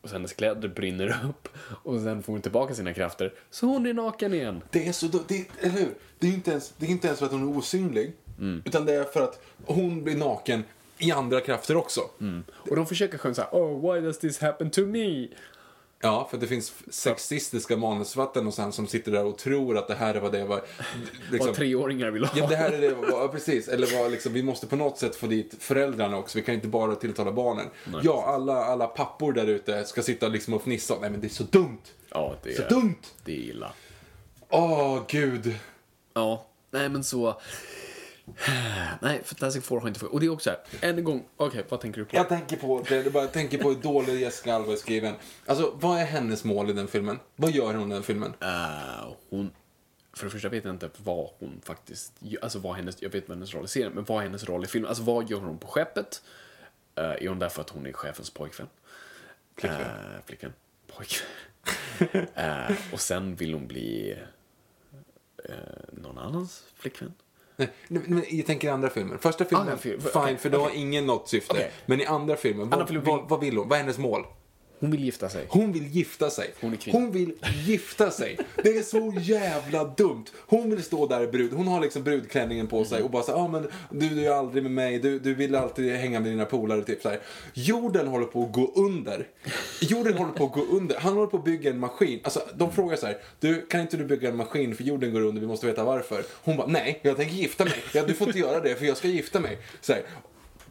[0.00, 1.48] och sen hennes kläder brinner upp
[1.84, 4.62] och sen får hon tillbaka sina krafter så hon är naken igen.
[4.70, 5.94] Det är så det, Eller hur?
[6.18, 8.12] Det är, inte ens, det är inte ens för att hon är osynlig.
[8.64, 10.64] Utan det är för att hon blir naken
[11.00, 12.00] i andra krafter också.
[12.70, 15.28] Och de försöker sjunga såhär Oh, why does this happen to me?
[16.02, 19.94] Ja, för det finns sexistiska manusförfattare och sen som sitter där och tror att det
[19.94, 20.62] här är vad det var.
[21.30, 22.38] Liksom, Vad treåringar vill ha.
[22.38, 23.68] Ja, det här är det, ja, precis.
[23.68, 26.38] Eller vad, liksom, vi måste på något sätt få dit föräldrarna också.
[26.38, 27.66] Vi kan inte bara tilltala barnen.
[28.02, 30.94] Ja, alla, alla pappor där ute ska sitta liksom och fnissa.
[31.00, 31.78] Nej, men det är så dumt.
[32.10, 32.96] Ja, det Så är, dumt!
[33.24, 33.72] det är illa.
[34.48, 35.54] Åh, gud.
[36.14, 37.40] Ja, nej men så...
[39.00, 40.10] Nej, Fantastic Four har inte fått...
[40.10, 42.16] Och det är också här, än en gång, okej, vad tänker du på?
[42.16, 45.14] Jag tänker på, det, bara, jag tänker på hur dålig Jessica Alba är skriven.
[45.46, 47.18] Alltså, vad är hennes mål i den filmen?
[47.36, 48.34] Vad gör hon i den filmen?
[48.40, 49.50] Eh, hon...
[50.12, 52.12] För det första vet jag inte vad hon faktiskt
[52.42, 54.64] alltså vad hennes, jag vet vad hennes roll i serien, men vad är hennes roll
[54.64, 54.88] i filmen?
[54.88, 56.22] Alltså vad gör hon på skeppet?
[56.94, 58.66] Eh, är hon där för att hon är chefens pojkvän?
[59.56, 59.80] Flickvän.
[59.80, 60.52] Uh, flickvän.
[60.86, 61.28] Pojkvän.
[62.34, 64.18] Eh, och sen vill hon bli
[65.44, 65.54] eh,
[65.92, 67.14] någon annans flickvän?
[67.88, 69.16] Nej, men jag tänker i andra filmer.
[69.16, 70.80] Första filmen, Andra film- fine, okej, för det har okej.
[70.80, 71.52] ingen något syfte.
[71.52, 71.70] Okej.
[71.86, 73.68] Men i andra filmen, vad, filmen vad, vad vill hon?
[73.68, 74.24] Vad är hennes mål?
[74.80, 75.44] Hon vill gifta sig.
[75.48, 76.54] Hon vill gifta sig.
[76.60, 76.98] Hon är kvinna.
[76.98, 77.32] Hon vill
[77.66, 78.38] gifta sig.
[78.62, 80.24] Det är så jävla dumt.
[80.46, 81.52] Hon vill stå där i brud.
[81.52, 84.62] Hon har liksom brudklänningen på sig och bara så ah, men du, du är aldrig
[84.62, 84.98] med mig.
[84.98, 86.82] Du, du vill alltid hänga med dina polare.
[86.82, 87.20] Typ så här.
[87.54, 89.28] Jorden håller på att gå under.
[89.80, 90.98] Jorden håller på att gå under.
[90.98, 92.20] Han håller på att bygga en maskin.
[92.22, 93.18] Alltså, de frågar så här.
[93.40, 95.40] Du, kan inte du bygga en maskin för jorden går under?
[95.40, 96.24] Vi måste veta varför.
[96.44, 97.74] Hon bara, nej, jag tänker gifta mig.
[97.94, 99.58] Ja, du får inte göra det för jag ska gifta mig.
[99.80, 100.02] Så här.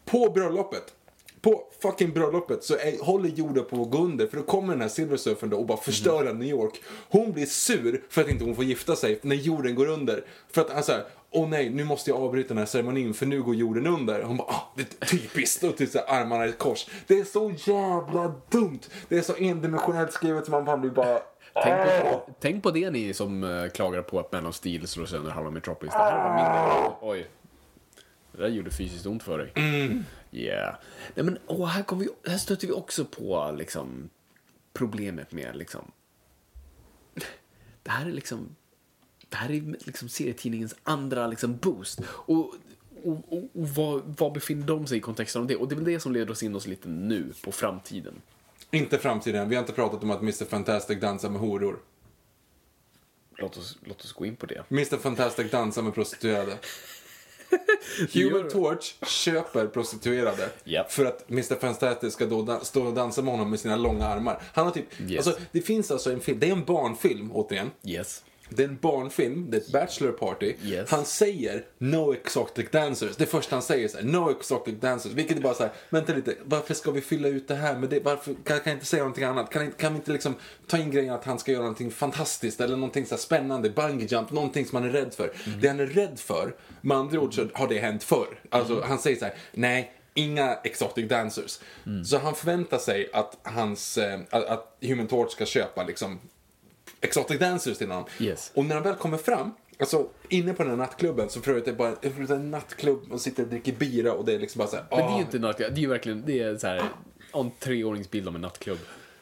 [0.04, 0.94] På bröllopet
[1.42, 4.80] på fucking bröllopet så är, håller jorden på att gå under för då kommer den
[4.80, 6.82] här silversurfern då och bara förstöra New York.
[7.08, 10.24] Hon blir sur för att inte hon får gifta sig när jorden går under.
[10.52, 13.42] För att han säger åh nej, nu måste jag avbryta den här ceremonin för nu
[13.42, 14.22] går jorden under.
[14.22, 15.64] Hon bara, ah, det är typiskt.
[15.64, 16.86] Och typ så här, armarna i kors.
[17.06, 18.80] Det är så jävla dumt.
[19.08, 21.20] Det är så endimensionellt skrivet som man fan blir bara...
[21.64, 25.06] Tänk på, tänk på det ni som uh, klagar på att Man of Steel slår
[25.06, 25.92] sönder halva Metropolis.
[25.92, 27.26] Det här var min Oj.
[28.32, 29.52] Det där gjorde fysiskt ont för dig.
[29.54, 30.04] Mm.
[30.32, 30.74] Yeah.
[31.14, 34.10] Nej men, åh, här, vi, här stöter vi också på liksom
[34.72, 35.90] problemet med liksom...
[37.82, 38.56] Det här är liksom...
[39.28, 42.00] Det här är liksom serietidningens andra liksom boost.
[42.04, 42.54] Och,
[43.04, 45.56] och, och, och vad, vad befinner de sig i kontexten av det?
[45.56, 48.14] Och det är väl det som leder oss in oss lite nu på framtiden.
[48.70, 49.48] Inte framtiden.
[49.48, 51.78] Vi har inte pratat om att Mr Fantastic dansar med horor.
[53.36, 54.64] Låt oss, låt oss gå in på det.
[54.70, 56.58] Mr Fantastic dansar med prostituerade.
[58.14, 58.48] Human.
[58.50, 60.92] Torch köper prostituerade Japp.
[60.92, 64.42] för att Mr Fantastic ska då stå och dansa med honom med sina långa armar.
[64.54, 65.26] Han har typ, Yes.
[65.26, 67.70] alltså det finns alltså en film, det är en barnfilm återigen.
[67.84, 68.22] Yes.
[68.50, 70.54] Det är en barnfilm, det är ett bachelor party.
[70.64, 70.90] Yes.
[70.90, 73.16] Han säger no exotic dancers.
[73.16, 75.12] Det första han säger är no exotic dancers.
[75.12, 77.88] Vilket är bara så här, vänta lite, varför ska vi fylla ut det här med
[77.90, 78.00] det?
[78.00, 79.50] Varför kan, kan jag inte säga någonting annat?
[79.50, 80.34] Kan, kan vi inte liksom
[80.66, 84.30] ta in grejen att han ska göra någonting fantastiskt eller någonting så spännande, bungee jump,
[84.30, 85.32] någonting som han är rädd för.
[85.60, 88.40] Det han är rädd för, med andra ord så har det hänt förr.
[88.50, 91.60] Alltså han säger så här, nej, inga exotic dancers.
[92.06, 96.18] Så han förväntar sig att hans, eh, att, att Human Torch ska köpa liksom
[97.00, 98.04] exotic dancers till honom.
[98.20, 98.52] Yes.
[98.54, 101.66] Och när han väl kommer fram, alltså inne på den här nattklubben så för övrigt
[101.66, 104.58] är det bara övrigt en nattklubb och sitter och dricker bira och det är liksom
[104.58, 106.22] bara så här, Men det är "Ah." ju inte en nattklubb, det är ju verkligen,
[106.26, 106.82] det är så här,
[107.34, 108.78] en treåringsbild om en nattklubb.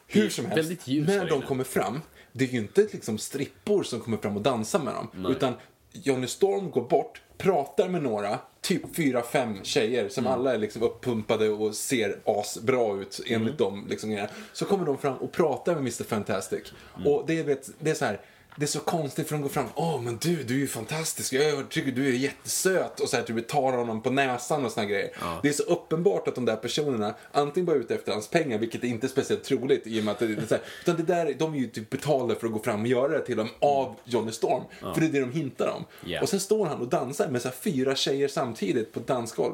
[0.07, 1.45] Hur som helst, när de inne.
[1.45, 2.01] kommer fram,
[2.31, 5.25] det är ju inte liksom strippor som kommer fram och dansar med dem.
[5.31, 5.53] Utan
[5.93, 10.39] Johnny Storm går bort, pratar med några, typ fyra, fem tjejer som Mm.
[10.39, 13.57] alla är liksom uppumpade och ser asbra ut enligt Mm.
[13.57, 13.85] dem.
[13.89, 16.73] Liksom, så kommer de fram och pratar med Mr Fantastic.
[16.97, 17.07] Mm.
[17.13, 18.19] Och det är, vet, det är så här,
[18.55, 19.65] det är så konstigt för de går fram.
[19.75, 21.33] Åh, men du, du är ju fantastisk.
[21.33, 22.99] Jag tycker du är jättesöt.
[22.99, 25.11] Och så här, typ tar honom på näsan och såna grejer.
[25.41, 28.57] Det är så uppenbart att de där personerna antingen bara är ute efter hans pengar,
[28.57, 30.95] vilket är inte är speciellt troligt i och med att det, är så här, utan
[30.95, 33.37] det där, de är ju typ betalda för att gå fram och göra det till
[33.37, 34.63] dem av Johnny Storm.
[34.79, 35.85] För det är det de hintar om.
[36.05, 36.21] Ja.
[36.21, 39.53] Och sen står han och dansar med så här, fyra tjejer samtidigt på ett dansgolv.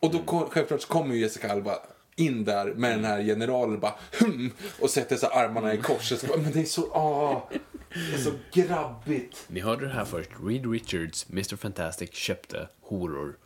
[0.00, 1.78] Och då kom, självklart så kommer ju Jessica Alba
[2.16, 6.12] in där med den här generalen och bara hm, och sätter så armarna i kors.
[6.12, 7.48] Och så, bara, men det är så, ah,
[7.88, 9.44] det är så grabbigt.
[9.48, 10.30] Ni hörde det här först.
[10.44, 13.36] Reed Richards, Mr Fantastic, köpte horor.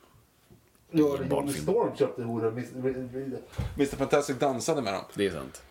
[0.90, 1.62] Ja, barnfilm.
[1.62, 2.64] Storm köpte horor.
[3.76, 5.05] Mr Fantastic dansade med dem.
[5.14, 5.62] Det är sant.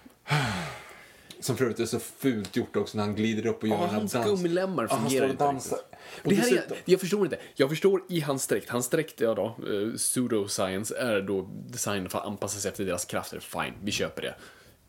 [1.41, 3.81] Som för övrigt är så fult gjort också när han glider upp och gör Ja,
[3.81, 5.75] den här hans dans- gummilemmar Ja, han fungerar och inte.
[6.23, 7.37] Och Det här är, jag förstår inte.
[7.55, 8.69] Jag förstår i hans dräkt.
[8.69, 13.05] Hans dräkt, ja då, eh, pseudoscience är då designad för att anpassa sig efter deras
[13.05, 13.39] krafter.
[13.39, 14.35] Fine, vi köper det.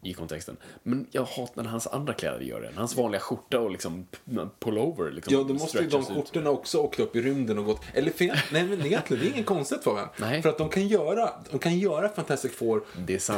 [0.02, 0.56] I kontexten.
[0.82, 2.70] Men jag hatar när hans andra kläder gör det.
[2.76, 4.06] Hans vanliga skjorta och liksom
[4.60, 6.08] pullover liksom Ja, då måste ju de ut.
[6.08, 7.80] skjortorna också åkt upp i rymden och gått...
[7.94, 10.08] Eller fel, nej men egentligen, det är inget konstigt Fabian.
[10.16, 10.42] Nej.
[10.42, 12.80] För att de kan göra, de kan göra Fantastic Four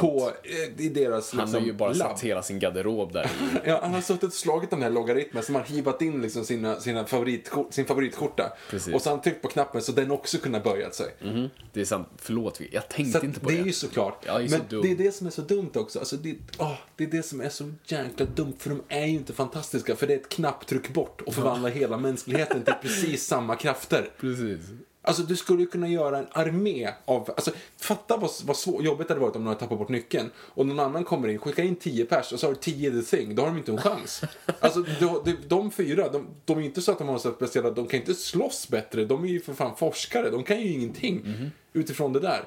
[0.01, 2.09] på, eh, i deras Han liksom, har ju bara labb.
[2.11, 3.31] satt hela sin garderob där.
[3.65, 6.79] Ja, han har suttit och slagit de här logaritmerna som har hivat in liksom sina,
[6.79, 8.53] sina favoritskjor- sin favoritskjorta.
[8.69, 8.93] Precis.
[8.93, 11.15] Och så har han tryckt på knappen så den också kunde ha böjat sig.
[11.21, 12.07] Mhm, Det är sant.
[12.17, 13.61] Förlåt, jag Så tänkte att inte på det det.
[13.61, 14.23] är ju såklart.
[14.25, 14.81] Jag är så Men dum.
[14.81, 15.99] det är det som är så dumt också.
[15.99, 18.53] Alltså det, åh, det är det som är så jäkla dumt.
[18.59, 19.95] För de är ju inte fantastiska.
[19.95, 24.11] För det är ett knapptryck bort och förvandla hela mänskligheten till precis samma krafter.
[24.19, 24.59] Precis.
[25.05, 29.07] Alltså du skulle ju kunna göra en armé av, alltså fatta vad, vad svår, jobbigt
[29.07, 31.75] det hade varit om någon tappat bort nyckeln och någon annan kommer in, skicka in
[31.75, 34.21] 10 pers och så har du 10 the thing, då har de inte en chans.
[34.59, 37.31] Alltså de, de, de fyra, de, de är ju inte så att de har så
[37.31, 40.67] speciella, de kan inte slåss bättre, de är ju för fan forskare, de kan ju
[40.67, 42.43] ingenting utifrån det där.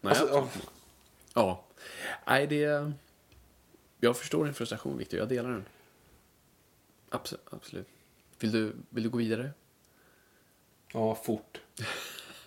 [0.00, 0.48] Nej, Alltså, ja,
[1.34, 1.64] Ja.
[2.26, 2.92] Nej, det...
[4.00, 5.18] Jag förstår din frustration, Victor.
[5.18, 5.64] Jag delar den.
[7.08, 7.44] Absolut.
[7.50, 7.88] absolut.
[8.38, 9.50] Vill, du, vill du gå vidare?
[10.92, 11.60] ja, fort.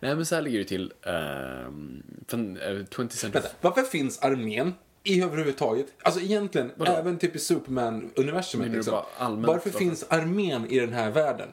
[0.00, 0.92] Nej, men så här ligger det till.
[1.02, 3.30] Um, från, eh, 20th century...
[3.30, 5.86] Vänta, varför finns armén i överhuvudtaget?
[6.02, 6.92] Alltså egentligen, Vadå?
[6.92, 8.72] även typ i Superman-universumet.
[8.72, 8.94] Liksom.
[9.18, 9.70] Varför varför?
[9.70, 11.48] finns armén i den här världen?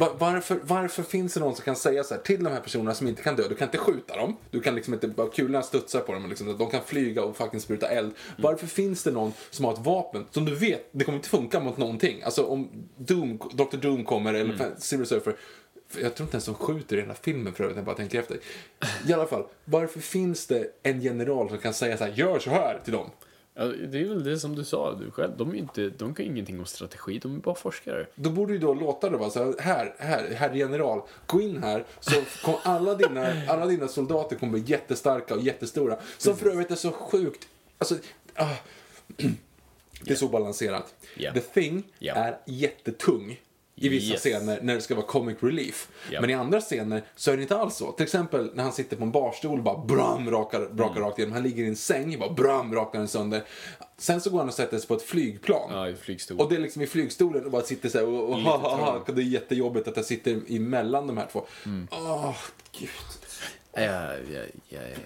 [0.00, 2.94] Va- Varför, varför finns det någon som kan säga så här till de här personerna
[2.94, 3.42] som inte kan dö?
[3.48, 4.36] Du kan inte skjuta dem.
[4.50, 6.28] Du kan liksom inte bara kulorna studsar på dem.
[6.28, 8.06] Liksom, de kan flyga och fucking spruta eld.
[8.06, 8.42] Mm.
[8.42, 11.60] Varför finns det någon som har ett vapen som du vet, det kommer inte funka
[11.60, 12.22] mot någonting.
[12.22, 13.76] Alltså om Doom, Dr.
[13.76, 14.66] Doom kommer eller Mm.
[14.78, 15.36] Silver Surfer.
[16.02, 18.38] Jag tror inte ens de skjuter i hela filmen för övrigt, jag bara tänker efter.
[19.08, 22.50] I alla fall, varför finns det en general som kan säga så här, gör så
[22.50, 23.10] här till dem?
[23.54, 25.36] Ja, det är väl det som du sa du själv.
[25.36, 27.18] De, är ju inte, de kan ju ingenting om strategi.
[27.18, 28.06] De är bara forskare.
[28.14, 31.62] Då borde du då låta det vara så här, här, här, herr general, gå in
[31.62, 35.98] här så kom alla dina, alla dina soldater kommer bli jättestarka och jättestora.
[36.18, 37.48] Som för övrigt är så sjukt,
[37.78, 37.96] alltså,
[38.34, 38.54] ah,
[40.04, 40.94] det är så balanserat.
[41.16, 41.32] Ja.
[41.32, 42.14] The Thing Ja.
[42.14, 43.40] är jättetung
[43.80, 44.20] i vissa Yes.
[44.20, 45.88] scener när det ska vara comic relief.
[46.10, 46.20] Ja.
[46.20, 47.92] Men i andra scener så är det inte alls så.
[47.92, 51.04] Till exempel när han sitter på en barstol och bara bram, rakar, brakar Mm.
[51.08, 51.32] rakt igenom.
[51.34, 53.42] Han ligger i en säng, bara bram, rakar den sönder.
[53.98, 55.70] Sen så går han och sätter sig på ett flygplan.
[55.72, 56.40] Ja, i flygstol.
[56.40, 58.76] Och det är liksom i flygstolen och bara sitter så här och, och ha, ha,
[58.76, 61.46] ha, det är jättejobbigt att jag sitter emellan de här två.
[61.66, 61.88] Mm.
[61.90, 62.36] Åh,
[62.78, 62.88] gud.
[63.72, 64.96] Ja, ja, ja, jag vet.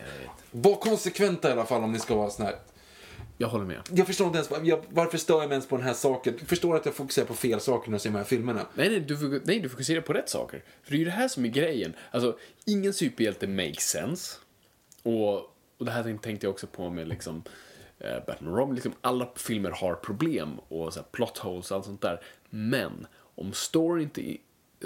[0.50, 2.54] Var konsekventa i alla fall om ni ska vara sån här.
[3.38, 3.80] Jag håller med.
[3.90, 6.34] Jag förstår inte ens, jag, varför stör jag mig ens på den här saken?
[6.38, 8.66] Jag förstår att jag fokuserar på fel saker när jag ser de här filmerna.
[8.74, 10.62] Nej, nej du, nej, du fokuserar på rätt saker.
[10.82, 11.94] För det är ju det här som är grejen.
[12.10, 14.36] Alltså, ingen superhjälte makes sense.
[15.02, 15.34] Och,
[15.78, 17.42] och det här tänkte jag också på med liksom
[17.98, 18.74] eh, Batman Robin.
[18.74, 22.20] Liksom, alla filmer har problem och så här, plot holes och allt sånt där.
[22.50, 24.36] Men om story inte,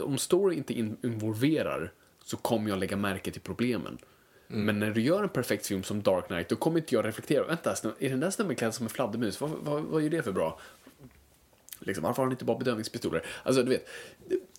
[0.00, 1.92] om story inte in, involverar
[2.24, 3.98] så kommer jag lägga märke till problemen.
[4.48, 7.44] Men när du gör en perfekt film som Dark Knight, då kommer inte jag reflektera.
[7.46, 9.40] Vänta, är den där snubben klädd som en fladdermus?
[9.40, 10.60] Vad, vad, vad är det för bra?
[11.80, 13.26] Liksom, varför har han inte bara bedövningspistoler?
[13.42, 13.88] Alltså, du vet.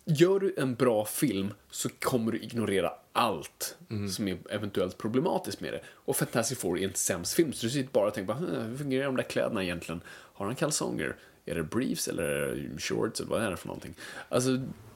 [0.06, 3.78] Gör du en bra film så kommer du ignorera allt
[4.16, 5.82] som är eventuellt problematiskt med det.
[5.88, 8.70] Och Fantastic Four är en sämst film, så du sitter bara och tänker bara, "Hm,
[8.70, 10.02] hur fungerar de där kläderna egentligen?
[10.08, 11.16] Har han kalsonger?
[11.46, 13.94] Är det briefs eller shorts eller vad är det för någonting?
[14.30, 14.50] Alltså,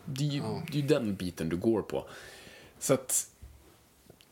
[0.05, 0.41] det är ju,
[0.71, 2.05] det är ju den biten du går på.
[2.79, 3.27] Så att,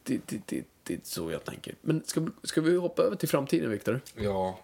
[0.04, 1.76] det, det, det, det är så jag tänker.
[1.82, 4.00] Men ska, ska vi hoppa över till framtiden, Viktor?
[4.16, 4.60] Ja.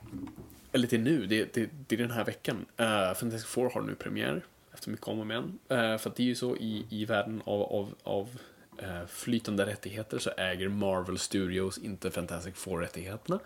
[0.72, 2.66] Eller till nu, det, det, det är den här veckan.
[2.80, 5.44] Uh, Fantastic Four har nu premiär, efter mycket om och men.
[5.44, 8.30] Uh, för att det är ju så i, i världen av, av, av
[8.78, 13.40] eh, flytande rättigheter så äger Marvel Studios inte Fantastic Four-rättigheterna.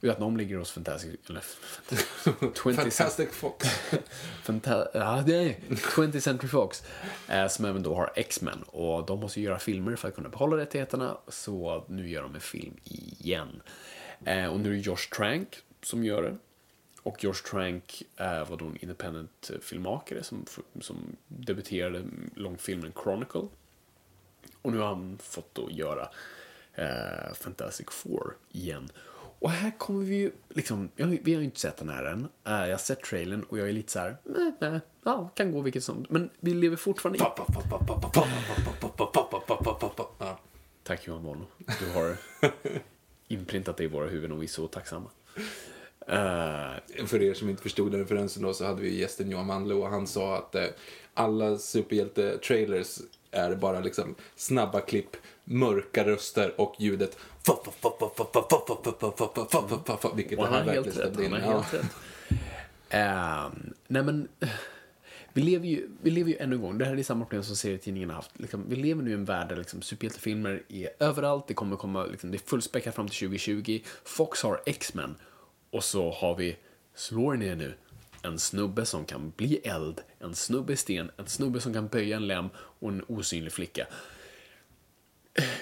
[0.00, 1.14] Utan de ligger hos Fantastic...
[1.28, 1.42] Eller,
[2.64, 3.66] 20 Fantastic Fox.
[4.44, 6.82] Fanta- ja, det är 20th Century Fox.
[7.28, 8.62] Eh, som även då har X-Men.
[8.62, 11.16] Och de måste göra filmer för att kunna behålla rättigheterna.
[11.28, 13.62] Så nu gör de en film igen.
[14.24, 16.36] Eh, och nu är det Josh Trank som gör det.
[17.02, 20.44] och George Trank äh, var då en independent filmmakare som,
[20.80, 22.02] som debuterade
[22.34, 23.48] långfilmen Chronicle.
[24.62, 26.08] Och nu har han fått då göra
[26.74, 28.88] eh, Fantastic Four igen.
[29.40, 32.20] Och här kommer vi ju, liksom, vi har ju inte sett den här än.
[32.20, 35.52] Uh, jag har sett trailern och jag är lite så här, nej, nej, ja, kan
[35.52, 36.06] gå vilket som.
[36.08, 37.20] Men vi lever fortfarande i...
[40.82, 41.46] Tack Johan Bono.
[41.80, 42.16] Du har
[43.28, 45.10] inprintat det i våra huvuden och vi är så tacksamma.
[46.00, 49.80] Uh, För er som inte förstod den referensen då så hade vi gästen Johan Manlo
[49.80, 50.66] och han sa att eh,
[51.14, 53.00] alla superhjälte-trailers
[53.30, 57.18] är bara liksom snabba klipp, mörka röster och ljudet
[60.14, 61.64] vilket och han här har verkligen stämde in Ja.
[62.90, 64.28] Ehm, nej men,
[65.32, 67.56] vi lever, ju, vi lever ju ännu en gång, det här är samma problem som
[67.56, 68.30] serietidningarna haft.
[68.40, 72.04] Liksom, vi lever nu i en värld där liksom, superhjältefilmer är överallt, det kommer komma,
[72.04, 73.80] liksom, det är fullspäckat fram till 2020.
[74.04, 75.16] Fox har X-Men
[75.70, 76.56] och så har vi,
[76.94, 77.74] slår ner nu,
[78.22, 82.16] en snubbe som kan bli eld, en snubbe i sten, en snubbe som kan böja
[82.16, 83.86] en lem och en osynlig flicka.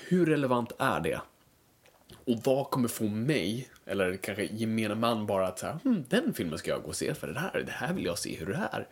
[0.09, 1.20] Hur relevant är det?
[2.24, 6.59] Och vad kommer få mig, eller kanske gemene man bara att säga, hm, den filmen
[6.59, 8.69] ska jag gå och se för det här, det här vill jag se hur det
[8.73, 8.89] är.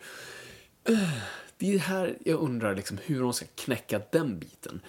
[1.57, 4.81] Det är här jag undrar liksom hur de ska knäcka den biten.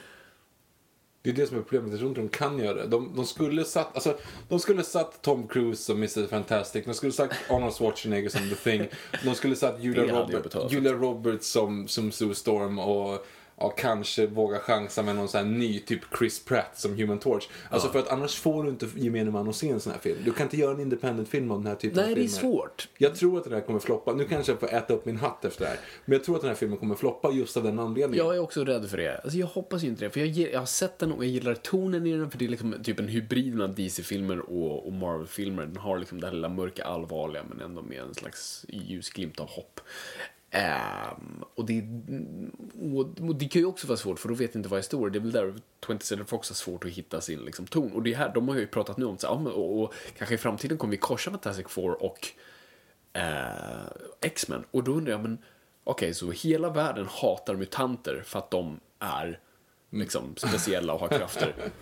[1.23, 1.91] Det är det som är problemet.
[1.91, 2.87] Jag tror inte de kan göra det.
[2.87, 6.27] De, de skulle satt, alltså, de skulle satt Tom Cruise som Mr.
[6.27, 6.85] Fantastic.
[6.85, 8.89] De skulle sagt Arnold Schwarzenegger som The Thing.
[9.25, 10.73] De skulle satt Julia, Robert.
[10.73, 13.27] Julia Roberts som, som Sue Storm och
[13.61, 17.49] ja, kanske våga chansa med någon sån här ny, typ Chris Pratt som Human Torch.
[17.71, 20.19] Alltså för att annars får du inte gemene man att se en sån här film.
[20.25, 22.29] Du kan inte göra en independent film om den här typen av Nej, det är
[22.29, 22.41] filmer.
[22.41, 22.89] svårt.
[22.99, 24.13] Jag tror att den här kommer floppa.
[24.13, 25.79] Nu kanske jag får äta upp min hatt efter det här.
[26.05, 28.27] Men jag tror att den här filmen kommer floppa just av den anledningen.
[28.27, 29.19] Jag är också rädd för det.
[29.19, 31.55] Alltså jag hoppas ju inte det, för jag, jag har sett den och jag gillar
[31.55, 35.67] tonen i den, för det är liksom typ en hybrid mellan DC-filmer och, och Marvel-filmer.
[35.67, 39.49] Den har liksom det här lilla mörka allvarliga, men ändå med en slags ljusglimt av
[39.49, 39.81] hopp.
[40.53, 41.85] Um, och, det,
[42.95, 44.85] och, och det kan ju också vara svårt, för då vet jag inte vad jag
[44.85, 45.11] står.
[45.11, 45.55] Det är väl där
[45.87, 47.93] 20th Century Fox har svårt att hitta sin liksom, ton.
[47.93, 50.39] Och det här, de har ju pratat nu om så, här, och, och kanske i
[50.39, 52.29] framtiden kommer vi korsa Fantastic Four och
[53.17, 53.89] uh,
[54.21, 54.65] X-Men.
[54.71, 55.39] Och då undrar jag, men
[55.85, 59.41] okej, så hela världen hatar mutanter för att de är
[59.91, 61.55] liksom speciella och har krafter.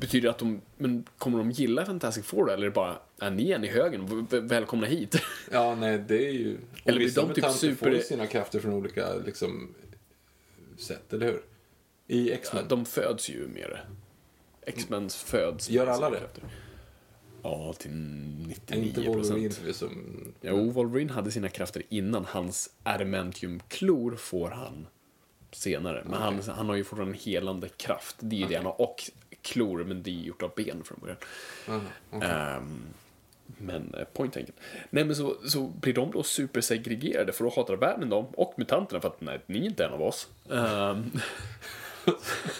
[0.00, 2.52] Betyder det att de, men kommer de gilla Fantastic Four då?
[2.52, 4.26] Eller är det bara, är ni en i högen?
[4.30, 5.22] Välkomna hit.
[5.50, 6.58] Ja, nej, det är ju...
[6.84, 9.74] Eller blir de typ super- får sina krafter från olika liksom,
[10.78, 11.42] sätt, eller hur?
[12.06, 12.68] I X-Men.
[12.68, 13.80] de föds ju med det.
[14.66, 16.18] X-Men föds Gör alla det?
[16.18, 16.44] krafter.
[17.42, 19.92] Ja, till 99 inte Wolverine som...
[20.40, 22.24] Jo, Wolverine hade sina krafter innan.
[22.24, 24.86] Hans adamantium-klor får han
[25.52, 26.02] senare.
[26.04, 28.16] Men han, han har ju fortfarande en helande kraft.
[28.18, 28.80] Det är ju det han har.
[28.80, 29.10] Och
[29.46, 31.18] klor, men det är gjort av ben från början.
[32.22, 32.82] Ehm,
[33.46, 34.54] men eh, point taken.
[34.90, 39.00] Nej, men så, så blir de då supersegregerade för då hatar världen dem och mutanterna
[39.00, 40.28] för att nej, ni är inte en av oss.
[40.50, 41.10] Ehm,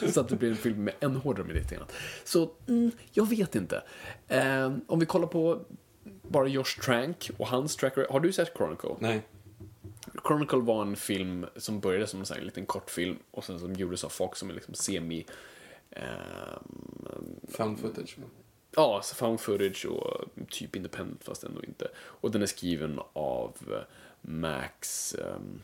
[0.13, 1.93] så att det blir en film med än hårdare mediterat.
[2.25, 3.83] Så, mm, jag vet inte.
[4.29, 5.61] Ehm, om vi kollar på
[6.23, 8.07] bara Josh Trank och hans tracker.
[8.11, 8.95] Har du sett Chronicle?
[8.99, 9.23] Nej.
[10.27, 14.09] Chronicle var en film som började som en liten kortfilm och sen som gjordes av
[14.09, 15.27] folk som är liksom semi...
[15.97, 18.17] ehm, Found footage.
[18.77, 21.89] Ja, så found footage och typ independent fast ändå inte.
[21.97, 23.81] Och den är skriven av eh,
[24.21, 25.63] Max um,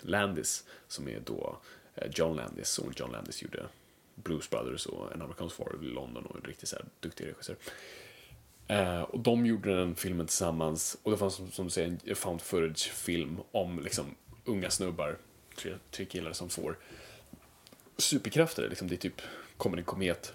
[0.00, 1.58] Landis som är då
[1.94, 2.78] eh, John Landis.
[2.78, 3.66] Och John Landis gjorde
[4.14, 7.56] Blues Brothers och En amerikansk far i London och en riktigt så här duktig regissör.
[8.66, 12.16] Eh, och de gjorde den filmen tillsammans och det fanns som, som du säger en
[12.16, 14.14] found footage-film om liksom
[14.44, 15.18] unga snubbar,
[15.56, 16.78] tre, tre killar som får
[17.96, 18.68] superkrafter.
[18.68, 19.20] Liksom, det är typ
[19.60, 20.32] kommer en komet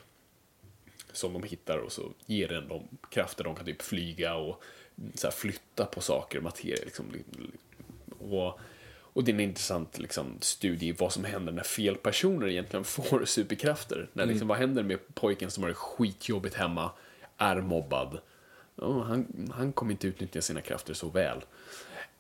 [1.12, 3.44] som de hittar och så ger den dem krafter.
[3.44, 4.64] De kan typ flyga och
[5.14, 6.86] så flytta på saker, materia.
[6.86, 7.06] Liksom,
[8.20, 12.48] och, och det är en intressant liksom, studie i vad som händer när fel personer
[12.48, 14.10] egentligen får superkrafter.
[14.14, 16.92] När, liksom, Vad händer med pojken som har det skitjobbigt hemma,
[17.38, 18.20] är mobbad.
[18.76, 21.42] Ja, han, han kommer inte utnyttja sina krafter så väl.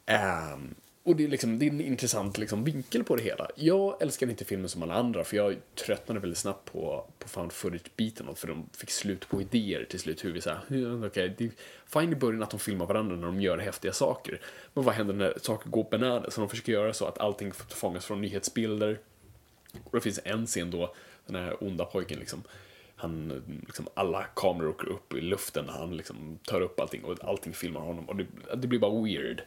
[0.06, 0.76] Ehm,
[1.06, 3.50] och det är, liksom, det är en intressant liksom, vinkel på det hela.
[3.56, 7.52] Jag älskar inte filmen som alla andra, för jag tröttnade väldigt snabbt på, på found
[7.52, 10.26] footage-biten, för de fick slut på idéer till slut.
[10.26, 11.52] Hur vi så här, okay, det är
[11.86, 14.42] fine i början att de filmar varandra när de gör häftiga saker,
[14.74, 16.34] men vad händer när saker går bananas?
[16.34, 19.00] Så de försöker göra så att allting fångas från nyhetsbilder.
[19.84, 20.96] Och det finns en scen då,
[21.26, 22.44] den här onda pojken liksom,
[22.96, 27.24] han, liksom, alla kameror åker upp i luften när han liksom tar upp allting och
[27.24, 28.26] allting filmar honom och det,
[28.56, 29.44] det blir bara weird.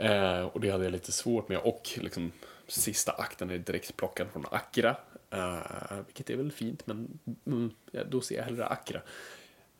[0.00, 1.58] Eh, och det hade jag lite svårt med.
[1.58, 2.32] Och liksom,
[2.66, 4.96] sista akten är direkt plockad från Akira.
[5.30, 7.70] Eh, vilket är väl fint, men mm,
[8.10, 9.00] då ser jag hellre Akira.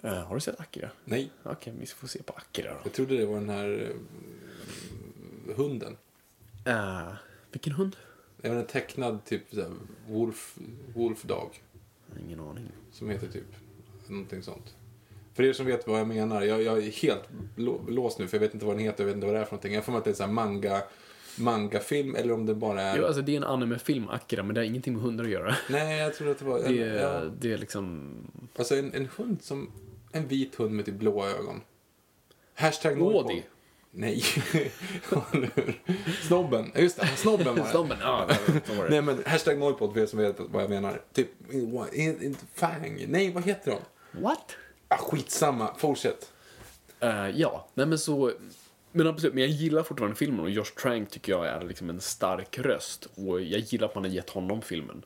[0.02, 0.90] Eh, har du sett Akira?
[1.04, 2.80] Nej, Okej, vi får se på Akira då.
[2.84, 3.90] jag trodde det var den här
[5.48, 5.96] eh, hunden.
[6.64, 7.12] Eh,
[7.52, 7.96] vilken hund?
[8.36, 9.70] Det var en tecknad typ så här,
[10.08, 10.58] Wolf,
[10.94, 11.62] Wolf Dog.
[12.20, 12.68] Ingen aning.
[12.92, 13.44] Som heter typ
[14.08, 14.74] någonting sånt.
[15.40, 17.22] För er som vet vad jag menar, jag, jag är helt
[17.56, 19.40] lå, låst nu för jag vet inte vad den heter, jag vet inte vad det
[19.40, 19.74] är för någonting.
[19.74, 20.82] Jag får mig att det är så här manga,
[21.36, 22.98] manga-film eller om det bara är...
[22.98, 25.56] Jo, alltså det är en anime-film, Akira, men det har ingenting med hundar att göra.
[25.70, 26.58] Nej, jag trodde att det var...
[26.58, 28.10] En, Det är, ja, det är liksom...
[28.56, 29.70] alltså en, en hund som...
[30.12, 31.60] En vit hund med typ blåa ögon.
[32.54, 32.98] Hashtag.
[32.98, 33.42] Norrboll.
[33.90, 34.22] Nej.
[36.28, 36.72] Snobben.
[36.76, 37.70] Just det, snobben var det.
[37.70, 38.28] Snobben, ja,
[38.66, 38.90] så var det.
[38.90, 41.00] Nej men hashtag Norrpodd för er som vet vad jag menar.
[41.12, 43.04] Typ, inte Fang.
[43.08, 43.78] Nej, vad heter de?
[44.20, 44.56] What?
[44.92, 46.32] Ah, skitsamma, fortsätt.
[47.00, 48.32] Eh, ja, nej men så...
[48.92, 52.00] Men absolut, men jag gillar fortfarande filmen och Josh Trank tycker jag är liksom en
[52.00, 53.08] stark röst.
[53.14, 55.02] Och jag gillar att man har gett honom filmen.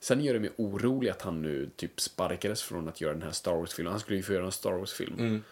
[0.00, 3.30] Sen gör det mig orolig att han nu typ sparkades från att göra den här
[3.30, 3.90] Star Wars-filmen.
[3.90, 5.42] Han skulle ju få göra en Star Wars-film.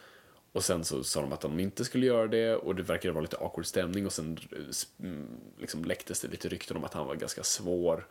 [0.52, 3.22] Och sen så sa de att de inte skulle göra det och det verkade vara
[3.22, 5.26] lite awkward stämning och sen eh, mm,
[5.58, 8.06] liksom läcktes det lite rykten om att han var ganska svår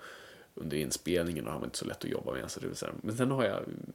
[0.54, 2.52] under inspelningen och han var inte så lätt att jobba med.
[2.52, 2.92] Så det vill säga.
[3.02, 3.94] Men sen har jag mm,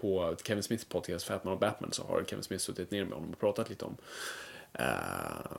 [0.00, 3.32] på Kevin Smiths podcast Fatman och Batman så har Kevin Smith suttit ner med honom
[3.32, 3.96] och pratat lite om
[4.72, 4.86] eh,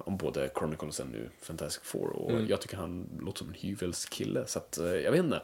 [0.05, 3.53] om både Chronicle och sen nu Fantastic Four och jag tycker han låter som en
[3.53, 5.41] hyvels kille så att eh, jag vet inte.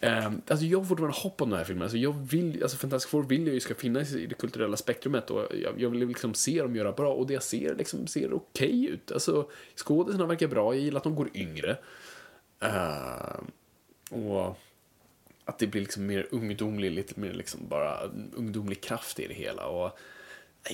[0.00, 1.82] Eh, alltså jag har fortfarande hopp om den här filmen.
[1.82, 5.30] Alltså jag vill, alltså Fantastic Four vill jag ju ska finnas i det kulturella spektrumet
[5.30, 8.32] och jag, jag vill liksom se dem göra bra och det jag ser liksom ser
[8.32, 9.12] okej ut.
[9.12, 11.76] Alltså skådisarna verkar bra, jag gillar att de går yngre.
[14.10, 14.58] Och
[15.48, 18.02] att det blir liksom mer ungdomlig, lite mer liksom bara
[18.32, 19.66] ungdomlig kraft i det hela.
[19.66, 19.98] Och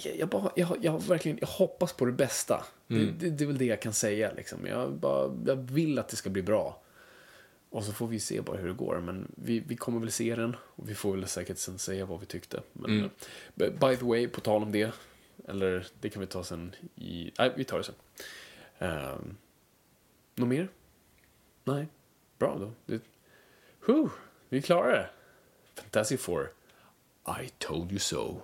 [0.05, 2.65] jag, jag, bara, jag, jag, har verkligen, jag hoppas på det bästa.
[2.87, 4.33] Det, det, det är väl det jag kan säga.
[4.37, 4.67] Liksom.
[4.67, 6.83] Jag, bara, jag vill att det ska bli bra.
[7.71, 9.01] Och så får vi se bara hur det går.
[9.01, 10.57] Men vi, vi kommer väl se den.
[10.61, 12.63] Och vi får väl säkert sen säga vad vi tyckte.
[12.73, 13.11] Men eh,
[13.57, 14.95] by the way, på tal om det.
[15.49, 17.31] Eller det kan vi ta sen i...
[17.39, 17.95] Nej, vi tar det sen.
[18.79, 19.37] Um,
[20.35, 20.69] något mer?
[21.65, 21.87] Nej.
[22.39, 22.73] Bra då.
[22.87, 23.03] Det,
[23.87, 24.11] Whew,
[24.49, 25.11] vi klarar det.
[25.83, 26.53] Fantastic Four.
[27.27, 28.41] I told you so.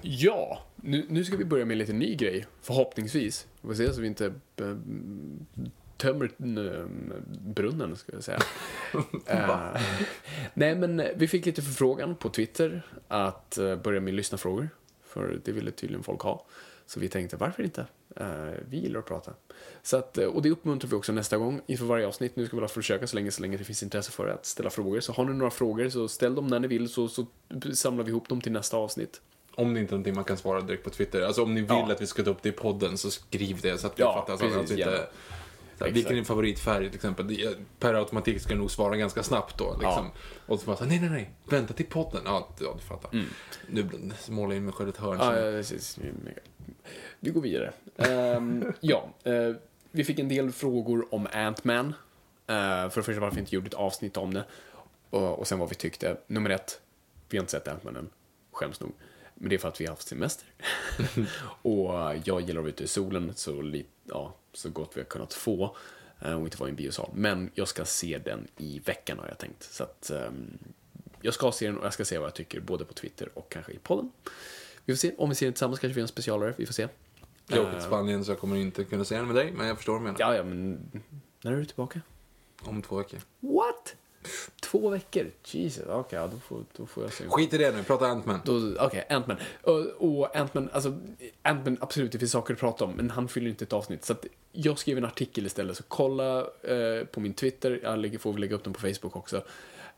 [0.00, 2.46] Ja, nu, nu ska vi börja med en lite ny grej.
[2.62, 3.46] Förhoppningsvis.
[3.60, 4.26] Vi får se så vi inte
[4.56, 4.76] eh,
[5.96, 6.86] tömmer eh,
[7.40, 8.38] brunnen, ska jag säga.
[9.26, 9.76] Eh,
[10.54, 14.68] nej, men vi fick lite förfrågan på Twitter att börja med lyssnarfrågor.
[15.02, 16.46] För det ville tydligen folk ha.
[16.86, 17.86] Så vi tänkte, varför inte?
[18.16, 18.26] Eh,
[18.68, 19.32] vi gillar att prata.
[19.82, 22.36] Så att, eh, och det uppmuntrar vi också nästa gång inför varje avsnitt.
[22.36, 24.70] Nu ska vi väl försöka så länge, så länge det finns intresse för att ställa
[24.70, 25.00] frågor.
[25.00, 27.26] Så har ni några frågor så ställ dem när ni vill så, så
[27.74, 29.20] samlar vi ihop dem till nästa avsnitt.
[29.54, 31.22] Om det inte är någonting man kan svara direkt på Twitter.
[31.22, 31.92] Alltså om ni vill Ja.
[31.92, 34.12] att vi ska ta upp det i podden så skriv det så att vi Ja,
[34.14, 34.32] fattar.
[34.36, 34.92] Så precis, alltså gärna.
[34.92, 35.08] inte,
[35.78, 37.56] så vilken är din favoritfärg till exempel?
[37.78, 39.76] Per automatik jag nog svara ganska snabbt då.
[39.80, 40.10] Liksom.
[40.46, 42.22] Och så bara så nej, nej, nej, vänta till podden.
[42.24, 43.24] Ja, ja du fattar.
[43.68, 43.88] Nu
[44.28, 45.20] målar jag in mig själv ett hörn.
[45.20, 45.34] Mm.
[45.34, 45.98] Ja, ja, precis.
[47.20, 47.72] Vi går vidare.
[47.96, 49.54] Ehm, ja, eh,
[49.90, 51.86] vi fick en del frågor om Ant-Man.
[51.86, 51.94] Uh,
[52.90, 54.44] för det första varför vi inte gjorde ett avsnitt om det.
[55.10, 56.16] Och, och sen vad vi tyckte.
[56.26, 56.80] Nummer ett,
[57.28, 58.10] vi har inte sett Ant-Man än.
[58.52, 58.92] Skäms nog.
[59.42, 60.46] Men det är för att vi har haft semester.
[61.62, 61.94] och
[62.24, 65.76] jag gillar att vara ute i solen så, ja, så gott vi har kunnat få.
[66.20, 67.10] eh, och inte vara i en biosal.
[67.14, 69.62] Men jag ska se den i veckan har jag tänkt.
[69.62, 70.58] Så att ehm,
[71.20, 73.52] jag ska se den och jag ska se vad jag tycker både på Twitter och
[73.52, 74.12] kanske i podden.
[74.84, 75.14] Vi får se.
[75.18, 76.54] Om vi ser den tillsammans kanske vi gör en specialare.
[76.56, 76.88] Vi får se.
[77.46, 79.76] Jag åker till Spanien så jag kommer inte kunna se den med dig, men jag
[79.76, 80.20] förstår vad du menar.
[80.20, 80.90] Ja, ja, men
[81.42, 82.00] när är du tillbaka?
[82.62, 83.20] Om två veckor.
[83.40, 83.96] What?
[84.72, 85.30] Två veckor?
[85.44, 87.24] Jesus, okej, ja, då, får, då får jag se.
[87.28, 88.40] Skit i det nu, prata Ant-Man.
[88.80, 89.36] Okej, Ant-Man.
[89.62, 90.98] Och, och Ant-Man, alltså,
[91.42, 94.04] Ant-Man, absolut, det finns saker att prata om, men han fyller inte ett avsnitt.
[94.04, 98.32] Så att jag skrev en artikel istället, så kolla eh, på min Twitter, jag får
[98.32, 99.44] väl lägga upp den på Facebook också,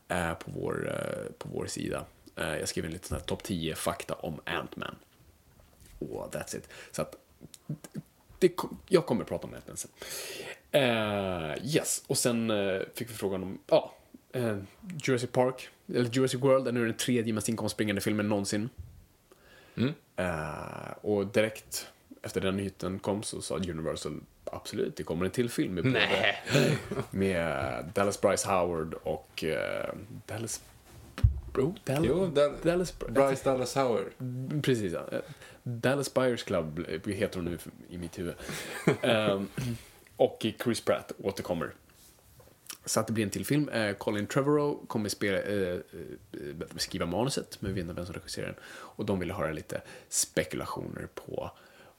[0.07, 2.05] eh, på, vår, eh, på vår sida.
[2.35, 4.95] Eh, jag skrev en liten topp 10 fakta om Ant-Man.
[5.99, 6.69] Och that's it.
[6.91, 7.15] Så att,
[8.39, 8.51] det,
[8.87, 9.91] jag kommer att prata om Ant-Man sen.
[10.71, 13.95] Eh, yes, och sen eh, fick vi frågan om, ja,
[14.35, 14.57] eh,
[15.03, 18.69] Jurassic Park, eller Jurassic World, är nu den tredje mest inkomstbringande filmen någonsin.
[20.15, 21.87] Eh, och direkt
[22.21, 24.19] efter den nyheten kom så sa Universal
[24.51, 26.35] absolut, det kommer en till film med, både,
[27.11, 29.93] med Dallas Bryce Howard och eh,
[30.25, 30.61] Dallas...
[31.53, 34.05] Bro, Dallas, Jo, Dal- Dallas, Bryce Dallas Howard.
[34.63, 35.03] Precis, ja.
[35.11, 35.19] Eh,
[35.63, 37.57] Dallas Buyers Club heter hon nu
[37.89, 38.33] i mitt huvud.
[39.01, 39.47] Ehm,
[40.17, 41.73] och Chris Pratt återkommer.
[42.85, 43.69] Så att det blir en till film.
[43.69, 45.77] Eh, Colin Trevorrow kommer spela, eh,
[46.77, 48.55] skriva manuset, men vi vet inte vem som regisserar den.
[48.67, 51.51] Och de ville höra lite spekulationer på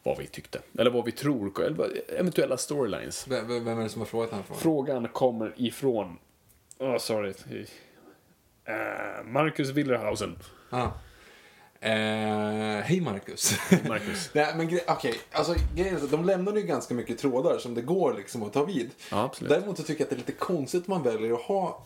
[0.02, 0.60] vad vi tyckte.
[0.78, 3.28] Eller vad vi tror, eller eventuella storylines.
[3.28, 4.60] Vem, vem är det som har frågat den frågan?
[4.60, 6.18] Frågan kommer ifrån
[6.78, 7.34] oh, sorry.
[8.68, 10.38] Uh, Marcus Willerhausen.
[10.70, 10.88] Ah.
[11.80, 13.54] Eh, hej Marcus.
[13.88, 14.30] Marcus.
[14.34, 17.74] Nej, men gre- okej, alltså grejen är att de lämnar ju ganska mycket trådar som
[17.74, 18.90] det går liksom att ta vid.
[19.10, 19.50] Ja, absolut.
[19.52, 21.84] Däremot så tycker jag att det är lite konstigt att man väljer att ha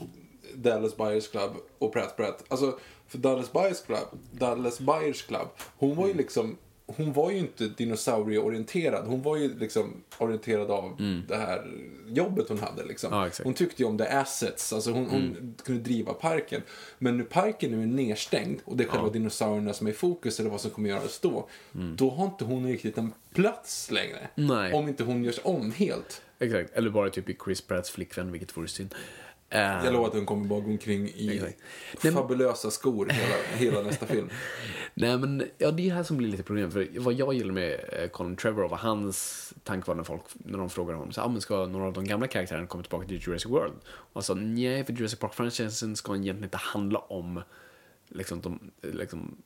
[0.55, 2.45] Dallas Buyers Club och Pratt Pratt.
[2.49, 5.49] Alltså, för Dallas Buyers Club, Dallas Buyers Club,
[5.79, 6.01] hon Mm.
[6.03, 6.57] var ju liksom
[6.97, 9.07] hon var ju inte dinosaurieorienterad.
[9.07, 10.97] Hon var ju liksom orienterad av
[11.29, 11.71] det här
[12.07, 12.85] jobbet hon hade.
[12.85, 13.13] Liksom.
[13.13, 13.25] Mm.
[13.25, 13.27] Ja.
[13.27, 13.45] Mm.
[13.45, 14.73] hon tyckte ju om the assets.
[14.73, 16.63] Alltså hon, hon kunde driva parken.
[16.99, 20.41] Men nu parken nu är nedstängd och det är själva dinosaurierna som är i fokus
[20.41, 21.49] eller vad som kommer göras då.
[21.73, 24.29] Då har inte hon riktigt en plats längre.
[24.35, 24.57] Mm.
[24.57, 24.73] Nej.
[24.73, 26.23] Om inte hon görs om helt.
[26.39, 26.71] Exakt.
[26.75, 28.95] Eller bara typ i Chris Pratts flickvän, vilket vore synd.
[29.51, 31.43] Eh, Jag lovar att hon kommer bara gå omkring i.
[32.03, 33.35] Nej, fabulösa skor hela,
[33.73, 34.31] hela nästa film.
[34.95, 36.71] Nej men, ja det är här som blir lite problem.
[36.71, 40.59] För vad jag gillar med eh, Colin Trevorrow, vad hans tanke var när folk, när
[40.59, 43.17] de frågar honom, så, ah, men ska några av de gamla karaktärerna komma tillbaka till
[43.27, 43.75] Jurassic World?
[43.87, 47.43] Och han sa, nej för Jurassic Park-franchisen ska egentligen inte handla om
[48.09, 49.37] liksom, de, liksom,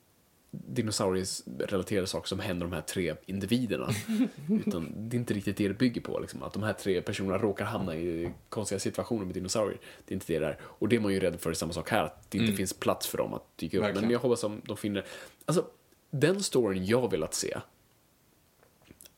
[0.67, 3.89] dinosaurier-relaterade saker som händer de här tre individerna.
[4.49, 6.19] Utan det är inte riktigt det det bygger på.
[6.19, 6.43] Liksom.
[6.43, 9.79] Att de här tre personerna råkar hamna i konstiga situationer med dinosaurier.
[10.05, 10.57] Det är inte det där.
[10.61, 12.03] Och det är man ju rädd för i samma sak här.
[12.03, 13.83] Att det inte finns plats för dem att dyka upp.
[13.83, 14.01] Verkligen.
[14.01, 15.05] Men jag hoppas att de finner...
[15.45, 15.65] Alltså,
[16.11, 17.57] den storyn jag velat se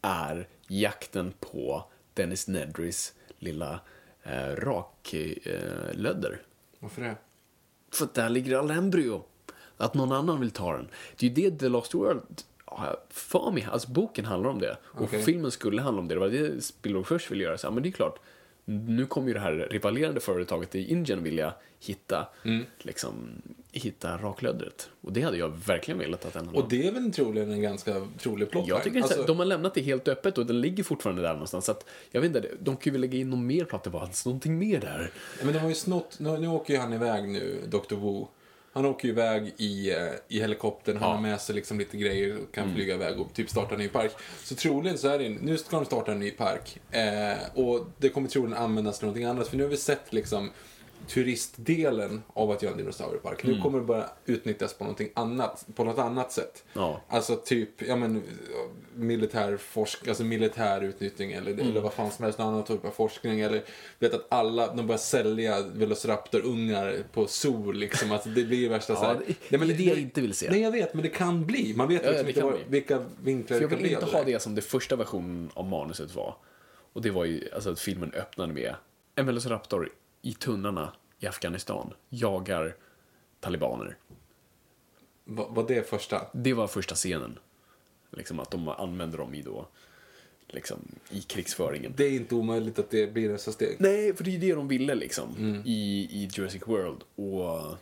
[0.02, 3.80] är jakten på Dennis Nedrys lilla
[4.24, 6.42] eh, raklödder.
[6.80, 7.16] Varför det?
[7.92, 9.24] För att där ligger alla embryo.
[9.78, 10.88] Att någon annan vill ta den.
[11.18, 12.22] Det är ju det The Lost World
[13.10, 13.68] för mig.
[13.72, 14.78] Alltså boken handlar om det.
[14.84, 15.24] Och Okej.
[15.24, 16.16] filmen skulle handla om det.
[16.16, 17.58] Det var det Spielberg först ville göra.
[17.58, 18.20] Så, men det är klart.
[18.66, 22.66] Nu kommer ju det här rivalerande företaget i Indien vilja hitta, Mm.
[22.78, 23.42] liksom,
[23.72, 24.90] hitta raklöddret.
[25.02, 26.58] Och det hade jag verkligen velat att den hade.
[26.60, 29.46] Och det är väl troligen en ganska trolig plot Jag tycker alltså, att de har
[29.46, 31.66] lämnat det helt öppet och den ligger fortfarande där någonstans.
[31.66, 34.60] Så att, jag vet inte, de kan ju lägga in något mer var alltså någonting
[34.60, 35.12] mer där.
[35.44, 37.96] Men de har ju snott, nu, nu åker ju han iväg nu, Dr.
[37.96, 38.26] Wu.
[38.74, 41.14] Han åker ju iväg i, eh, i helikoptern, han Ja.
[41.16, 41.24] Mm.
[41.24, 43.88] har med sig liksom lite grejer och kan flyga iväg och typ starta en ny
[43.88, 44.12] park.
[44.44, 46.80] Så troligen så är det, nu ska de starta en ny park.
[46.92, 50.52] Eh, och det kommer troligen användas till någonting annat, för nu har vi sett liksom
[51.08, 53.44] turistdelen av att göra en dinosauriepark.
[53.44, 53.56] Mm.
[53.56, 56.64] Nu kommer det bara utnyttjas på annat, på något annat sätt.
[56.74, 57.02] Ja.
[57.08, 58.24] Alltså typ, ja men
[58.96, 61.68] militär forsk, alltså militär utnyttjning eller, Mm.
[61.68, 63.64] eller vad fan som helst, någon annan typ av forskning eller
[64.00, 69.00] vet att alla, de börjar sälja Velociraptor-ungar på zoo liksom, att det blir värsta Ja,
[69.00, 69.20] så här.
[69.50, 70.50] det- men det är det jag inte vill se.
[70.52, 71.74] Nej jag vet, men det kan bli.
[71.76, 72.80] Man vet Ja, liksom inte bli.
[72.80, 73.94] vilka vinklar jag det kan vill bli.
[73.94, 74.32] inte av ha det.
[74.32, 76.36] det som det första versionen av manuset var.
[76.94, 78.76] Och det var ju alltså att filmen öppnade med
[79.16, 79.90] en Velociraptor
[80.28, 82.76] i tunnlarna i Afghanistan jagar
[83.40, 83.98] talibaner.
[85.26, 86.28] Va- Var det första?
[86.34, 87.40] Det var första scenen.
[88.12, 89.68] Liksom att de använder dem i då,
[90.48, 90.80] liksom
[91.10, 91.94] i krigsföringen.
[91.98, 93.76] Det är inte omöjligt att det blir nästa steg.
[93.80, 95.62] Nej, för det är ju det de ville liksom Mm.
[95.66, 97.04] i, i Jurassic World.
[97.16, 97.78] Och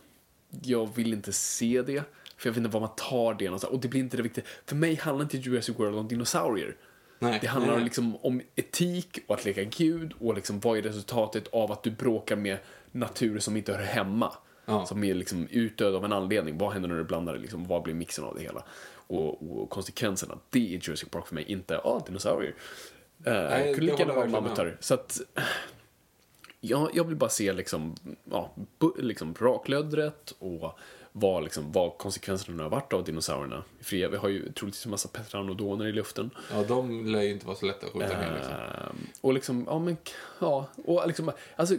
[0.64, 2.04] jag vill inte se det.
[2.38, 3.74] För jag vet inte var man tar det någonstans.
[3.74, 4.46] Och det blir inte det viktiga.
[4.66, 6.76] För mig handlar inte Jurassic World om dinosaurier.
[7.30, 7.84] Nej, det handlar nej, nej.
[7.84, 11.92] liksom om etik och att leka gud och liksom vad är resultatet av att du
[11.92, 12.58] bråkar med
[12.92, 14.34] natur som inte hör hemma.
[14.66, 14.86] Ja.
[14.86, 16.58] Som är liksom utdöd av en anledning.
[16.58, 17.40] Vad händer när du blandar det?
[17.40, 18.64] Liksom, vad blir mixen av det hela?
[19.08, 20.38] Och, och konsekvenserna.
[20.50, 22.56] Det är Jurassic Park för mig, inte ah, dinosaurier.
[23.28, 24.78] Uh, Nej, kunde lika gärna vara mammutar.
[24.80, 25.22] Så att,
[26.62, 27.96] jag, jag vill bara se liksom,
[28.32, 28.52] ja,
[28.98, 30.80] liksom raklöddret och
[31.18, 33.64] vad, liksom, vad konsekvenserna har varit av dinosaurierna.
[33.82, 36.30] Fria, vi har ju troligtvis en massa pteranodоner i luften.
[36.52, 38.54] Ja, de lär ju inte vara så lätta att skjuta ner liksom.
[38.54, 39.98] Ehm, och liksom, ja men,
[40.40, 41.76] ja, och liksom, alltså,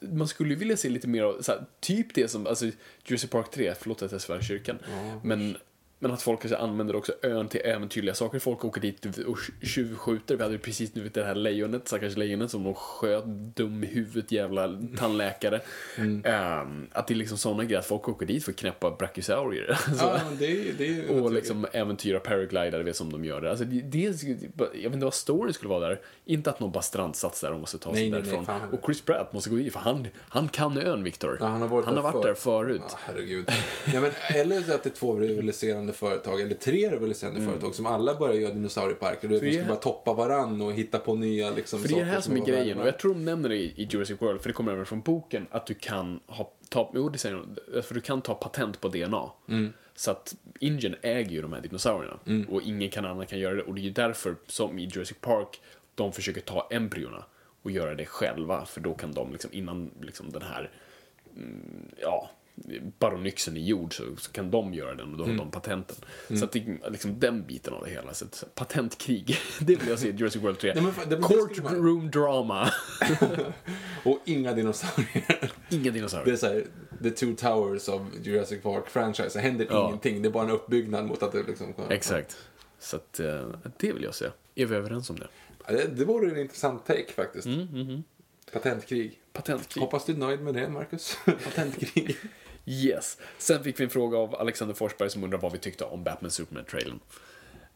[0.00, 2.70] man skulle ju vilja se lite mer av, så här, typ det som, alltså,
[3.04, 4.78] Jurassic Park 3, förlåt att jag svär kyrkan,
[5.22, 5.56] men,
[6.02, 8.38] men att folk kanske använder också ön till äventyrliga saker.
[8.38, 10.36] Folk åker dit och tjuvskjuter.
[10.36, 14.32] Vi hade precis nu det här lejonet, stackars lejonet som de sköt dum i huvudet
[14.32, 15.60] jävla tandläkare.
[16.24, 19.78] Ehm, att det är liksom sådana grejer, att folk åker dit för att knäppa brachiosaurier.
[19.90, 20.72] Alltså, men det.
[20.78, 23.50] Det och liksom äventyra paraglider, vet som de gör det.
[23.50, 23.98] Alltså, det, det
[24.58, 26.00] jag vet inte vad storyn skulle vara där.
[26.24, 28.46] Inte att någon bara strandsats där och måste ta sig Nej, nej, nej, därifrån.
[28.46, 28.70] fan.
[28.72, 31.36] och Chris Pratt måste gå dit, för han, han kan ön, Victor.
[31.40, 32.80] Ja, han har varit, där, varit för- där förut.
[32.88, 33.50] Ja, herregud.
[33.94, 37.86] Ja, men, eller så att det är två rivaliserande företag, eller tre rivaliserande företag som
[37.86, 39.28] alla börjar göra dinosaurieparker.
[39.28, 42.04] Du vet, de ska bara toppa varann och hitta på nya liksom, För det är
[42.04, 42.80] det här som är grejen, värda.
[42.80, 45.46] och jag tror de nämner det i, Jurassic World, för det kommer även från boken,
[45.50, 47.44] att du kan ha, ta, jo, det säger
[47.82, 49.30] för du kan ta patent på DNA.
[49.48, 49.72] Mm.
[49.94, 52.18] Så att Ingen äger ju de här dinosaurierna,
[52.48, 55.16] och ingen kan annan kan göra det, och det är ju därför som i Jurassic
[55.20, 55.60] Park,
[55.94, 57.24] de försöker ta embryona
[57.62, 60.70] och göra det själva, för då kan de liksom innan liksom den här,
[61.36, 61.88] mm,
[62.54, 65.36] ja, baronyxen är gjord så, så kan de göra den och då har Mm.
[65.38, 65.96] de patenten.
[66.38, 68.14] Så att det, liksom den biten av det hela.
[68.14, 70.74] Så att, patentkrig, det vill jag se i Jurassic World 3.
[70.74, 72.70] Nej, vara- Courtroom drama.
[74.04, 75.52] Och inga dinosaurier.
[75.70, 76.36] Inga Det är dinosaurier.
[76.36, 76.64] så här,
[77.02, 79.30] the two towers of Jurassic Park-franchise.
[79.34, 79.86] Det händer Ja.
[79.88, 80.22] ingenting.
[80.22, 81.74] Det är bara en uppbyggnad mot att det liksom...
[81.90, 82.36] Exakt.
[82.78, 83.48] Så att, eh,
[83.78, 84.26] det vill jag se.
[84.54, 85.28] Är vi överens om det?
[85.66, 87.46] Ja, Det, det vore en intressant take faktiskt.
[87.46, 88.02] Mm,
[88.52, 89.20] Patentkrig.
[89.32, 89.80] Patentkrig.
[89.82, 91.16] Hoppas du är nöjd med det, Marcus.
[91.24, 92.16] Patentkrig.
[92.70, 93.18] Yes.
[93.38, 96.30] Sen fick vi en fråga av Alexander Forsberg som undrar vad vi tyckte om Batman
[96.30, 97.00] Superman-trailern.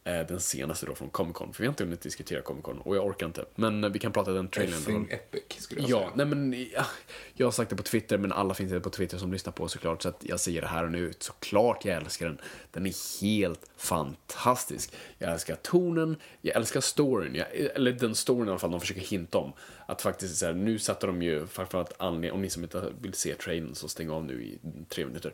[0.07, 1.53] Eh, Den senaste då från Comic Con.
[1.53, 3.45] För vi har inte hunnit diskutera Comic Con och jag orkar inte.
[3.55, 4.75] Men eh, vi kan prata den trailern.
[4.79, 6.11] Effing epic, skulle jag Ja, säga.
[6.15, 6.87] nej men ja,
[7.35, 9.69] jag har sagt det på Twitter, men alla finns inte på Twitter som lyssnar på
[9.69, 11.13] såklart, så att jag säger det här och nu.
[11.19, 12.39] Såklart jag älskar den.
[12.71, 14.93] Den är helt fantastisk.
[15.19, 19.01] Jag älskar tonen, jag älskar storyn, jag, eller den storyn i alla fall de försöker
[19.01, 19.53] hinta om.
[19.87, 23.15] Att faktiskt så här, nu satte de ju, framförallt anledning, om ni som inte vill
[23.15, 24.59] se trailern så stäng av nu i
[24.89, 25.33] tre minuter.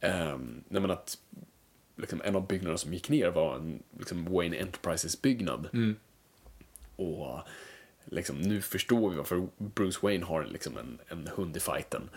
[0.00, 1.18] Um, nej men att
[2.00, 5.68] liksom, en av byggnaderna som gick ner var en liksom, Wayne Enterprises byggnad.
[6.96, 7.40] Och
[8.04, 12.08] liksom, nu förstår vi varför Bruce Wayne har liksom en, en hund i fighten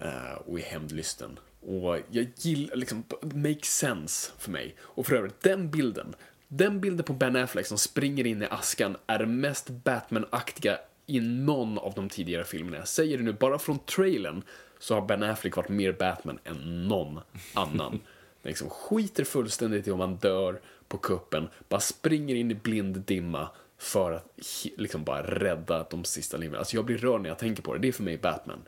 [0.00, 1.38] eh, och är hämndlysten.
[1.60, 4.76] Och jag gillar, liksom, makes sense för mig.
[4.80, 6.14] Och för övrigt, den bilden,
[6.48, 11.20] den bilden på Ben Affleck som springer in i askan är den mest Batman-aktiga i
[11.20, 12.76] någon av de tidigare filmerna.
[12.76, 14.42] Jag säger det nu, bara från trailern
[14.78, 17.20] så har Ben Affleck varit mer Batman än någon
[17.54, 18.00] annan.
[18.44, 23.48] liksom skiter fullständigt i om han dör på kuppen, bara springer in i blind dimma
[23.78, 24.38] för att
[24.76, 26.58] liksom bara rädda de sista liven.
[26.58, 27.78] Alltså jag blir rörd när jag tänker på det.
[27.78, 28.58] Det är för mig Batman.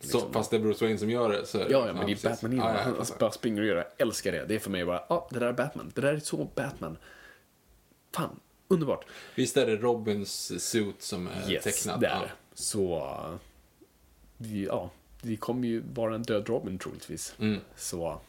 [0.00, 2.28] Så, fast det är Bruce Wayne som gör det så Ja, ja men det är.
[2.28, 2.66] Batman innan.
[2.68, 3.86] Ja, ja, han bara springer och gör det.
[3.96, 4.44] Jag älskar det.
[4.48, 5.92] Det är för mig bara, ja, det där är Batman.
[5.94, 6.96] Det där är så Batman.
[8.12, 9.04] Fan, underbart.
[9.34, 12.00] Visst är det Robins suit som är Yes, tecknad?
[12.00, 12.20] det är Ja.
[12.20, 12.30] det.
[12.54, 13.16] Så,
[14.36, 14.90] vi, ja,
[15.22, 17.34] det kommer ju vara en död Robin troligtvis.
[17.38, 17.60] Mm.
[17.76, 18.20] Så,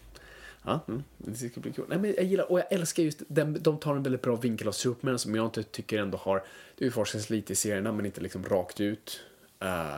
[0.66, 1.86] ja, mm, det ska bli kul.
[1.90, 4.68] Nej, men jag gillar, och jag älskar just, den, de tar en väldigt bra vinkel
[4.68, 6.44] av Superman som jag inte tycker ändå har,
[6.78, 9.22] det utforskas lite i serierna men inte liksom rakt ut.
[9.64, 9.98] Uh,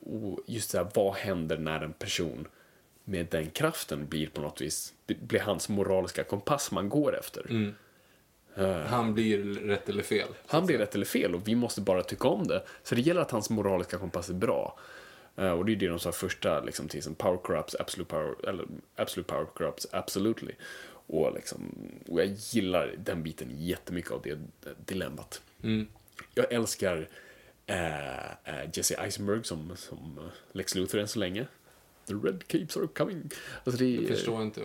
[0.00, 2.48] och just det här, vad händer när en person
[3.04, 7.50] med den kraften blir på något vis, det blir hans moraliska kompass man går efter.
[7.50, 7.74] Mm.
[8.86, 10.28] Han blir rätt eller fel.
[10.46, 12.62] Han blir rätt eller fel och vi måste bara tycka om det.
[12.82, 14.78] Så det gäller att hans moraliska kompass är bra.
[15.36, 17.14] Eh, och det är det de sa första liksom, tesen.
[17.14, 18.66] Power corrupts, absolute power, eller
[18.96, 20.52] absolute power corrupts, absolutely.
[21.06, 21.74] Och, liksom,
[22.08, 24.38] och jag gillar den biten jättemycket av det
[24.86, 25.42] dilemmat.
[26.34, 27.08] Jag älskar
[27.66, 31.46] eh, eh, Jesse Eisenberg som, som Lex Luthor än så länge.
[32.06, 33.30] The red capes are coming.
[33.64, 34.60] Alltså det, Jag förstår inte.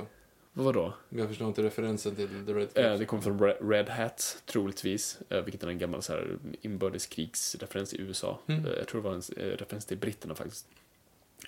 [0.64, 0.94] Vad då?
[1.10, 2.98] Jag förstår inte referensen till The Red Eh, Cape.
[2.98, 5.20] det kommer från Re- Red Hat, troligtvis.
[5.30, 8.40] Eh, vilket är en gammal så här, inbördeskrigsreferens i USA.
[8.48, 8.66] Mm.
[8.66, 10.68] Eh, jag tror det var en eh, referens till britterna faktiskt.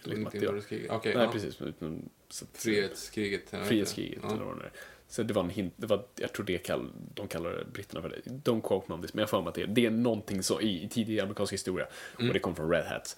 [0.04, 0.92] Liksom Inte inbördeskriget.
[0.92, 1.32] Okej, Nej, ja.
[1.32, 1.62] precis.
[1.62, 3.54] Utan, så Frihetskriget.
[3.64, 4.34] Frihetskriget ja.
[4.34, 4.72] eller vad det är.
[5.08, 8.10] Så det var en hint, det var, jag tror det kall, de kallar britterna för
[8.10, 8.32] det.
[8.52, 10.84] Don't quote me on this, men jag mig att det, det är någonting så i,
[10.84, 11.88] i tidig amerikansk historia.
[12.18, 12.28] Mm.
[12.30, 13.18] Och det kom från Red Hats.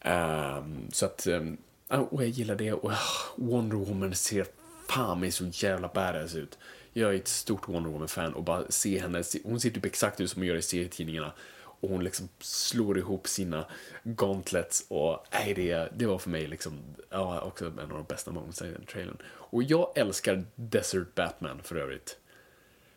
[0.00, 1.56] Ehm, så att, um,
[1.88, 2.72] och jag gillar det.
[2.72, 2.98] Och ah,
[3.36, 4.46] Wonder Woman ser
[4.88, 6.58] fan mig så jävla badass ut.
[6.92, 10.30] Jag är ett stort Wonder Woman-fan och bara se henne, hon ser typ exakt ut
[10.30, 11.32] som hon gör i serietidningarna.
[11.80, 13.66] Och hon liksom slår ihop sina
[14.02, 18.30] gauntlets och nej, det, det var för mig liksom, ja, också en av de bästa
[18.30, 19.16] momentsen i den trailern.
[19.26, 22.18] Och jag älskar Desert Batman för övrigt.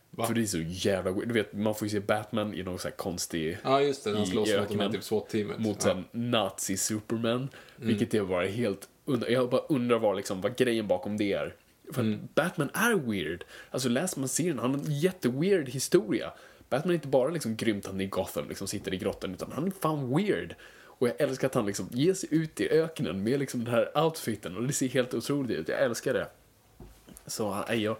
[0.10, 0.26] Va?
[0.28, 2.88] För det är så jävla Du vet, man får ju se Batman i någon så
[2.88, 3.58] här konstig...
[3.64, 4.18] Ja, just det.
[4.18, 5.60] Han slåss mot de här typ SWAT-teamet.
[5.60, 5.92] Mot ja.
[5.92, 7.36] en nazi-superman.
[7.36, 7.50] Mm.
[7.76, 8.90] Vilket det var helt...
[9.06, 11.56] Undra, jag bara undrar vad, liksom, vad grejen bakom det är.
[11.94, 12.28] För Mm.
[12.36, 13.44] Batman är weird.
[13.72, 16.34] Alltså läser man serien, han har en jätteweird historia.
[16.70, 19.52] Batman är inte bara liksom grymt han är i Gotham, liksom sitter i grottan, utan
[19.52, 20.56] han är fan weird.
[20.86, 24.04] Och jag älskar att han liksom ger sig ut i öknen med liksom den här
[24.04, 25.68] outfiten och det ser helt otroligt ut.
[25.68, 26.28] Jag älskar det.
[27.26, 27.98] Så nej, jag...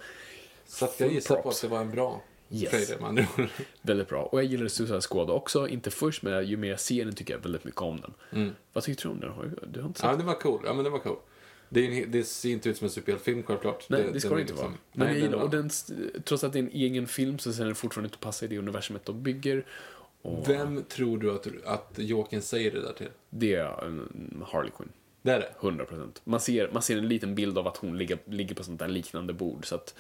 [0.68, 2.22] Så att jag gissar på att det var en bra
[2.54, 2.92] Yes.
[3.82, 4.24] Väldigt bra.
[4.24, 5.68] Och jag gillade Suicide Squad också.
[5.68, 8.56] Inte först, men ju mer jag ser den tycker jag väldigt mycket om den.
[8.74, 9.32] Vad tyckte du om den?
[9.32, 10.20] Har du, har inte sett Mm.
[10.20, 10.62] Ja, det var cool.
[10.66, 11.18] Ja, men det var cool.
[11.74, 13.86] Det, en, det ser inte ut som en superhjältefilm självklart.
[13.90, 14.80] Nej, det, ska den det inte liksom- vara.
[14.94, 15.70] Men Nej, jag gillar, och den,
[16.24, 18.48] trots att det är en egen film så ser den fortfarande ut att passa i
[18.48, 19.66] det universumet de bygger.
[20.22, 23.10] Och Vem tror du att, att Jokern säger det där till?
[23.30, 24.90] Det är en Harley Quinn.
[25.22, 25.54] Det är det?
[25.60, 26.22] 100%.
[26.24, 28.88] Man ser, man ser en liten bild av att hon ligger, ligger på sånt där
[28.88, 29.66] liknande bord.
[29.66, 29.96] Så att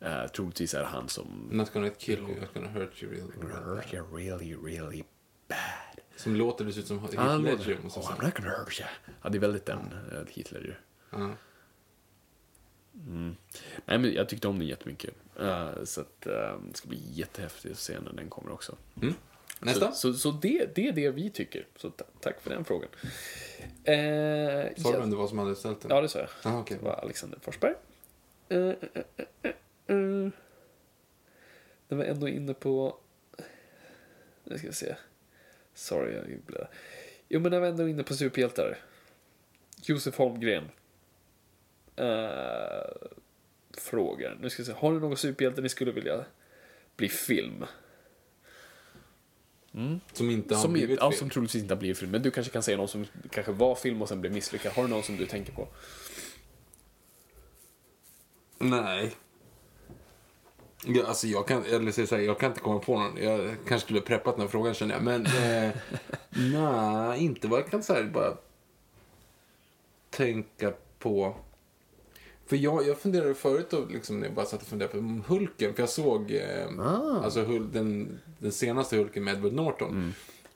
[0.00, 1.48] eh, troligtvis är det han som...
[1.50, 3.54] Not gonna kill you, not gonna hurt you really.
[3.64, 5.02] Hurt you really, really
[5.48, 6.04] bad.
[6.16, 7.58] Som låter dessutom som Heath Han Ledger.
[7.58, 7.82] låter...
[7.82, 8.14] måste jag Oh.
[8.14, 8.88] I'm not gonna hurt you.
[9.22, 9.78] Ja, det är väldigt den,
[10.12, 10.80] uh, Heath Ledger.
[11.10, 11.30] Ja.
[13.84, 15.14] Nej, men jag tyckte om den jättemycket.
[15.40, 16.32] Uh, så att, uh,
[16.68, 18.76] det ska bli jättehäftigt att se när den kommer också.
[19.02, 19.14] Mm.
[19.60, 19.92] Nästa.
[19.92, 21.66] Så, så, så det, det är det vi tycker.
[21.76, 22.88] Så ta- tack för den frågan.
[23.84, 25.90] Eh, Sa du vem det var som hade ställt den?
[25.90, 26.28] ja, det sa jag.
[26.42, 26.76] Ah, okej.
[26.80, 27.74] Det var Alexander Forsberg.
[28.48, 28.58] Eh,
[29.86, 30.28] eh.
[31.88, 32.96] Den var ändå inne på...
[34.44, 34.94] Nu ska vi se.
[35.74, 36.66] Sorry, jag blev...
[37.28, 38.78] Jo, men den var ändå inne på superhjältar.
[39.82, 40.68] Josef Holmgren.
[42.00, 43.08] Eh,
[43.78, 44.38] frågar.
[44.40, 44.72] Nu ska vi se.
[44.72, 46.24] Har ni någon superhjälte ni skulle vilja
[46.96, 47.64] bli film?
[50.12, 51.18] Som inte har Som, blivit ja, film.
[51.18, 52.10] som troligtvis inte har blivit film.
[52.10, 54.72] Men du kanske kan säga någon som kanske var film och sen blev misslyckad.
[54.72, 55.68] Har du någon som du tänker på?
[58.58, 59.14] Nej.
[60.86, 63.16] Ja, alltså jag kan, eller så säga, jag kan inte komma på någon.
[63.22, 65.02] Jag kanske skulle preppat den här frågan känner jag.
[65.02, 65.70] Men eh,
[66.52, 68.04] nej, inte vad jag kan säga.
[68.06, 68.36] Bara
[70.10, 71.36] tänka på.
[72.50, 75.74] För jag, jag funderade förut och liksom, när jag bara satt och funderade på Hulken.
[75.74, 76.66] För jag såg eh,
[77.24, 79.94] alltså, Hul, den, den senaste Hulken med Edward Norton.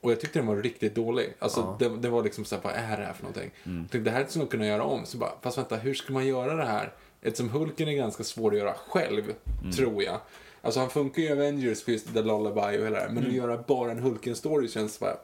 [0.01, 1.35] Och jag tyckte den var riktigt dålig.
[1.39, 3.51] Alltså det, det var liksom såhär, vad är det här för någonting?
[3.65, 5.07] Jag tänkte, det här skulle man kunna göra om.
[5.07, 6.93] Så bara, fast vänta, hur ska man göra det här?
[7.23, 9.23] Eftersom Hulken är ganska svår att göra själv,
[9.77, 10.21] tror jag.
[10.63, 13.09] Alltså han funkar ju i Avengers, Fist, The Lullaby och hela det här.
[13.09, 15.17] Men att göra bara en Hulken-story känns bara...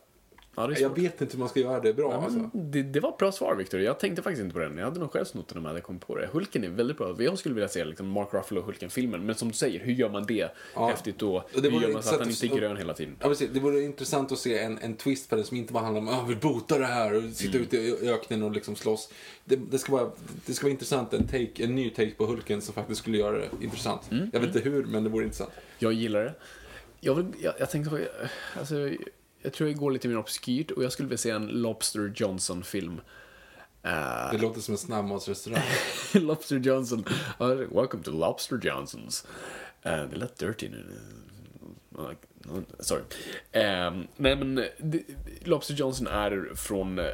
[0.56, 2.51] Ja, det Jag vet inte hur man ska göra det bra Ja, alltså.
[2.52, 3.81] det, det var ett bra svar, Victor.
[3.81, 4.78] Jag tänkte faktiskt inte på den.
[4.78, 6.27] Jag hade nog själv snott den om jag hade kommit på det.
[6.32, 7.16] Hulken är väldigt bra.
[7.22, 9.27] Jag skulle vilja se liksom Mark Ruffalo och Hulken-filmen.
[9.27, 10.86] Men som du säger, hur gör man det Ja.
[10.89, 11.36] häftigt då?
[11.55, 13.16] Och det Hur gör man så att han inte är grön hela tiden?
[13.20, 13.51] Ja, precis.
[13.52, 16.09] Det vore intressant att se en, en twist på det som inte bara handlar om
[16.09, 19.12] att jag vill bota det här och sitta ute i öknen och liksom slåss.
[19.44, 20.10] Det, det, ska vara,
[20.47, 23.39] det ska vara intressant, en, take, en ny take på Hulken som faktiskt skulle göra
[23.39, 24.01] det intressant.
[24.32, 25.51] Jag vet inte hur, men det vore intressant.
[25.78, 26.35] Jag gillar det.
[27.01, 28.09] Jag, vill, jag, jag tänkte
[28.59, 28.74] alltså,
[29.42, 33.00] jag tror jag går lite mer obskyrt och jag skulle vilja se en Lobster Johnson-film.
[33.82, 35.62] Eh, Det låter som en snabbmatsrestaurang.
[36.14, 37.04] Lobster Johnson.
[37.40, 39.26] Uh, welcome to Lobster Johnsons.
[39.86, 40.86] Uh, det lät dirty nu.
[41.98, 42.10] Uh,
[42.78, 43.02] Sorry.
[43.52, 44.64] Um, nej men,
[45.40, 47.06] Lobster Johnson är från uh,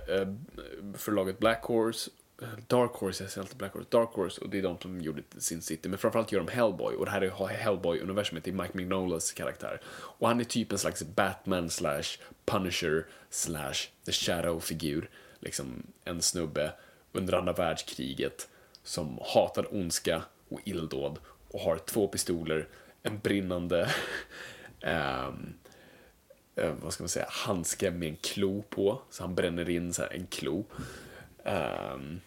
[0.95, 2.11] förlaget Black Horse.
[2.43, 3.87] Eh, Dark Horse, jag säger alltid Black Horse.
[3.91, 5.89] Dark Horse, och det är de som gjorde Sin City.
[5.89, 6.97] Men framförallt gör de Hellboy.
[6.97, 9.81] Och det här är Hellboy-universumet, det är Mike Mignolas karaktär.
[9.87, 15.11] Och han är typ en slags Batman slash Punisher slash The Shadow-figur.
[15.41, 16.73] Liksom en snubbe
[17.13, 18.49] under andra världskriget
[18.83, 21.19] som hatar ondska och illdåd
[21.49, 22.69] och har två pistoler,
[23.03, 23.91] en brinnande
[24.83, 25.55] um,
[26.83, 30.13] vad ska man säga, handske med en klo på, så han bränner in så här
[30.13, 30.65] en klo.
[31.47, 32.21] Ehm,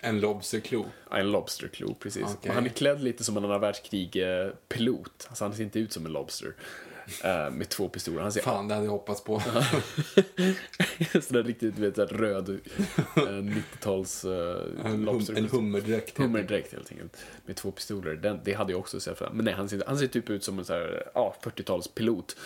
[0.00, 0.86] En lobsterklo.
[1.10, 2.22] Ja, En lobsterklo, precis.
[2.22, 5.26] Och han är klädd lite som en andra världskrig-pilot.
[5.28, 6.54] Alltså han ser inte ut som en lobster.
[7.24, 8.22] Eh, med två pistoler.
[8.22, 9.40] Han ser Fan, det hade jag hoppats på.
[11.22, 14.30] sådär riktigt, vet, sådär röd eh, 90-tals uh,
[14.84, 16.18] En, hum, en hummerdräkt.
[16.18, 17.16] Hummerdräkt helt enkelt.
[17.46, 18.14] Med två pistoler.
[18.14, 19.30] Den, det hade jag också sett för.
[19.32, 20.64] Men nej, han ser, han ser typ ut som en
[21.14, 22.36] ja, 40-talspilot.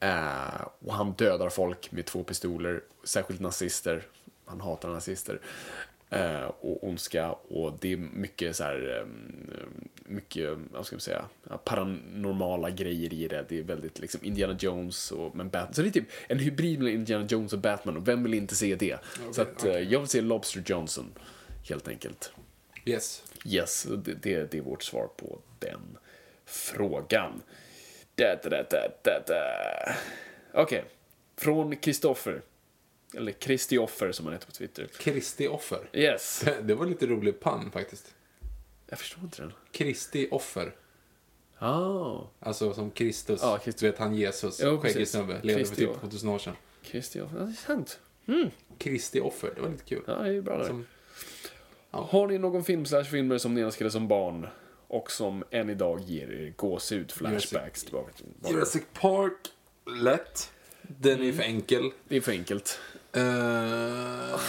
[0.00, 2.82] Eh, och han dödar folk med två pistoler.
[3.04, 4.06] Särskilt nazister.
[4.48, 5.40] Han hatar nazister.
[6.10, 7.32] Eh, och ondska.
[7.32, 9.50] Och det är mycket så här, ehm,
[9.98, 11.24] mycket, vad ska man säga,
[11.64, 13.44] paranormala grejer i det.
[13.48, 15.74] Det är väldigt liksom Indiana Jones och men Batman.
[15.74, 17.96] Så det är typ en hybrid mellan Indiana Jones och Batman.
[17.96, 18.98] Och vem vill inte se det?
[19.32, 21.12] så att eh, jag vill se Lobster Johnson,
[21.68, 22.32] helt enkelt.
[22.84, 23.22] Yes.
[23.44, 25.98] Yes, det, det, det är vårt svar på den
[26.44, 27.42] frågan.
[30.52, 30.84] Okej,
[31.36, 32.42] från Kristoffer.
[33.16, 34.86] Eller Kristioffer som han heter på Twitter.
[34.98, 35.90] Kristi offer.
[35.92, 36.44] Yes.
[36.62, 38.14] Det var lite rolig pann faktiskt.
[38.86, 39.52] Jag förstår inte den.
[39.72, 40.74] Kristi offer.
[41.58, 43.40] Ah, Alltså som Kristus.
[43.42, 43.80] Ja, Kristus.
[43.80, 45.32] Du vet han Jesus, Jo, skäggig snubbe.
[45.42, 46.54] Levde för Kristi typ 2000 år sedan.
[46.82, 47.38] Kristioffer.
[47.38, 48.00] Ja, det är sant.
[48.78, 50.02] Kristi offer, det var lite kul.
[50.06, 50.66] Ja, det är bra där.
[50.66, 50.86] Som,
[51.90, 54.46] Har ni någon film slash filmer som ni älskade som barn
[54.88, 58.52] och som än idag ger er gåshud, flashbacks tillbaka till barn?
[58.52, 59.48] Jurassic Park,
[60.02, 60.52] lätt.
[60.82, 61.28] Den Mm.
[61.28, 61.90] är för enkel.
[62.08, 62.78] Det är för enkelt.
[63.12, 64.40] Eh,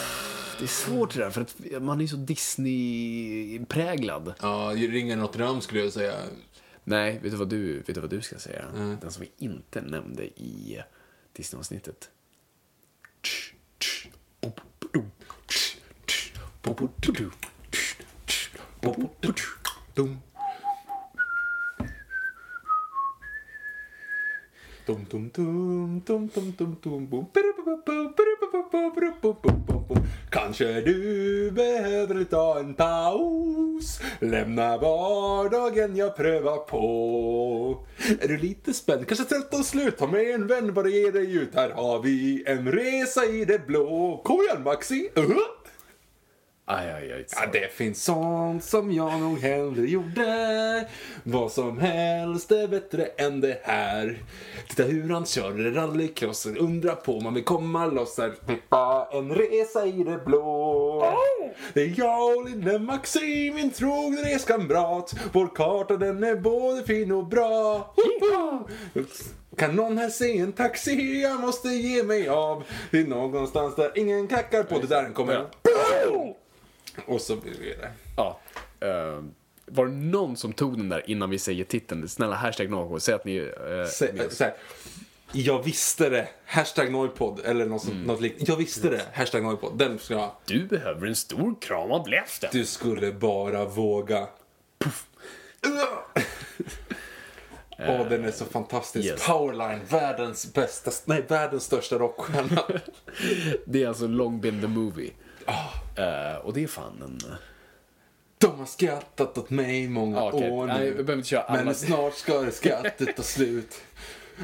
[0.59, 4.33] Det är svårt det där, för att man är så Disney-präglad.
[4.41, 6.15] ja, Ringen Notre Dame skulle jag säga.
[6.83, 8.65] Nej, vet du vad du, vet du, vad du ska säga?
[9.01, 10.81] Den som vi inte nämnde i
[11.33, 12.09] Disney-avsnittet.
[19.95, 20.17] Dum.
[24.85, 27.25] Dum, dum, dum, dum, dum, dum.
[30.29, 37.85] Kanske du behöver ta en paus Lämna vardagen jag prövar på
[38.19, 39.07] Är du lite spänd?
[39.07, 39.97] Kanske trött och slut?
[39.97, 43.67] Ta med en vän, bara ge dig ut Här har vi en resa i det
[43.67, 45.11] blå Kom igen Maxi!
[45.15, 45.58] Uh-huh.
[46.71, 47.25] Aj, aj, aj.
[47.31, 50.87] Ja, det finns sånt som jag nog hellre gjorde.
[51.23, 54.17] Vad som helst är bättre än det här.
[54.67, 56.45] Titta hur han kör rallycross.
[56.45, 58.29] Undra på om man vill komma loss här.
[58.29, 61.13] Pippa en resa i det blå.
[61.73, 65.15] Det är jag och lille Maxim, min trogne reskamrat.
[65.33, 67.93] Vår karta den är både fin och bra.
[69.55, 71.21] Kan någon här se en taxi?
[71.21, 72.63] Jag måste ge mig av.
[72.91, 74.79] Det är någonstans där ingen klackar på.
[74.79, 75.47] Det där den kommer.
[77.05, 77.91] Och så blir det.
[78.17, 78.39] Ja.
[78.79, 79.23] eh,
[79.65, 82.07] var det någon som tog den där innan vi säger titeln?
[82.07, 83.03] Snälla, hashtag något.
[83.03, 83.39] Säg att ni...
[83.39, 83.49] Uh,
[83.85, 84.53] Sä- så här,
[85.31, 86.27] jag visste det.
[86.45, 88.51] Hashtag Noipod eller något, sånt- något liknande.
[88.51, 89.01] Jag visste det.
[89.13, 89.77] Hashtag Noipod.
[89.77, 90.31] Den ska jag.
[90.45, 92.49] du behöver en stor kram av blästen.
[92.53, 94.27] Du skulle bara våga.
[94.79, 95.05] Puff.
[97.79, 99.07] Åh, den är så fantastisk.
[99.07, 99.27] yes.
[99.27, 102.63] Powerline, världens bästa, nej, världens största rockstjärna.
[103.65, 105.11] Det är alltså Long Been the Movie.
[105.95, 107.19] Eh, och det är fan en...
[108.37, 110.51] De har skrattat åt mig i många Ja, okej.
[110.51, 111.37] år Nej, nu.
[111.47, 111.63] alla.
[111.63, 113.81] Men snart ska det skrattet ta slut.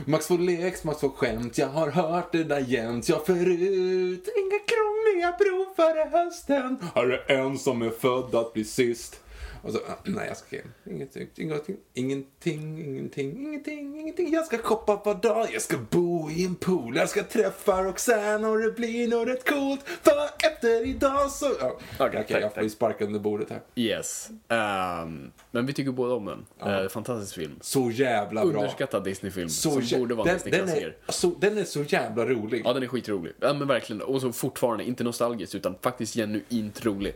[0.06, 1.58] Max får leks, Max får skämt.
[1.58, 4.30] Jag har hört det där jämt, jag förut.
[4.38, 6.78] Inga krångliga prov före hösten.
[6.96, 9.20] Här är en som är född att bli sist.
[9.66, 14.34] Och så, nej jag ska ingenting, ingenting, ingenting, ingenting, ingenting, ingenting.
[14.34, 18.48] Jag ska shoppa på dag, jag ska bo i en pool, jag ska träffa Roxanne
[18.48, 19.82] och det blir nog rätt coolt.
[19.88, 21.46] För efter idag så...
[21.60, 23.62] Ja, Okej, tack, jag får ju sparka under bordet här.
[23.76, 24.30] Yes.
[24.48, 26.46] Ehm, men vi tycker båda om den.
[26.84, 27.56] Eh, fantastisk film.
[27.62, 28.54] Så jävla bra.
[28.54, 31.84] Underskattad Disney-film Så som jä- borde vara en den, den, är, så, den är så
[31.84, 32.62] jävla rolig.
[32.66, 33.34] Ja, den är skitrolig.
[33.40, 34.02] Ja, men verkligen.
[34.02, 37.16] Och så fortfarande, inte nostalgisk, utan faktiskt genuint rolig.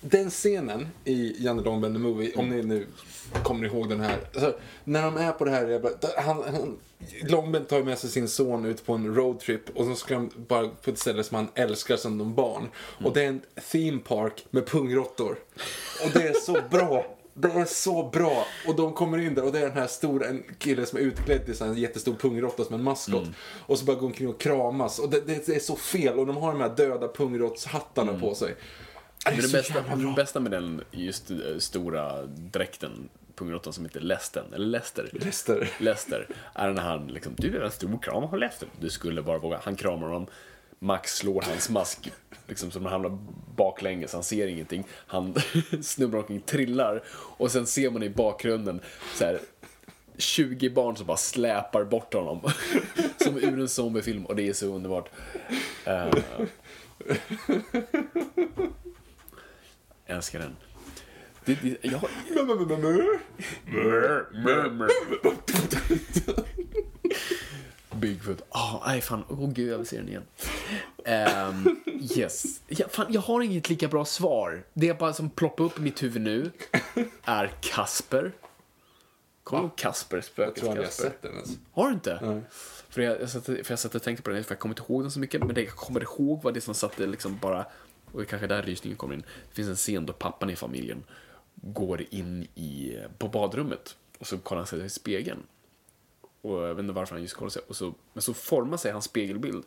[0.00, 2.86] Den scenen i Janne Långben the Movie, om ni nu
[3.42, 4.18] kommer ihåg den här.
[4.34, 5.80] Alltså, när de är på det här.
[6.22, 6.78] Han, han,
[7.22, 10.68] Långben tar med sig sin son ut på en roadtrip och så ska de bara
[10.68, 12.68] på ett ställe som han älskar som de barn.
[13.04, 13.40] Och det är en
[13.72, 15.38] theme park med pungråttor.
[16.04, 17.14] Och det är så bra.
[17.34, 18.46] Det är så bra.
[18.66, 21.02] Och de kommer in där och det är den här stora, en kille som är
[21.02, 23.28] utklädd till en jättestor pungråtta som en maskot.
[23.66, 24.98] Och så bara går omkring och kramas.
[24.98, 26.18] Och det, det, det är så fel.
[26.18, 28.54] Och de har de här döda pungrottshattarna på sig.
[29.24, 34.00] Det det så bästa, det bästa med den just eh, stora dräkten, pungråttan som heter
[34.00, 35.10] Lesten, eller Lester.
[35.12, 35.70] Lester.
[35.78, 38.68] Lester, är när han liksom, du är en stor kram av Lester.
[38.80, 39.60] Du skulle bara våga.
[39.62, 40.26] Han kramar honom.
[40.78, 42.12] Max slår hans mask,
[42.46, 43.18] liksom som han hamnar
[43.56, 44.84] baklänges, han ser ingenting.
[45.06, 45.34] Han
[45.82, 48.80] snubblar omkring, trillar och sen ser man i bakgrunden
[49.14, 49.38] så här
[50.18, 52.40] 20 barn som bara släpar bort honom.
[53.24, 55.08] Som ur en zombiefilm och det är så underbart.
[55.84, 56.06] Eh,
[60.08, 60.56] jag älskar den.
[61.44, 62.00] Det, det, jag,
[67.90, 68.42] Bigfoot.
[68.48, 69.24] Ah, nej fan.
[69.28, 70.22] Åh oh, gud, jag vill se den igen.
[71.04, 71.76] Ehm,
[72.16, 72.60] yes.
[72.68, 74.62] Ja, fan, jag har inget lika bra svar.
[74.72, 76.50] Det bara som ploppar upp i mitt huvud nu
[77.24, 78.32] är Kasper.
[79.44, 80.16] Kommer du ihåg Kasper?
[80.16, 81.50] Jag Spöket tror aldrig jag sett den ens.
[81.72, 82.42] Har du inte?
[82.88, 84.92] För jag, jag, satt, för jag satt och tänkte på den, för jag kommer inte
[84.92, 87.66] ihåg den så mycket, men det jag kommer ihåg var det som satte liksom bara,
[88.12, 89.24] och det kanske där rysningen kommer in.
[89.48, 91.04] Det finns en scen då pappan i familjen
[91.54, 95.42] går in i, på badrummet och så kollar han sig i spegeln.
[96.40, 98.92] Och jag vet inte varför han just kollar sig, och så, men så formar sig
[98.92, 99.64] hans spegelbild.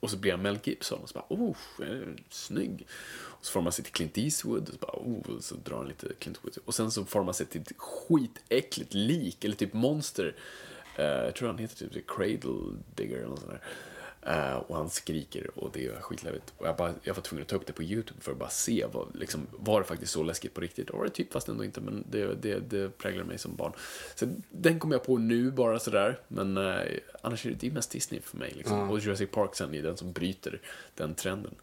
[0.00, 1.56] Och så blir han Mel Gibson och så bara, oh,
[2.28, 2.86] snygg.
[3.14, 5.76] Och så formar han sig till Clint Eastwood och så bara, oh, och så drar
[5.76, 6.66] han lite Clint Eastwood.
[6.66, 10.36] Och sen så formar han sig till ett skitäckligt lik, eller typ monster.
[10.98, 13.62] Uh, jag tror han heter typ The Cradle Digger eller något sånt där.
[14.26, 16.52] Eh, och han skriker och det är skitläbbigt.
[16.58, 18.48] Och jag, bara, jag var tvungen att ta upp det på YouTube för att bara
[18.48, 20.90] se, vad, liksom, var det faktiskt så läskigt på riktigt?
[20.90, 23.72] Och var det typ, fast ändå inte, men det, det, det präglar mig som barn.
[24.14, 26.80] Så den kommer jag på nu bara sådär, men eh,
[27.22, 28.52] annars är det, det är mest Disney för mig.
[28.56, 28.90] Liksom.
[28.90, 30.60] Och Jurassic Park sen är den som bryter
[30.94, 31.54] den trenden.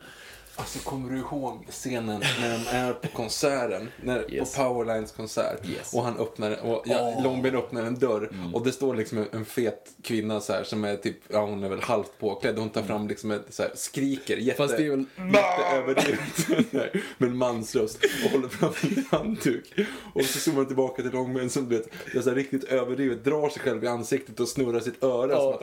[0.59, 3.89] Alltså kommer du ihåg scenen när de är på konserten?
[4.03, 4.55] När, Yes.
[4.55, 5.65] På Powerlines konsert.
[5.69, 5.93] Yes.
[5.93, 8.29] Och han öppnar, och ja, Långben öppnar en dörr.
[8.53, 11.63] Och det står liksom en, en fet kvinna så här som är typ, ja hon
[11.63, 12.57] är väl halvt påklädd.
[12.57, 16.71] Hon tar fram liksom ett så här, skriker jätte, Fast det är väl- jätteöverdrivet.
[17.17, 17.99] med en mansröst.
[18.25, 19.73] Och håller fram en handduk.
[20.13, 22.63] Och så zoomar man tillbaka till Långben som du vet, det är så här riktigt
[22.63, 23.23] överdrivet.
[23.23, 25.35] Drar sig själv i ansiktet och snurrar sitt öra.
[25.35, 25.61] Som att,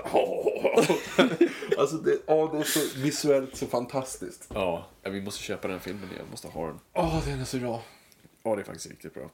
[1.79, 4.49] alltså det, ja, det är så visuellt så fantastiskt.
[4.55, 6.81] Ja, vi måste köpa den filmen, jag måste ha den.
[6.93, 7.83] Åh, den är så bra.
[8.43, 9.31] Ja, det är faktiskt riktigt bra.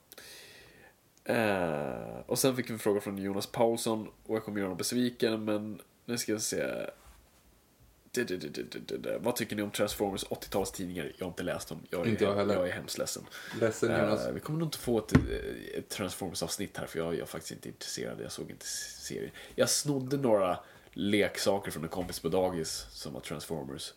[1.24, 4.79] Eh, och sen fick vi en fråga från Jonas Paulsson och jag kommer göra honom
[4.79, 6.66] besviken, men nu ska jag se.
[8.15, 9.19] Det, det, det.
[9.19, 11.12] Vad tycker ni om Transformers 80-talstidningar?
[11.19, 11.79] Jag har inte läst dem.
[11.91, 12.55] Jag är, Inte jag heller.
[12.55, 13.23] jag är hemskt ledsen.
[13.61, 14.29] Ledsen, Eh, Jonas.
[14.35, 15.12] vi kommer nog inte få ett,
[15.74, 18.20] ett Transformers-avsnitt här för jag, jag är faktiskt inte intresserad.
[18.23, 19.31] Jag såg inte serien.
[19.55, 20.59] Jag snodde några
[20.93, 23.93] leksaker från en kompis på dagis som var Transformers.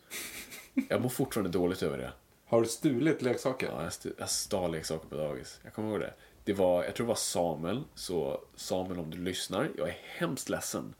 [0.89, 2.11] Jag mår fortfarande dåligt över det.
[2.45, 3.68] Har du stulit leksaker?
[3.68, 5.60] Ja, jag, st- jag stal leksaker på dagis.
[5.64, 6.14] Jag kommer ihåg det.
[6.43, 7.84] Det var, jag tror det var Samuel.
[7.95, 10.93] Så Samuel om du lyssnar, jag är hemskt ledsen.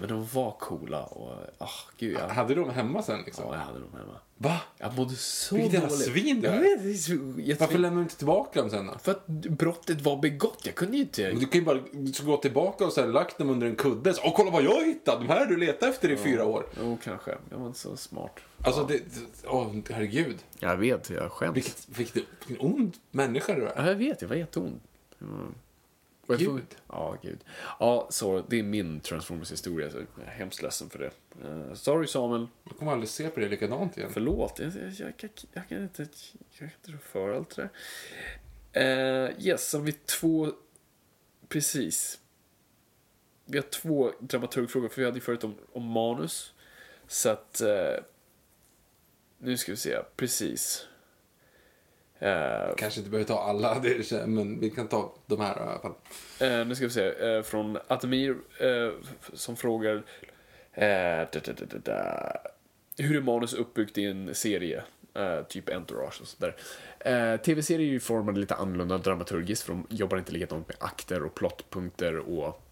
[0.00, 1.68] Men de var coola och, ah,
[1.98, 3.44] gud jag, Hade du dem hemma sen liksom?
[3.48, 4.20] ja, jag hade dem hemma.
[4.36, 4.60] Va?
[4.78, 6.04] Jag mådde så Vilket jävla dåligt.
[6.06, 6.60] svin du Jag är.
[6.60, 7.56] vet, det är så jättesvin.
[7.60, 8.98] Varför lämnade du inte tillbaka dem sen då?
[8.98, 10.58] För att brottet var begått.
[10.64, 11.22] Jag kunde ju inte...
[11.28, 11.78] Men du kan ju bara
[12.26, 14.14] gå tillbaka och så här, lagt dem under en kudde.
[14.24, 15.18] Åh, kolla vad jag hittade!
[15.18, 16.66] De här har du letat efter i fyra år.
[16.80, 17.34] Jo, kanske.
[17.50, 18.40] Jag var inte så smart.
[18.64, 20.38] Alltså, det, det, åh, herregud.
[20.58, 21.56] Jag vet, jag skäms.
[21.56, 23.72] Vilket, vilket, vilken ond människa du är.
[23.76, 24.82] Ja, jag vet, jag var jätteont.
[25.20, 25.54] Mm.
[26.34, 26.76] Och jag Gud.
[26.88, 27.44] Ja, gud.
[27.78, 29.90] Ja, så det är min Transformers-historia.
[29.90, 31.10] Så jag är hemskt ledsen för det.
[31.48, 32.46] Eh, sorry Samuel.
[32.64, 34.10] Jag kommer aldrig se på det likadant igen.
[34.12, 34.58] Förlåt.
[34.58, 36.02] Jag, jag, jag, kan, jag kan inte...
[36.02, 37.68] Jag kan inte rå för allt det
[38.72, 39.28] där.
[39.28, 40.52] Uh, yes, så har vi två...
[41.48, 42.20] Precis.
[43.44, 46.54] Vi har två dramaturgfrågor, för vi hade ju förut om, om manus.
[47.06, 47.60] Så att...
[47.60, 47.94] eh,
[49.38, 49.98] nu ska vi se.
[50.16, 50.86] Precis.
[52.20, 55.78] Eh, Kanske inte behöver ta alla, det men vi kan ta de här i alla
[55.80, 55.94] fall.
[56.40, 57.34] Eh, nu ska vi se.
[57.34, 58.36] Eh, från Atemir
[59.32, 60.02] som frågar
[61.32, 62.32] da, da, da.
[62.98, 64.82] Hur är manus uppbyggt i en serie?
[65.48, 66.56] Typ Entourage och sådär.
[67.36, 71.34] Tv-serier är ju formade lite annorlunda dramaturgiskt för de jobbar inte likadant med akter och
[71.34, 72.62] plottpunkter och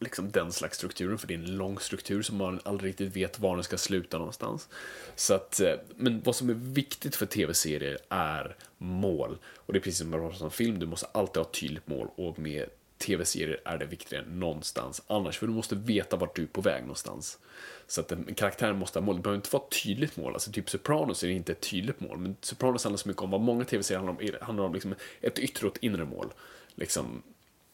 [0.00, 3.38] liksom den slags strukturen, för det är en lång struktur som man aldrig riktigt vet
[3.38, 4.68] var den ska sluta någonstans.
[5.14, 9.38] Så att, eh, men vad som är viktigt för tv-serier är mål.
[9.56, 12.08] Och det är precis som med en film, du måste alltid ha ett tydligt mål
[12.16, 12.68] och med
[12.98, 16.60] tv-serier är det viktigare än någonstans annars, för du måste veta vart du är på
[16.60, 17.38] väg någonstans.
[17.86, 20.52] Så att en karaktär måste ha mål, det behöver inte vara ett tydligt mål, alltså
[20.52, 23.40] typ Sopranos är det inte ett tydligt mål, men Sopranos handlar så mycket om vad
[23.40, 26.32] många tv-serier handlar om, handlar om liksom ett yttre och ett inre mål.
[26.74, 27.22] Liksom,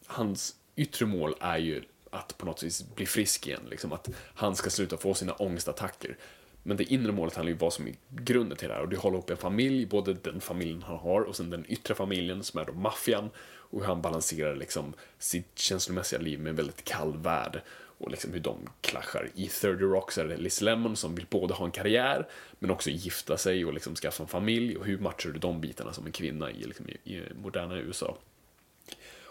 [0.05, 4.55] hans yttre mål är ju att på något vis bli frisk igen, liksom att han
[4.55, 6.17] ska sluta få sina ångestattacker.
[6.63, 8.89] Men det inre målet handlar ju om vad som är grunden till det här och
[8.89, 12.43] det håller upp en familj, både den familjen han har och sen den yttre familjen
[12.43, 13.29] som är då maffian
[13.69, 17.61] och hur han balanserar liksom sitt känslomässiga liv med en väldigt kall värld
[17.97, 19.29] och liksom hur de klaschar.
[19.35, 22.27] I 30 Rock så är det Liz Lemon som vill både ha en karriär
[22.59, 25.93] men också gifta sig och liksom skaffa en familj och hur matchar du de bitarna
[25.93, 28.17] som en kvinna i, liksom, i, i moderna USA.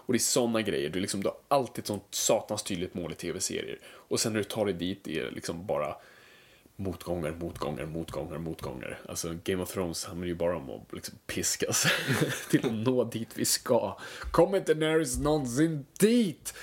[0.07, 3.13] Och det är såna grejer, du, liksom, du har alltid ett sånt satans tydligt mål
[3.13, 3.79] i tv-serier.
[3.87, 5.97] Och sen när du tar dig dit är det liksom bara
[6.77, 8.99] motgångar, motgångar, motgångar, motgångar.
[9.09, 11.87] Alltså Game of Thrones handlar ju bara om att liksom piskas
[12.51, 13.99] till att nå dit vi ska.
[14.31, 16.55] Kommer inte Nerys någonsin dit?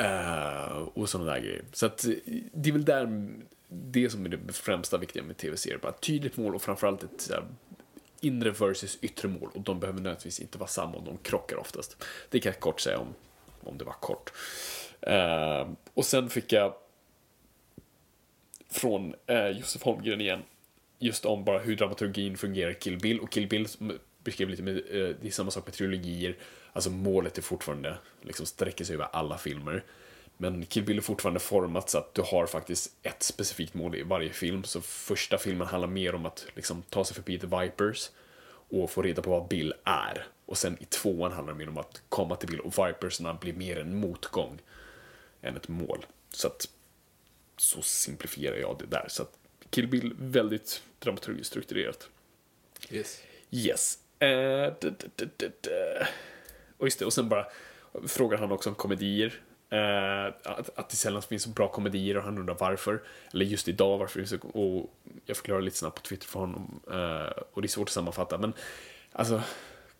[0.00, 1.64] Uh, och sådana där grejer.
[1.72, 2.06] Så att
[2.52, 3.28] det är väl där
[3.68, 5.78] det som är det främsta viktiga med tv-serier.
[5.78, 7.44] Bara ett tydligt mål och framförallt ett så här,
[8.24, 12.04] inre versus yttre mål och de behöver nödvändigtvis inte vara samma och de krockar oftast.
[12.30, 13.14] Det kan jag kort säga om,
[13.60, 14.32] om det var kort.
[15.06, 16.74] Uh, och sen fick jag
[18.70, 20.42] från uh, Josef Holmgren igen,
[20.98, 23.66] just om bara hur dramaturgin fungerar i Kill Bill och Kill Bill
[24.24, 26.36] beskrev lite med, uh, det är samma sak med trilogier,
[26.72, 29.84] alltså målet är fortfarande, liksom sträcker sig över alla filmer.
[30.36, 34.02] Men Kill Bill är fortfarande format så att du har faktiskt ett specifikt mål i
[34.02, 34.64] varje film.
[34.64, 38.10] Så första filmen handlar mer om att liksom, ta sig förbi The Vipers
[38.46, 40.26] och få reda på vad Bill är.
[40.46, 43.52] Och sen i tvåan handlar det mer om att komma till Bill och Vipersna blir
[43.52, 44.58] mer en motgång
[45.42, 46.06] än ett mål.
[46.30, 46.68] Så att
[47.56, 49.06] så simplifierar jag det där.
[49.08, 49.38] Så att
[49.70, 52.08] Kill Bill väldigt dramaturgiskt strukturerat.
[52.90, 53.20] Yes.
[53.50, 53.98] Yes.
[54.22, 54.72] Uh,
[56.78, 57.46] och just det, och sen bara
[58.06, 59.40] frågar han också om komedier.
[59.70, 63.02] Eh, att, att det sällan finns så bra komedier och han undrar varför.
[63.32, 64.90] Eller just idag varför det är så, och
[65.26, 66.80] jag förklarar lite snabbt på Twitter för honom.
[66.90, 68.52] Eh, och det är svårt att sammanfatta men
[69.12, 69.42] alltså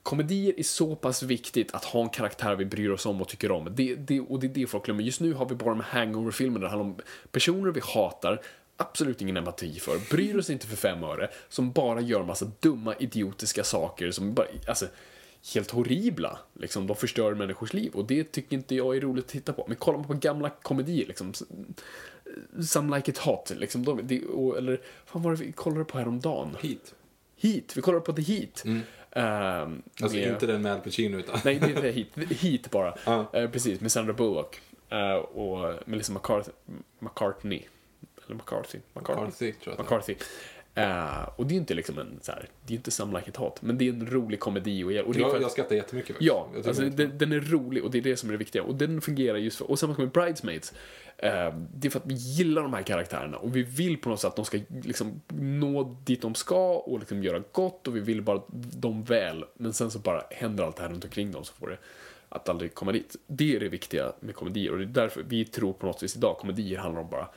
[0.05, 3.51] Komedier är så pass viktigt att ha en karaktär vi bryr oss om och tycker
[3.51, 3.69] om.
[3.70, 5.03] Det, det, och det är det folk glömmer.
[5.03, 7.01] Just nu har vi bara de hangover-filmerna där det handlar om
[7.31, 8.41] personer vi hatar,
[8.77, 12.95] absolut ingen empati för, bryr oss inte för fem öre, som bara gör massa dumma,
[12.99, 14.86] idiotiska saker som bara, alltså,
[15.55, 16.39] helt horribla.
[16.53, 19.65] Liksom, de förstör människors liv och det tycker inte jag är roligt att titta på.
[19.69, 21.33] Men kollar man på gamla komedier, liksom,
[22.66, 24.81] Some Like It Hot, liksom, de, det, och, eller
[25.12, 26.57] vad var det vi kollade på häromdagen?
[26.62, 26.95] Heat.
[27.37, 28.65] Heat, vi kollade på The Heat.
[28.65, 28.81] Mm.
[29.11, 31.39] Ehm, Alltså med- inte den med Al Pacino utan.
[31.45, 32.95] Nej, det är Heat, Heat bara.
[33.07, 33.31] Ja.
[33.33, 34.61] Eh, precis, med Sandra Bullock.
[34.89, 36.53] Eh, och Melissa McCarthy,
[36.99, 37.62] McCartney.
[38.27, 38.79] Eller McCarthy.
[38.95, 39.21] McCarthy.
[39.23, 39.85] McCarthy tror jag.
[39.85, 40.15] McCarthy.
[40.74, 43.36] Eh, och det är inte liksom en så här, det är inte Some Like It
[43.36, 44.84] Hot, men det är en rolig komedi.
[44.84, 46.26] Och, och det Jag, jag skrattar jättemycket faktiskt.
[46.26, 48.62] Ja, alltså, den, den är rolig och det är det som är det viktiga.
[48.62, 50.72] Och den fungerar just för, och samma sak med Bridesmaids.
[51.16, 54.20] Eh, det är för att vi gillar de här karaktärerna och vi vill på något
[54.20, 58.01] sätt att de ska liksom nå dit de ska och liksom göra gott och vi
[58.01, 58.42] vill bara
[58.72, 59.44] dem väl.
[59.55, 61.78] Men sen så bara händer allt det här runt omkring dem så får det
[62.28, 63.16] att aldrig komma dit.
[63.26, 66.16] Det är det viktiga med komedier och det är därför vi tror på något vis
[66.16, 67.28] idag komedier handlar om bara,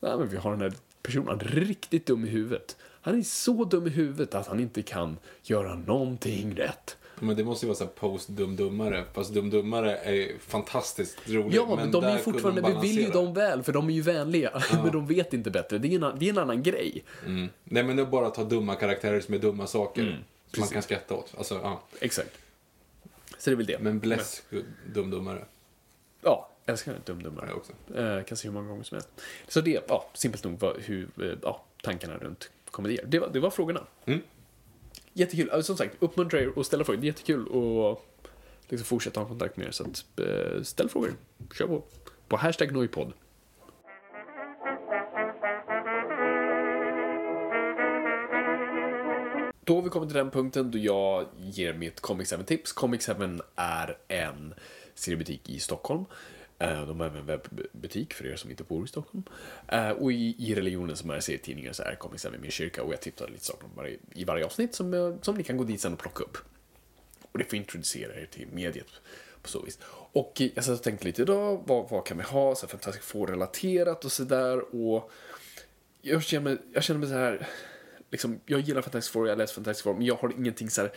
[0.00, 0.72] nej men vi har den här
[1.06, 1.28] person.
[1.28, 2.76] Han är riktigt dum i huvudet.
[3.00, 6.96] Han är så dum i huvudet att han inte kan göra någonting rätt.
[7.20, 9.04] Men det måste ju vara så post-dum-dummare.
[9.12, 11.54] Fast dum-dummare är fantastiskt roligt.
[11.54, 14.62] Ja, men, de är fortfarande, vi vill ju dem väl, för de är ju vänliga.
[14.82, 15.78] Men de vet inte bättre.
[15.78, 17.04] Det är en, det är en annan grej.
[17.26, 17.48] Mm.
[17.64, 20.24] Nej, men det är bara att ta dumma karaktärer som är dumma saker.
[20.52, 21.34] som man kan skratta åt.
[21.38, 21.82] Alltså, ja.
[22.00, 22.38] Exakt.
[23.38, 23.78] Så det är väl det.
[23.78, 24.42] Men Bless,
[24.94, 25.44] dum-dummare.
[26.22, 27.46] Ja, älskar den dumdummare.
[27.48, 27.72] Jag också.
[27.94, 29.08] Eh, kan se hur många gånger som helst.
[29.48, 33.04] Så det, ja, simpelt nog var hur, eh, ja, tankarna runt komedier.
[33.06, 33.86] Det var, det var frågorna.
[34.04, 34.20] Mm.
[35.12, 35.50] Jättekul.
[35.50, 37.00] Alltså, som sagt, uppmuntra er att ställa frågor.
[37.00, 37.98] Det är jättekul att
[38.68, 39.70] liksom fortsätta ha kontakt med er.
[39.70, 41.12] Så att, eh, ställ frågor.
[41.54, 41.82] Kör på.
[42.28, 43.12] På hashtag Noipod.
[49.64, 52.72] Då har vi kommit till den punkten då jag ger mitt Comic 7-tips.
[52.72, 53.12] Comic 7
[53.56, 54.54] är en
[54.94, 56.04] seriebutik i Stockholm.
[56.58, 59.24] Eh, de har även en webbutik för er som inte bor i Stockholm.
[59.68, 62.92] Eh, och i, i religionen som är serietidningar så är kompisar med min kyrka och
[62.92, 65.64] jag tipsar lite saker om varje, i varje avsnitt som, eh, som ni kan gå
[65.64, 66.38] dit sen och plocka upp.
[67.32, 68.86] Och det får introducera er till mediet
[69.42, 69.78] på så vis.
[70.12, 73.04] Och jag satt och tänkte lite idag, vad, vad kan vi ha så här Fantastic
[73.04, 74.74] Four-relaterat och sådär.
[74.74, 75.10] Och
[76.02, 77.48] jag känner mig, jag känner mig så här,
[78.10, 80.92] liksom, jag gillar Fantastic Four, jag läser Fantastic Four, men jag har ingenting så här,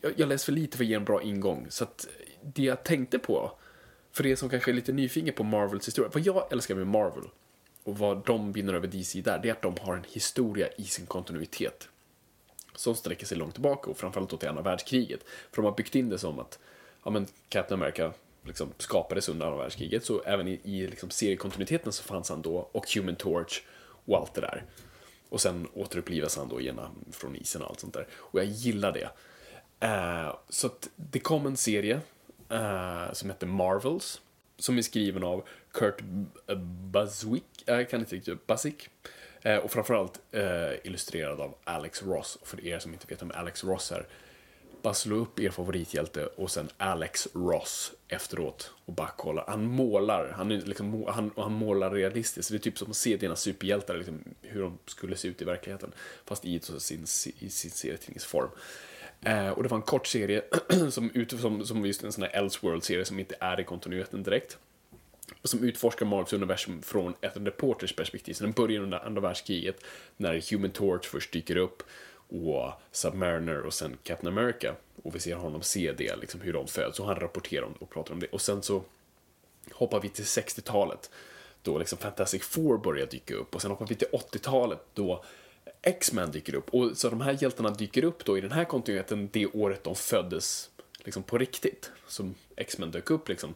[0.00, 1.66] jag, jag läser för lite för att ge en bra ingång.
[1.70, 2.08] Så att
[2.42, 3.58] det jag tänkte på,
[4.16, 7.24] för er som kanske är lite nyfiken på Marvels historia, vad jag älskar med Marvel
[7.84, 10.84] och vad de vinner över DC där, det är att de har en historia i
[10.84, 11.88] sin kontinuitet
[12.74, 15.20] som sträcker sig långt tillbaka och framförallt då till andra världskriget.
[15.24, 16.58] För de har byggt in det som att
[17.04, 18.12] ja, men Captain America
[18.42, 22.68] liksom skapades under andra världskriget, så även i, i liksom seriekontinuiteten så fanns han då,
[22.72, 23.62] och Human Torch
[24.04, 24.64] och allt det där.
[25.28, 26.80] Och sen återupplivas han då igen
[27.12, 28.06] från isen och allt sånt där.
[28.12, 29.10] Och jag gillar det.
[29.86, 32.00] Uh, så att det kom en serie
[32.52, 34.20] uh, som heter Marvels,
[34.58, 37.06] som är skriven av Kurt B-
[37.66, 38.88] jag eh, kan inte riktigt, Busick.
[39.62, 42.36] Och framförallt eh, illustrerad av Alex Ross.
[42.40, 44.06] Och för er som inte vet vem Alex Ross är,
[44.82, 49.44] bara slå upp er favorithjälte och sen Alex Ross efteråt och bara kolla.
[49.48, 52.48] Han målar, han, är liksom, han, han målar realistiskt.
[52.48, 55.42] Så det är typ som att se dina superhjältar, liksom, hur de skulle se ut
[55.42, 55.92] i verkligheten.
[56.24, 57.02] Fast i så sin,
[57.38, 58.48] i sin serietidningsform.
[59.26, 60.42] Eh, och det var en kort serie
[60.90, 64.58] som, ut, som, som just en sån här Elseworld-serie som inte är i kontinuiteten direkt.
[65.42, 68.34] Som utforskar Marvels universum från ett reporters perspektiv.
[68.34, 69.84] Så den börjar under andra världskriget
[70.16, 71.82] när Human Torch först dyker upp
[72.28, 74.74] och Submariner och sen Captain America.
[75.02, 77.00] Och vi ser honom se det, liksom hur de föds.
[77.00, 78.26] Och han rapporterar om det och pratar om det.
[78.26, 78.82] Och sen så
[79.72, 81.10] hoppar vi till 60-talet
[81.62, 83.54] då liksom Fantastic Four börjar dyka upp.
[83.54, 85.24] Och sen hoppar vi till 80-talet då
[85.82, 86.74] X-Men dyker upp.
[86.74, 89.94] Och så de här hjältarna dyker upp då i den här kontinuiteten det året de
[89.94, 90.70] föddes
[91.04, 91.90] liksom på riktigt.
[92.06, 93.54] Som X-Men dök upp liksom.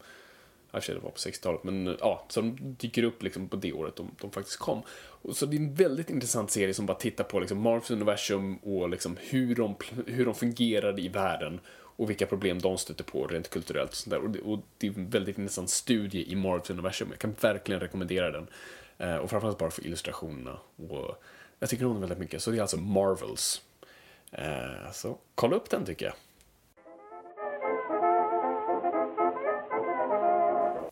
[0.72, 3.96] Jag det var på 60-talet, men ja, så de dyker upp liksom på det året
[3.96, 4.82] de, de faktiskt kom.
[5.22, 8.56] Och så det är en väldigt intressant serie som bara tittar på liksom Marvels universum
[8.56, 9.76] och liksom hur, de,
[10.06, 14.10] hur de fungerade i världen och vilka problem de stöter på rent kulturellt och sånt
[14.10, 14.20] där.
[14.20, 17.08] Och det, och det är en väldigt intressant studie i Marvels universum.
[17.10, 18.46] Jag kan verkligen rekommendera den.
[18.98, 20.58] Eh, och framförallt bara för illustrationerna.
[20.76, 21.22] Och
[21.60, 22.42] jag tycker om den väldigt mycket.
[22.42, 23.62] Så det är alltså Marvels.
[24.32, 26.14] Eh, så kolla upp den tycker jag.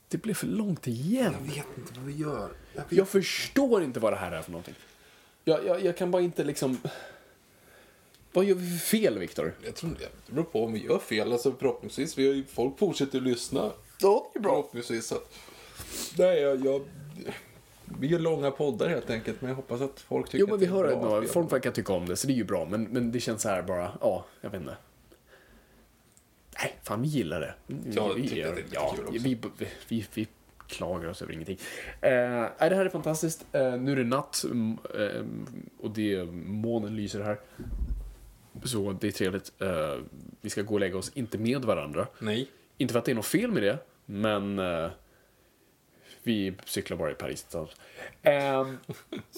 [0.08, 1.34] Det blev för långt igen.
[1.38, 2.50] Jag vet inte vad vi gör.
[2.74, 2.84] Jag.
[2.88, 4.74] Jag förstår inte vad det här är för någonting.
[5.44, 6.78] Jag, jag, jag kan bara inte liksom...
[8.32, 9.54] Vad gör vi för fel, Viktor?
[9.64, 11.32] Jag tror inte det beror på om vi gör fel.
[11.32, 12.18] Alltså, förhoppningsvis.
[12.18, 13.72] Vi har ju, folk fortsätter att lyssna.
[14.00, 15.06] Ja, det är Förhoppningsvis.
[15.06, 15.34] Så att,
[16.18, 16.82] nej, jag, jag,
[18.00, 19.40] vi gör långa poddar helt enkelt.
[19.40, 21.22] Men jag hoppas att folk tycker Jo, men att vi det är hör bra att
[21.22, 22.64] vi gör Folk verkar tycka om det, så det är ju bra.
[22.64, 24.76] Men, men det känns så här bara, ja, jag vet inte.
[26.62, 27.54] Nej, fan vi gillar det.
[27.66, 29.22] Vi, Jag vi, tycker att det är ja, kul också.
[29.22, 29.38] vi,
[29.88, 30.28] vi, vi
[30.66, 31.58] klagar oss över ingenting.
[32.00, 32.10] Eh,
[32.58, 33.46] det här är fantastiskt.
[33.52, 35.24] Eh, nu är det natt mm, eh,
[35.80, 37.38] och det, månen lyser här.
[38.64, 39.52] Så det är trevligt.
[39.58, 39.94] Eh,
[40.40, 42.06] vi ska gå och lägga oss, inte med varandra.
[42.18, 42.50] Nej.
[42.78, 44.90] Inte för att det är något fel med det, men eh,
[46.22, 47.70] vi cyklar bara i Paris tillsammans.
[48.22, 48.78] Um,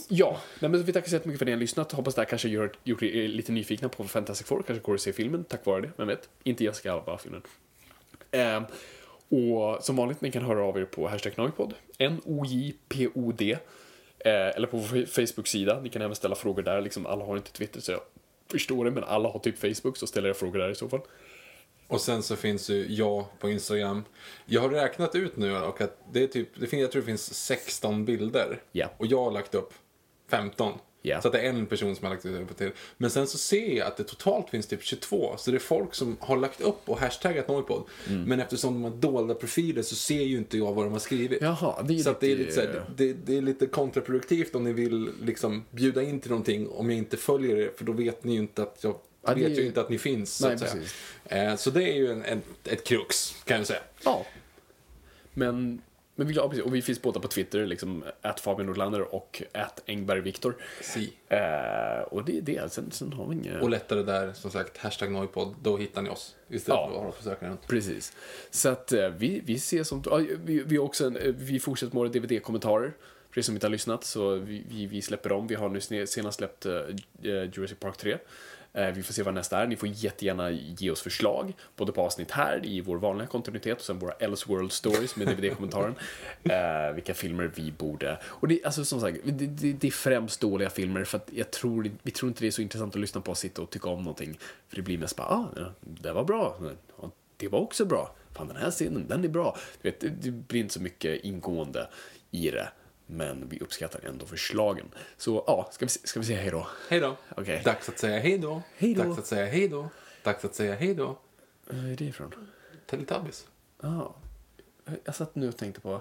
[0.08, 1.92] ja, nej, men vi tackar så jättemycket för att ni har lyssnat.
[1.92, 4.62] Hoppas det här kanske gör, gjort er lite nyfikna på Fantastic Four.
[4.62, 6.28] Kanske går att se filmen tack vare det, vem vet?
[6.44, 7.42] Inte Jessica Alba-filmen.
[8.32, 8.64] Um, ehm,
[9.28, 13.58] och som vanligt, ni kan höra av er på hashtag Noipod, N-O-J-P-O-D.
[14.24, 15.80] Eh, eller på vår Facebook-sida.
[15.80, 16.80] Ni kan även ställa frågor där.
[16.80, 18.00] Liksom, alla har inte Twitter, så jag
[18.50, 21.00] förstår det, men alla har typ Facebook, så ställer jag frågor där i så fall.
[21.90, 24.04] Och sen så finns ju jag på Instagram.
[24.46, 27.06] Jag har räknat ut nu och att det är typ, det finns, jag tror det
[27.06, 28.62] finns 16 bilder.
[28.72, 28.90] Ja.
[28.96, 29.72] Och jag har lagt upp
[30.28, 30.72] 15.
[31.02, 31.20] Ja.
[31.20, 32.72] Så att det är en person som har lagt på Twitter.
[32.96, 35.34] Men sen så ser jag att det totalt finns typ 22.
[35.38, 37.82] Så det är folk som har lagt upp och hashtaggat Noipod.
[38.08, 38.22] Mm.
[38.22, 41.42] Men eftersom de har dolda profiler så ser ju inte jag vad de har skrivit.
[41.42, 44.54] Jaha, det är så att det, är lite- lite här, det, det är lite kontraproduktivt
[44.54, 47.78] om ni vill liksom bjuda in till någonting om jag inte följer det.
[47.78, 49.98] För då vet ni ju inte att jag Ja, det vet ju inte att ni
[49.98, 50.34] finns.
[50.36, 51.50] Så, Nej, att säga.
[51.50, 53.80] Eh, så det är ju en, en, ett krux kan jag säga.
[54.04, 54.26] Ja.
[55.34, 55.82] Men,
[56.14, 56.64] men vi, ja, precis.
[56.64, 60.56] Och vi finns båda på Twitter, liksom att Fabian Nordlander och att Engberg Viktor.
[60.80, 61.12] Si.
[61.28, 62.72] Eh, och det är det.
[62.72, 63.60] Sen, sen har vi inga...
[63.60, 65.54] Och lättare där, som sagt, hashtag Noipod.
[65.62, 66.36] Då hittar ni oss.
[66.48, 66.86] Istället Ja.
[66.86, 67.66] för att hålla på och söka runt.
[67.66, 68.12] Precis.
[68.50, 70.02] Så att eh, vi, vi ses som...
[70.06, 72.92] ja, Vi, vi, också en, eh, vi fortsätter med våra DVD-kommentarer.
[73.30, 75.46] För er som inte har lyssnat så vi, vi, vi släpper dem.
[75.46, 76.80] Vi har nu senast släppt uh,
[77.22, 78.18] Jurassic Park 3.
[78.72, 79.66] Eh, vi får se vad nästa är.
[79.66, 81.52] Ni får jättegärna ge oss förslag.
[81.76, 85.94] Både på avsnitt här i vår vanliga kontinuitet och sen våra Elseworld Stories med DVD-kommentaren.
[86.42, 88.18] eh, vilka filmer vi borde...
[88.24, 91.50] Och det, alltså, som sagt, det, det, det är främst dåliga filmer för att jag
[91.50, 93.88] tror, vi tror inte det är så intressant att lyssna på och sitta och tycka
[93.88, 94.38] om någonting.
[94.68, 96.58] För det blir mest bara, ah, ja, det var bra.
[97.36, 98.14] Det var också bra.
[98.32, 99.56] Fan, den här scenen, den är bra.
[99.82, 101.88] Du vet, det, det blir inte så mycket ingående
[102.30, 102.68] i det.
[103.12, 104.86] Men vi uppskattar ändå förslagen.
[105.16, 106.66] Så ja, ska vi, ska vi säga hej då?
[106.88, 107.16] Hej då.
[107.36, 107.62] Okej.
[107.64, 108.62] Dags att säga hej då.
[108.76, 109.02] Hej då.
[109.02, 109.88] Dags att säga hej då.
[110.22, 111.18] Dags att säga hej då.
[111.66, 112.34] Vad är det ifrån?
[112.86, 113.48] Teletubbies.
[113.80, 114.14] Ja.
[115.04, 116.00] Jag satt nu och tänkte på...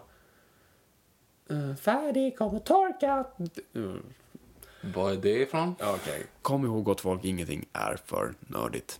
[1.51, 3.37] Uh, färdig, kommer torkat.
[3.75, 3.95] Uh,
[4.81, 5.75] Vad är det ifrån?
[5.79, 6.25] Okej.
[6.41, 8.99] Kom ihåg gott folk, ingenting är för nördigt.